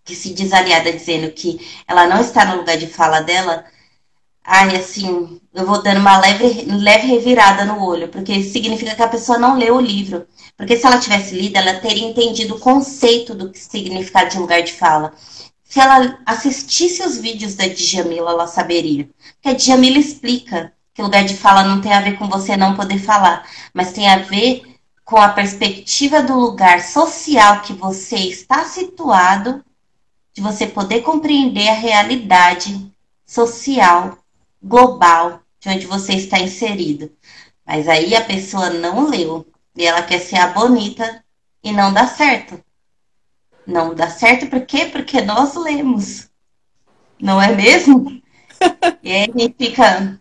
que 0.05 0.15
se 0.15 0.33
diz 0.33 0.53
aliada 0.53 0.93
dizendo 0.93 1.31
que 1.33 1.61
ela 1.87 2.07
não 2.07 2.21
está 2.21 2.45
no 2.47 2.57
lugar 2.57 2.77
de 2.79 2.87
fala 2.87 3.21
dela, 3.21 3.65
ai, 4.43 4.77
assim, 4.77 5.41
eu 5.53 5.67
vou 5.67 5.83
dando 5.83 6.01
uma 6.01 6.19
leve, 6.19 6.65
leve 6.71 7.07
revirada 7.07 7.65
no 7.65 7.83
olho, 7.83 8.09
porque 8.09 8.43
significa 8.43 8.95
que 8.95 9.03
a 9.03 9.09
pessoa 9.09 9.39
não 9.39 9.59
leu 9.59 9.77
o 9.77 9.81
livro. 9.81 10.27
Porque 10.57 10.77
se 10.77 10.87
ela 10.87 10.99
tivesse 10.99 11.35
lido, 11.35 11.57
ela 11.57 11.81
teria 11.81 12.07
entendido 12.09 12.55
o 12.55 12.61
conceito 12.61 13.35
do 13.35 13.51
significado 13.55 14.31
de 14.31 14.39
lugar 14.39 14.63
de 14.63 14.73
fala. 14.73 15.13
Se 15.65 15.81
ela 15.81 16.21
assistisse 16.25 17.03
os 17.03 17.19
vídeos 17.19 17.57
da 17.57 17.67
Djamila, 17.67 18.31
ela 18.31 18.47
saberia. 18.47 19.09
Porque 19.35 19.49
a 19.49 19.55
Djamila 19.55 19.99
explica 19.99 20.73
que 20.95 21.03
lugar 21.03 21.25
de 21.25 21.37
fala 21.37 21.65
não 21.65 21.81
tem 21.81 21.93
a 21.93 22.01
ver 22.01 22.17
com 22.17 22.29
você 22.29 22.57
não 22.57 22.77
poder 22.77 22.99
falar, 22.99 23.45
mas 23.73 23.93
tem 23.93 24.09
a 24.09 24.19
ver 24.19 24.63
com 25.05 25.17
a 25.17 25.29
perspectiva 25.29 26.23
do 26.23 26.39
lugar 26.39 26.81
social 26.83 27.61
que 27.61 27.73
você 27.73 28.17
está 28.17 28.65
situado, 28.65 29.65
de 30.33 30.41
você 30.41 30.67
poder 30.67 31.03
compreender 31.03 31.69
a 31.69 31.75
realidade 31.75 32.91
social 33.27 34.17
global 34.63 35.41
de 35.59 35.69
onde 35.69 35.87
você 35.87 36.15
está 36.15 36.39
inserido. 36.39 37.11
Mas 37.67 37.89
aí 37.89 38.15
a 38.15 38.25
pessoa 38.25 38.71
não 38.71 39.09
leu 39.09 39.45
e 39.77 39.85
ela 39.85 40.03
quer 40.03 40.21
ser 40.21 40.37
a 40.37 40.49
bonita 40.49 41.25
e 41.63 41.73
não 41.73 41.93
dá 41.93 42.07
certo. 42.07 42.63
Não 43.67 43.95
dá 43.95 44.09
certo 44.11 44.47
por 44.47 44.61
quê? 44.67 44.87
Porque 44.87 45.21
nós 45.21 45.55
lemos. 45.55 46.29
Não 47.21 47.41
é 47.41 47.55
mesmo? 47.55 48.23
e 49.03 49.13
aí 49.13 49.31
a 49.35 49.39
gente 49.39 49.55
fica, 49.57 50.21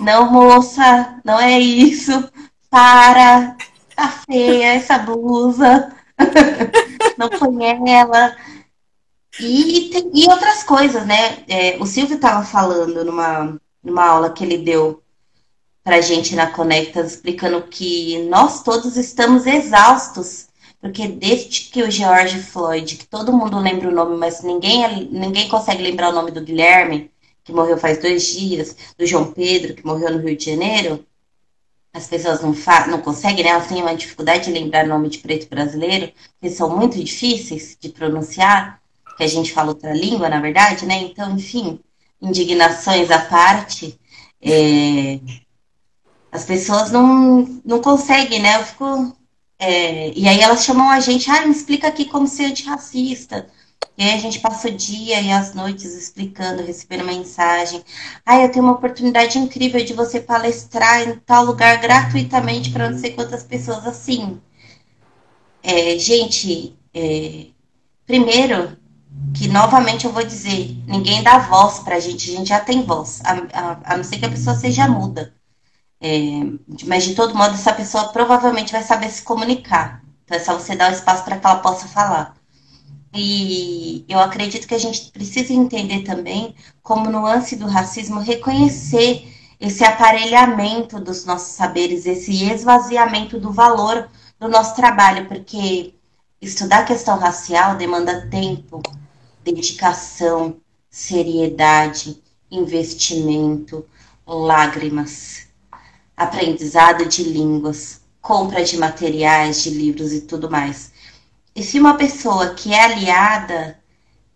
não, 0.00 0.30
moça, 0.30 1.20
não 1.24 1.38
é 1.40 1.58
isso. 1.58 2.12
Para, 2.70 3.56
tá 3.94 4.08
feia 4.08 4.74
essa 4.74 4.98
blusa. 4.98 5.94
não 7.18 7.30
foi 7.30 7.90
ela. 7.90 8.36
E, 9.40 9.90
tem, 9.90 10.10
e 10.14 10.30
outras 10.30 10.62
coisas, 10.62 11.06
né? 11.06 11.44
É, 11.48 11.76
o 11.78 11.86
Silvio 11.86 12.16
estava 12.16 12.44
falando 12.44 13.04
numa, 13.04 13.58
numa 13.82 14.04
aula 14.04 14.32
que 14.32 14.44
ele 14.44 14.58
deu 14.58 15.01
para 15.84 16.00
gente 16.00 16.34
na 16.34 16.46
Conectas, 16.46 17.12
explicando 17.12 17.62
que 17.62 18.22
nós 18.28 18.62
todos 18.62 18.96
estamos 18.96 19.46
exaustos, 19.46 20.48
porque 20.80 21.08
desde 21.08 21.70
que 21.70 21.82
o 21.82 21.90
George 21.90 22.40
Floyd, 22.40 22.96
que 22.96 23.06
todo 23.06 23.32
mundo 23.32 23.58
lembra 23.58 23.88
o 23.88 23.92
nome, 23.92 24.16
mas 24.16 24.42
ninguém, 24.42 25.08
ninguém 25.10 25.48
consegue 25.48 25.82
lembrar 25.82 26.10
o 26.10 26.14
nome 26.14 26.30
do 26.30 26.40
Guilherme, 26.40 27.10
que 27.44 27.52
morreu 27.52 27.76
faz 27.76 27.98
dois 27.98 28.24
dias, 28.24 28.76
do 28.96 29.06
João 29.06 29.32
Pedro, 29.32 29.74
que 29.74 29.84
morreu 29.84 30.12
no 30.12 30.18
Rio 30.18 30.36
de 30.36 30.44
Janeiro, 30.44 31.04
as 31.92 32.06
pessoas 32.06 32.40
não, 32.40 32.54
não 32.88 33.00
conseguem, 33.02 33.44
né? 33.44 33.50
Elas 33.50 33.66
têm 33.66 33.82
uma 33.82 33.94
dificuldade 33.94 34.46
de 34.46 34.52
lembrar 34.52 34.86
o 34.86 34.88
nome 34.88 35.10
de 35.10 35.18
preto 35.18 35.48
brasileiro, 35.48 36.10
que 36.40 36.48
são 36.48 36.74
muito 36.74 36.98
difíceis 36.98 37.76
de 37.78 37.90
pronunciar, 37.90 38.80
que 39.16 39.22
a 39.22 39.26
gente 39.26 39.52
fala 39.52 39.68
outra 39.68 39.92
língua, 39.92 40.28
na 40.28 40.40
verdade, 40.40 40.86
né? 40.86 40.96
Então, 41.02 41.30
enfim, 41.36 41.78
indignações 42.20 43.10
à 43.10 43.18
parte, 43.18 43.98
é, 44.40 45.20
as 46.32 46.44
pessoas 46.44 46.90
não, 46.90 47.42
não 47.64 47.80
conseguem, 47.80 48.40
né? 48.40 48.56
Eu 48.56 48.64
fico. 48.64 49.16
É, 49.58 50.12
e 50.18 50.26
aí 50.28 50.40
elas 50.40 50.64
chamam 50.64 50.88
a 50.90 50.98
gente, 51.00 51.30
ah, 51.30 51.46
me 51.46 51.52
explica 51.52 51.88
aqui 51.88 52.06
como 52.06 52.26
ser 52.26 52.46
antirracista. 52.46 53.48
E 53.96 54.02
aí 54.02 54.14
a 54.14 54.18
gente 54.18 54.40
passa 54.40 54.68
o 54.68 54.72
dia 54.72 55.20
e 55.20 55.30
as 55.30 55.54
noites 55.54 55.94
explicando, 55.94 56.62
recebendo 56.64 57.04
mensagem. 57.04 57.84
Ah, 58.26 58.40
eu 58.40 58.50
tenho 58.50 58.64
uma 58.64 58.74
oportunidade 58.74 59.38
incrível 59.38 59.84
de 59.84 59.92
você 59.92 60.20
palestrar 60.20 61.08
em 61.08 61.16
tal 61.20 61.44
lugar 61.44 61.78
gratuitamente 61.80 62.70
para 62.70 62.90
não 62.90 62.98
sei 62.98 63.12
quantas 63.12 63.44
pessoas 63.44 63.86
assim. 63.86 64.40
É, 65.62 65.98
gente, 65.98 66.76
é, 66.94 67.46
primeiro, 68.06 68.76
que 69.36 69.48
novamente 69.48 70.06
eu 70.06 70.12
vou 70.12 70.24
dizer, 70.24 70.76
ninguém 70.86 71.22
dá 71.22 71.38
voz 71.38 71.78
para 71.80 71.96
a 71.96 72.00
gente, 72.00 72.30
a 72.30 72.36
gente 72.36 72.48
já 72.48 72.60
tem 72.60 72.82
voz, 72.84 73.20
a, 73.24 73.32
a, 73.52 73.94
a 73.94 73.96
não 73.96 74.04
ser 74.04 74.18
que 74.18 74.26
a 74.26 74.30
pessoa 74.30 74.56
seja 74.56 74.88
muda. 74.88 75.34
É, 76.04 76.40
mas 76.84 77.04
de 77.04 77.14
todo 77.14 77.36
modo, 77.36 77.54
essa 77.54 77.72
pessoa 77.72 78.08
provavelmente 78.08 78.72
vai 78.72 78.82
saber 78.82 79.08
se 79.08 79.22
comunicar. 79.22 80.02
Então 80.24 80.36
é 80.36 80.40
só 80.40 80.58
você 80.58 80.74
dar 80.74 80.90
o 80.90 80.94
espaço 80.94 81.24
para 81.24 81.38
que 81.38 81.46
ela 81.46 81.60
possa 81.60 81.86
falar. 81.86 82.34
E 83.14 84.04
eu 84.08 84.18
acredito 84.18 84.66
que 84.66 84.74
a 84.74 84.78
gente 84.78 85.12
precisa 85.12 85.52
entender 85.52 86.02
também 86.02 86.56
como 86.82 87.08
nuance 87.08 87.54
do 87.54 87.66
racismo 87.68 88.18
reconhecer 88.18 89.28
esse 89.60 89.84
aparelhamento 89.84 90.98
dos 90.98 91.24
nossos 91.24 91.52
saberes, 91.52 92.04
esse 92.04 92.50
esvaziamento 92.50 93.38
do 93.38 93.52
valor 93.52 94.08
do 94.40 94.48
nosso 94.48 94.74
trabalho, 94.74 95.28
porque 95.28 95.94
estudar 96.40 96.80
a 96.80 96.84
questão 96.84 97.16
racial 97.16 97.76
demanda 97.76 98.28
tempo, 98.28 98.82
dedicação, 99.44 100.56
seriedade, 100.90 102.20
investimento, 102.50 103.86
lágrimas 104.26 105.51
aprendizado 106.16 107.06
de 107.06 107.22
línguas, 107.22 108.00
compra 108.20 108.62
de 108.64 108.76
materiais, 108.76 109.62
de 109.62 109.70
livros 109.70 110.12
e 110.12 110.22
tudo 110.22 110.50
mais. 110.50 110.92
E 111.54 111.62
se 111.62 111.78
uma 111.78 111.94
pessoa 111.94 112.54
que 112.54 112.72
é 112.72 112.80
aliada 112.80 113.78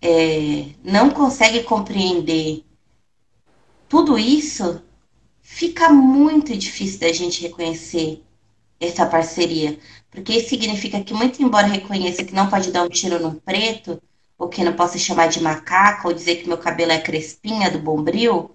é, 0.02 0.66
não 0.84 1.10
consegue 1.10 1.62
compreender 1.62 2.64
tudo 3.88 4.18
isso, 4.18 4.82
fica 5.40 5.88
muito 5.88 6.56
difícil 6.56 7.00
da 7.00 7.12
gente 7.12 7.42
reconhecer 7.42 8.22
essa 8.80 9.06
parceria. 9.06 9.78
Porque 10.10 10.34
isso 10.34 10.48
significa 10.48 11.02
que, 11.02 11.14
muito 11.14 11.42
embora 11.42 11.66
reconheça 11.66 12.24
que 12.24 12.34
não 12.34 12.48
pode 12.48 12.70
dar 12.72 12.82
um 12.84 12.88
tiro 12.88 13.20
num 13.20 13.34
preto, 13.34 14.00
ou 14.38 14.48
que 14.48 14.64
não 14.64 14.74
possa 14.74 14.98
chamar 14.98 15.28
de 15.28 15.40
macaco, 15.40 16.08
ou 16.08 16.14
dizer 16.14 16.36
que 16.36 16.48
meu 16.48 16.58
cabelo 16.58 16.92
é 16.92 17.00
crespinha 17.00 17.70
do 17.70 17.78
bombril, 17.78 18.50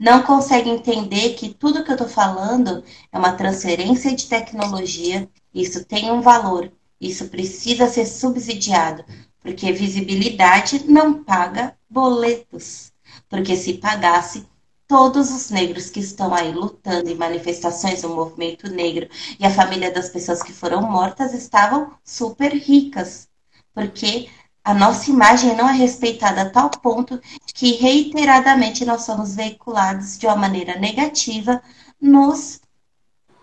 não 0.00 0.22
consegue 0.22 0.70
entender 0.70 1.34
que 1.34 1.52
tudo 1.52 1.84
que 1.84 1.90
eu 1.90 1.94
estou 1.94 2.08
falando 2.08 2.82
é 3.12 3.18
uma 3.18 3.32
transferência 3.32 4.16
de 4.16 4.26
tecnologia, 4.26 5.28
isso 5.54 5.84
tem 5.84 6.10
um 6.10 6.22
valor, 6.22 6.72
isso 6.98 7.28
precisa 7.28 7.86
ser 7.86 8.06
subsidiado, 8.06 9.04
porque 9.42 9.70
visibilidade 9.72 10.90
não 10.90 11.22
paga 11.22 11.76
boletos. 11.88 12.90
Porque 13.28 13.54
se 13.54 13.74
pagasse, 13.74 14.46
todos 14.88 15.30
os 15.30 15.50
negros 15.50 15.90
que 15.90 16.00
estão 16.00 16.34
aí 16.34 16.50
lutando 16.50 17.10
em 17.10 17.14
manifestações 17.14 18.00
do 18.00 18.08
movimento 18.08 18.70
negro 18.70 19.06
e 19.38 19.44
a 19.44 19.50
família 19.50 19.92
das 19.92 20.08
pessoas 20.08 20.42
que 20.42 20.52
foram 20.52 20.80
mortas 20.80 21.34
estavam 21.34 21.92
super 22.02 22.54
ricas. 22.54 23.28
Porque 23.74 24.30
a 24.64 24.74
nossa 24.74 25.10
imagem 25.10 25.56
não 25.56 25.68
é 25.68 25.72
respeitada 25.72 26.42
a 26.42 26.50
tal 26.50 26.70
ponto 26.70 27.20
que 27.54 27.72
reiteradamente 27.72 28.84
nós 28.84 29.02
somos 29.02 29.34
veiculados 29.34 30.18
de 30.18 30.26
uma 30.26 30.36
maneira 30.36 30.78
negativa 30.78 31.62
nos 32.00 32.60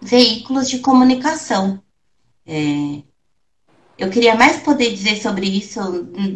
veículos 0.02 0.70
de 0.70 0.80
comunicação. 0.80 1.82
É, 2.46 3.04
eu 3.98 4.10
queria 4.10 4.36
mais 4.36 4.62
poder 4.62 4.94
dizer 4.94 5.20
sobre 5.22 5.48
isso, 5.48 5.80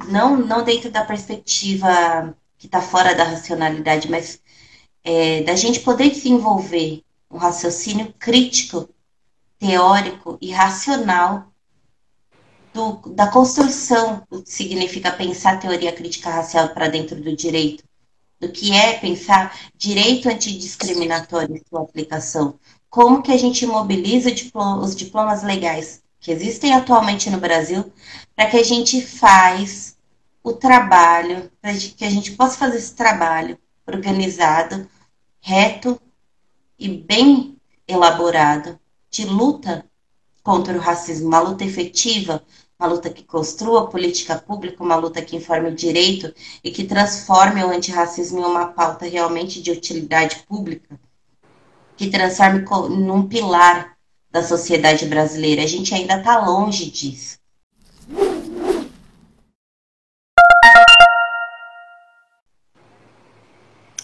não, 0.10 0.36
não 0.36 0.64
dentro 0.64 0.90
da 0.90 1.06
perspectiva 1.06 2.36
que 2.58 2.66
está 2.66 2.82
fora 2.82 3.16
da 3.16 3.24
racionalidade, 3.24 4.10
mas 4.10 4.42
é, 5.04 5.44
da 5.44 5.56
gente 5.56 5.80
poder 5.80 6.10
desenvolver 6.10 7.04
um 7.30 7.38
raciocínio 7.38 8.14
crítico, 8.20 8.90
teórico 9.60 10.38
e 10.42 10.52
racional 10.52 11.51
do, 12.74 12.94
da 13.14 13.28
construção 13.28 14.24
do 14.30 14.42
que 14.44 14.52
significa 14.52 15.12
pensar 15.12 15.60
teoria 15.60 15.92
crítica 15.92 16.30
racial 16.30 16.70
para 16.70 16.88
dentro 16.88 17.22
do 17.22 17.36
direito, 17.36 17.84
do 18.40 18.50
que 18.50 18.74
é 18.74 18.98
pensar 18.98 19.56
direito 19.76 20.30
antidiscriminatório 20.30 21.56
e 21.56 21.64
sua 21.70 21.82
aplicação, 21.82 22.60
como 22.90 23.22
que 23.22 23.32
a 23.32 23.38
gente 23.38 23.66
mobiliza 23.66 24.30
os 24.82 24.96
diplomas 24.96 25.44
legais 25.44 26.02
que 26.20 26.32
existem 26.32 26.74
atualmente 26.74 27.30
no 27.30 27.40
Brasil 27.40 27.92
para 28.36 28.50
que 28.50 28.58
a 28.58 28.64
gente 28.64 29.02
faz 29.02 29.98
o 30.44 30.54
trabalho, 30.54 31.52
para 31.62 31.74
que 31.74 32.06
a 32.06 32.10
gente 32.10 32.32
possa 32.32 32.58
fazer 32.58 32.78
esse 32.78 32.94
trabalho 32.94 33.58
organizado, 33.88 34.88
reto 35.40 36.00
e 36.78 36.90
bem 36.90 37.58
elaborado 37.88 38.80
de 39.10 39.26
luta 39.26 39.86
contra 40.44 40.76
o 40.76 40.80
racismo, 40.80 41.28
uma 41.28 41.40
luta 41.40 41.64
efetiva, 41.64 42.44
uma 42.82 42.88
luta 42.88 43.12
que 43.12 43.24
construa 43.24 43.88
política 43.88 44.36
pública, 44.36 44.84
uma 44.84 44.96
luta 44.96 45.22
que 45.22 45.36
informe 45.36 45.72
direito 45.72 46.34
e 46.64 46.72
que 46.72 46.84
transforme 46.84 47.64
o 47.64 47.70
antirracismo 47.70 48.40
em 48.40 48.44
uma 48.44 48.70
pauta 48.70 49.06
realmente 49.06 49.62
de 49.62 49.70
utilidade 49.70 50.44
pública, 50.50 51.00
que 51.96 52.10
transforme 52.10 52.66
num 52.90 53.28
pilar 53.28 53.96
da 54.32 54.42
sociedade 54.42 55.06
brasileira. 55.06 55.62
A 55.62 55.68
gente 55.68 55.94
ainda 55.94 56.18
está 56.18 56.44
longe 56.44 56.90
disso. 56.90 57.38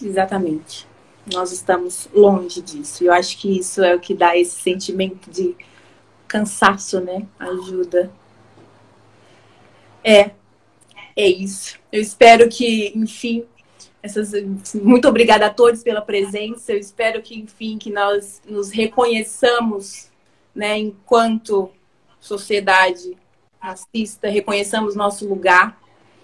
Exatamente. 0.00 0.86
Nós 1.34 1.50
estamos 1.50 2.08
longe 2.14 2.62
disso. 2.62 3.02
Eu 3.02 3.12
acho 3.12 3.36
que 3.38 3.58
isso 3.58 3.82
é 3.82 3.96
o 3.96 3.98
que 3.98 4.14
dá 4.14 4.36
esse 4.36 4.60
sentimento 4.60 5.28
de 5.28 5.56
cansaço, 6.28 7.00
né? 7.00 7.26
Ajuda 7.40 8.08
é, 10.08 10.30
é 11.16 11.28
isso. 11.28 11.78
Eu 11.92 12.00
espero 12.00 12.48
que, 12.48 12.92
enfim, 12.94 13.44
essas, 14.02 14.32
muito 14.74 15.06
obrigada 15.08 15.46
a 15.46 15.50
todos 15.52 15.82
pela 15.82 16.00
presença. 16.00 16.72
Eu 16.72 16.78
espero 16.78 17.20
que, 17.20 17.38
enfim, 17.38 17.76
que 17.76 17.90
nós 17.90 18.40
nos 18.46 18.70
reconheçamos, 18.70 20.10
né, 20.54 20.78
enquanto 20.78 21.70
sociedade 22.18 23.16
racista, 23.60 24.28
reconheçamos 24.28 24.94
nosso 24.94 25.28
lugar 25.28 25.78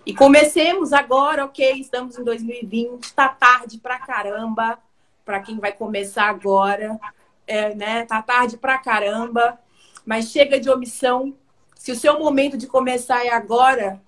e 0.06 0.14
comecemos 0.14 0.92
agora, 0.92 1.44
ok? 1.44 1.72
Estamos 1.80 2.18
em 2.18 2.24
2020, 2.24 3.12
tá 3.12 3.28
tarde 3.28 3.78
pra 3.78 3.98
caramba 3.98 4.78
para 5.24 5.40
quem 5.40 5.58
vai 5.58 5.72
começar 5.72 6.28
agora, 6.28 6.98
é, 7.46 7.74
né? 7.74 8.04
Tá 8.04 8.22
tarde 8.22 8.56
pra 8.56 8.78
caramba, 8.78 9.58
mas 10.04 10.30
chega 10.30 10.60
de 10.60 10.70
omissão, 10.70 11.34
se 11.84 11.92
o 11.92 11.96
seu 11.96 12.18
momento 12.18 12.56
de 12.56 12.66
começar 12.66 13.26
é 13.26 13.28
agora, 13.28 14.00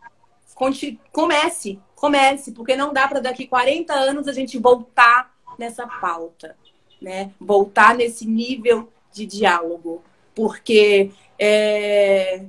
comece, 1.13 1.79
comece, 1.95 2.53
porque 2.53 2.75
não 2.75 2.91
dá 2.91 3.07
para 3.07 3.21
daqui 3.21 3.47
40 3.47 3.93
anos 3.93 4.27
a 4.27 4.33
gente 4.33 4.57
voltar 4.57 5.37
nessa 5.59 5.87
pauta, 5.87 6.57
né? 7.03 7.33
Voltar 7.39 7.95
nesse 7.95 8.27
nível 8.27 8.91
de 9.13 9.27
diálogo, 9.27 10.03
porque 10.35 11.13
é, 11.39 12.47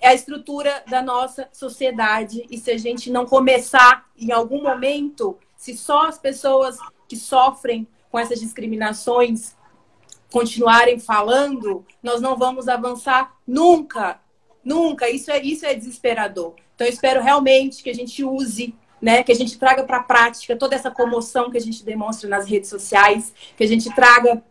é 0.00 0.08
a 0.08 0.14
estrutura 0.14 0.82
da 0.88 1.00
nossa 1.02 1.48
sociedade 1.52 2.44
e 2.50 2.58
se 2.58 2.72
a 2.72 2.78
gente 2.78 3.12
não 3.12 3.26
começar 3.26 4.08
em 4.18 4.32
algum 4.32 4.60
momento, 4.60 5.38
se 5.56 5.78
só 5.78 6.08
as 6.08 6.18
pessoas 6.18 6.78
que 7.06 7.16
sofrem 7.16 7.86
com 8.10 8.18
essas 8.18 8.40
discriminações 8.40 9.56
continuarem 10.32 10.98
falando, 10.98 11.86
nós 12.02 12.20
não 12.20 12.36
vamos 12.36 12.66
avançar 12.66 13.36
nunca. 13.46 14.20
Nunca. 14.64 15.08
Isso 15.08 15.30
é, 15.30 15.42
isso 15.42 15.64
é 15.64 15.74
desesperador. 15.74 16.54
Então, 16.74 16.86
eu 16.86 16.92
espero 16.92 17.20
realmente 17.20 17.82
que 17.82 17.90
a 17.90 17.94
gente 17.94 18.22
use, 18.22 18.74
né, 19.02 19.22
que 19.22 19.32
a 19.32 19.34
gente 19.34 19.58
traga 19.58 19.82
para 19.82 19.96
a 19.96 20.02
prática 20.02 20.56
toda 20.56 20.76
essa 20.76 20.90
comoção 20.90 21.50
que 21.50 21.58
a 21.58 21.60
gente 21.60 21.84
demonstra 21.84 22.28
nas 22.28 22.46
redes 22.46 22.70
sociais, 22.70 23.34
que 23.56 23.64
a 23.64 23.66
gente 23.66 23.92
traga, 23.94 24.42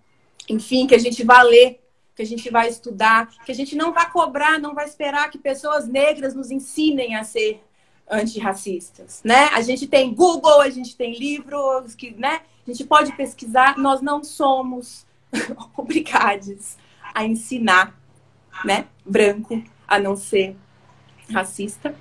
enfim, 0.50 0.88
que 0.88 0.96
a 0.96 1.00
gente 1.00 1.24
vá 1.24 1.42
ler, 1.42 1.80
que 2.16 2.22
a 2.22 2.26
gente 2.26 2.50
vai 2.50 2.68
estudar, 2.68 3.30
que 3.46 3.52
a 3.52 3.56
gente 3.56 3.76
não 3.76 3.94
vai 3.94 4.12
cobrar, 4.12 4.60
não 4.60 4.74
vai 4.74 4.86
esperar 4.86 5.30
que 5.30 5.38
pessoas 5.38 5.88
negras 5.88 6.34
nos 6.34 6.52
ensinem 6.52 7.16
a 7.16 7.24
ser 7.24 7.64
antirracistas, 8.10 9.22
né? 9.24 9.50
A 9.54 9.62
gente 9.62 9.86
tem 9.86 10.14
Google, 10.14 10.62
a 10.62 10.70
gente 10.70 10.96
tem 10.96 11.18
livros 11.18 11.94
que, 11.94 12.12
né? 12.12 12.42
A 12.66 12.72
gente 12.72 12.84
pode 12.86 13.16
pesquisar, 13.16 13.78
nós 13.78 14.02
não 14.02 14.24
somos 14.24 15.06
obrigados 15.78 16.76
a 17.14 17.24
ensinar, 17.24 17.98
né, 18.66 18.88
branco 19.06 19.64
a 19.88 20.00
não 20.00 20.16
ser 20.16 20.56
racista. 21.32 21.96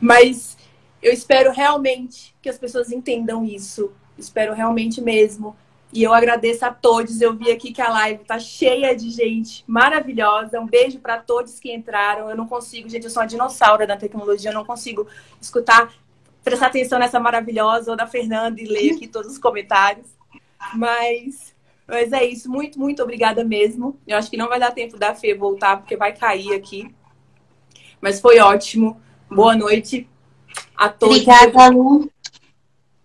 Mas 0.00 0.56
eu 1.02 1.12
espero 1.12 1.52
realmente 1.52 2.34
que 2.40 2.48
as 2.48 2.58
pessoas 2.58 2.90
entendam 2.90 3.44
isso. 3.44 3.92
Espero 4.16 4.54
realmente 4.54 5.00
mesmo. 5.00 5.56
E 5.92 6.02
eu 6.02 6.14
agradeço 6.14 6.64
a 6.64 6.72
todos. 6.72 7.20
Eu 7.20 7.34
vi 7.34 7.50
aqui 7.50 7.72
que 7.72 7.82
a 7.82 7.90
live 7.90 8.24
tá 8.24 8.38
cheia 8.38 8.94
de 8.94 9.10
gente 9.10 9.64
maravilhosa. 9.66 10.60
Um 10.60 10.66
beijo 10.66 11.00
para 11.00 11.18
todos 11.18 11.58
que 11.58 11.72
entraram. 11.72 12.30
Eu 12.30 12.36
não 12.36 12.46
consigo, 12.46 12.88
gente, 12.88 13.04
eu 13.04 13.10
sou 13.10 13.22
uma 13.22 13.28
dinossauro 13.28 13.86
da 13.86 13.96
tecnologia, 13.96 14.50
eu 14.50 14.54
não 14.54 14.64
consigo 14.64 15.06
escutar, 15.40 15.92
prestar 16.44 16.66
atenção 16.66 16.98
nessa 16.98 17.18
maravilhosa 17.18 17.90
ou 17.90 17.96
da 17.96 18.06
Fernanda 18.06 18.60
e 18.60 18.64
ler 18.64 18.94
aqui 18.94 19.08
todos 19.08 19.32
os 19.32 19.38
comentários. 19.38 20.06
Mas 20.74 21.50
mas 21.90 22.12
é 22.12 22.24
isso, 22.24 22.48
muito, 22.48 22.78
muito 22.78 23.02
obrigada 23.02 23.42
mesmo. 23.42 23.98
Eu 24.06 24.16
acho 24.16 24.30
que 24.30 24.36
não 24.36 24.48
vai 24.48 24.60
dar 24.60 24.70
tempo 24.70 24.96
da 24.96 25.12
Fê 25.12 25.34
voltar, 25.34 25.76
porque 25.78 25.96
vai 25.96 26.14
cair 26.14 26.54
aqui. 26.54 26.94
Mas 28.00 28.20
foi 28.20 28.38
ótimo. 28.38 29.00
Boa 29.30 29.56
noite 29.56 30.08
a 30.76 30.88
todos. 30.88 31.16
Obrigada, 31.16 31.68
Lu. 31.68 32.10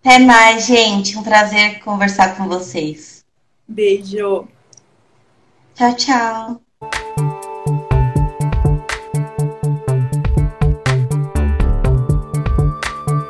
Até 0.03 0.19
mais, 0.19 0.65
gente. 0.65 1.17
Um 1.17 1.23
prazer 1.23 1.79
conversar 1.79 2.37
com 2.37 2.47
vocês. 2.47 3.25
Beijo. 3.67 4.47
Tchau, 5.75 5.95
tchau. 5.95 6.64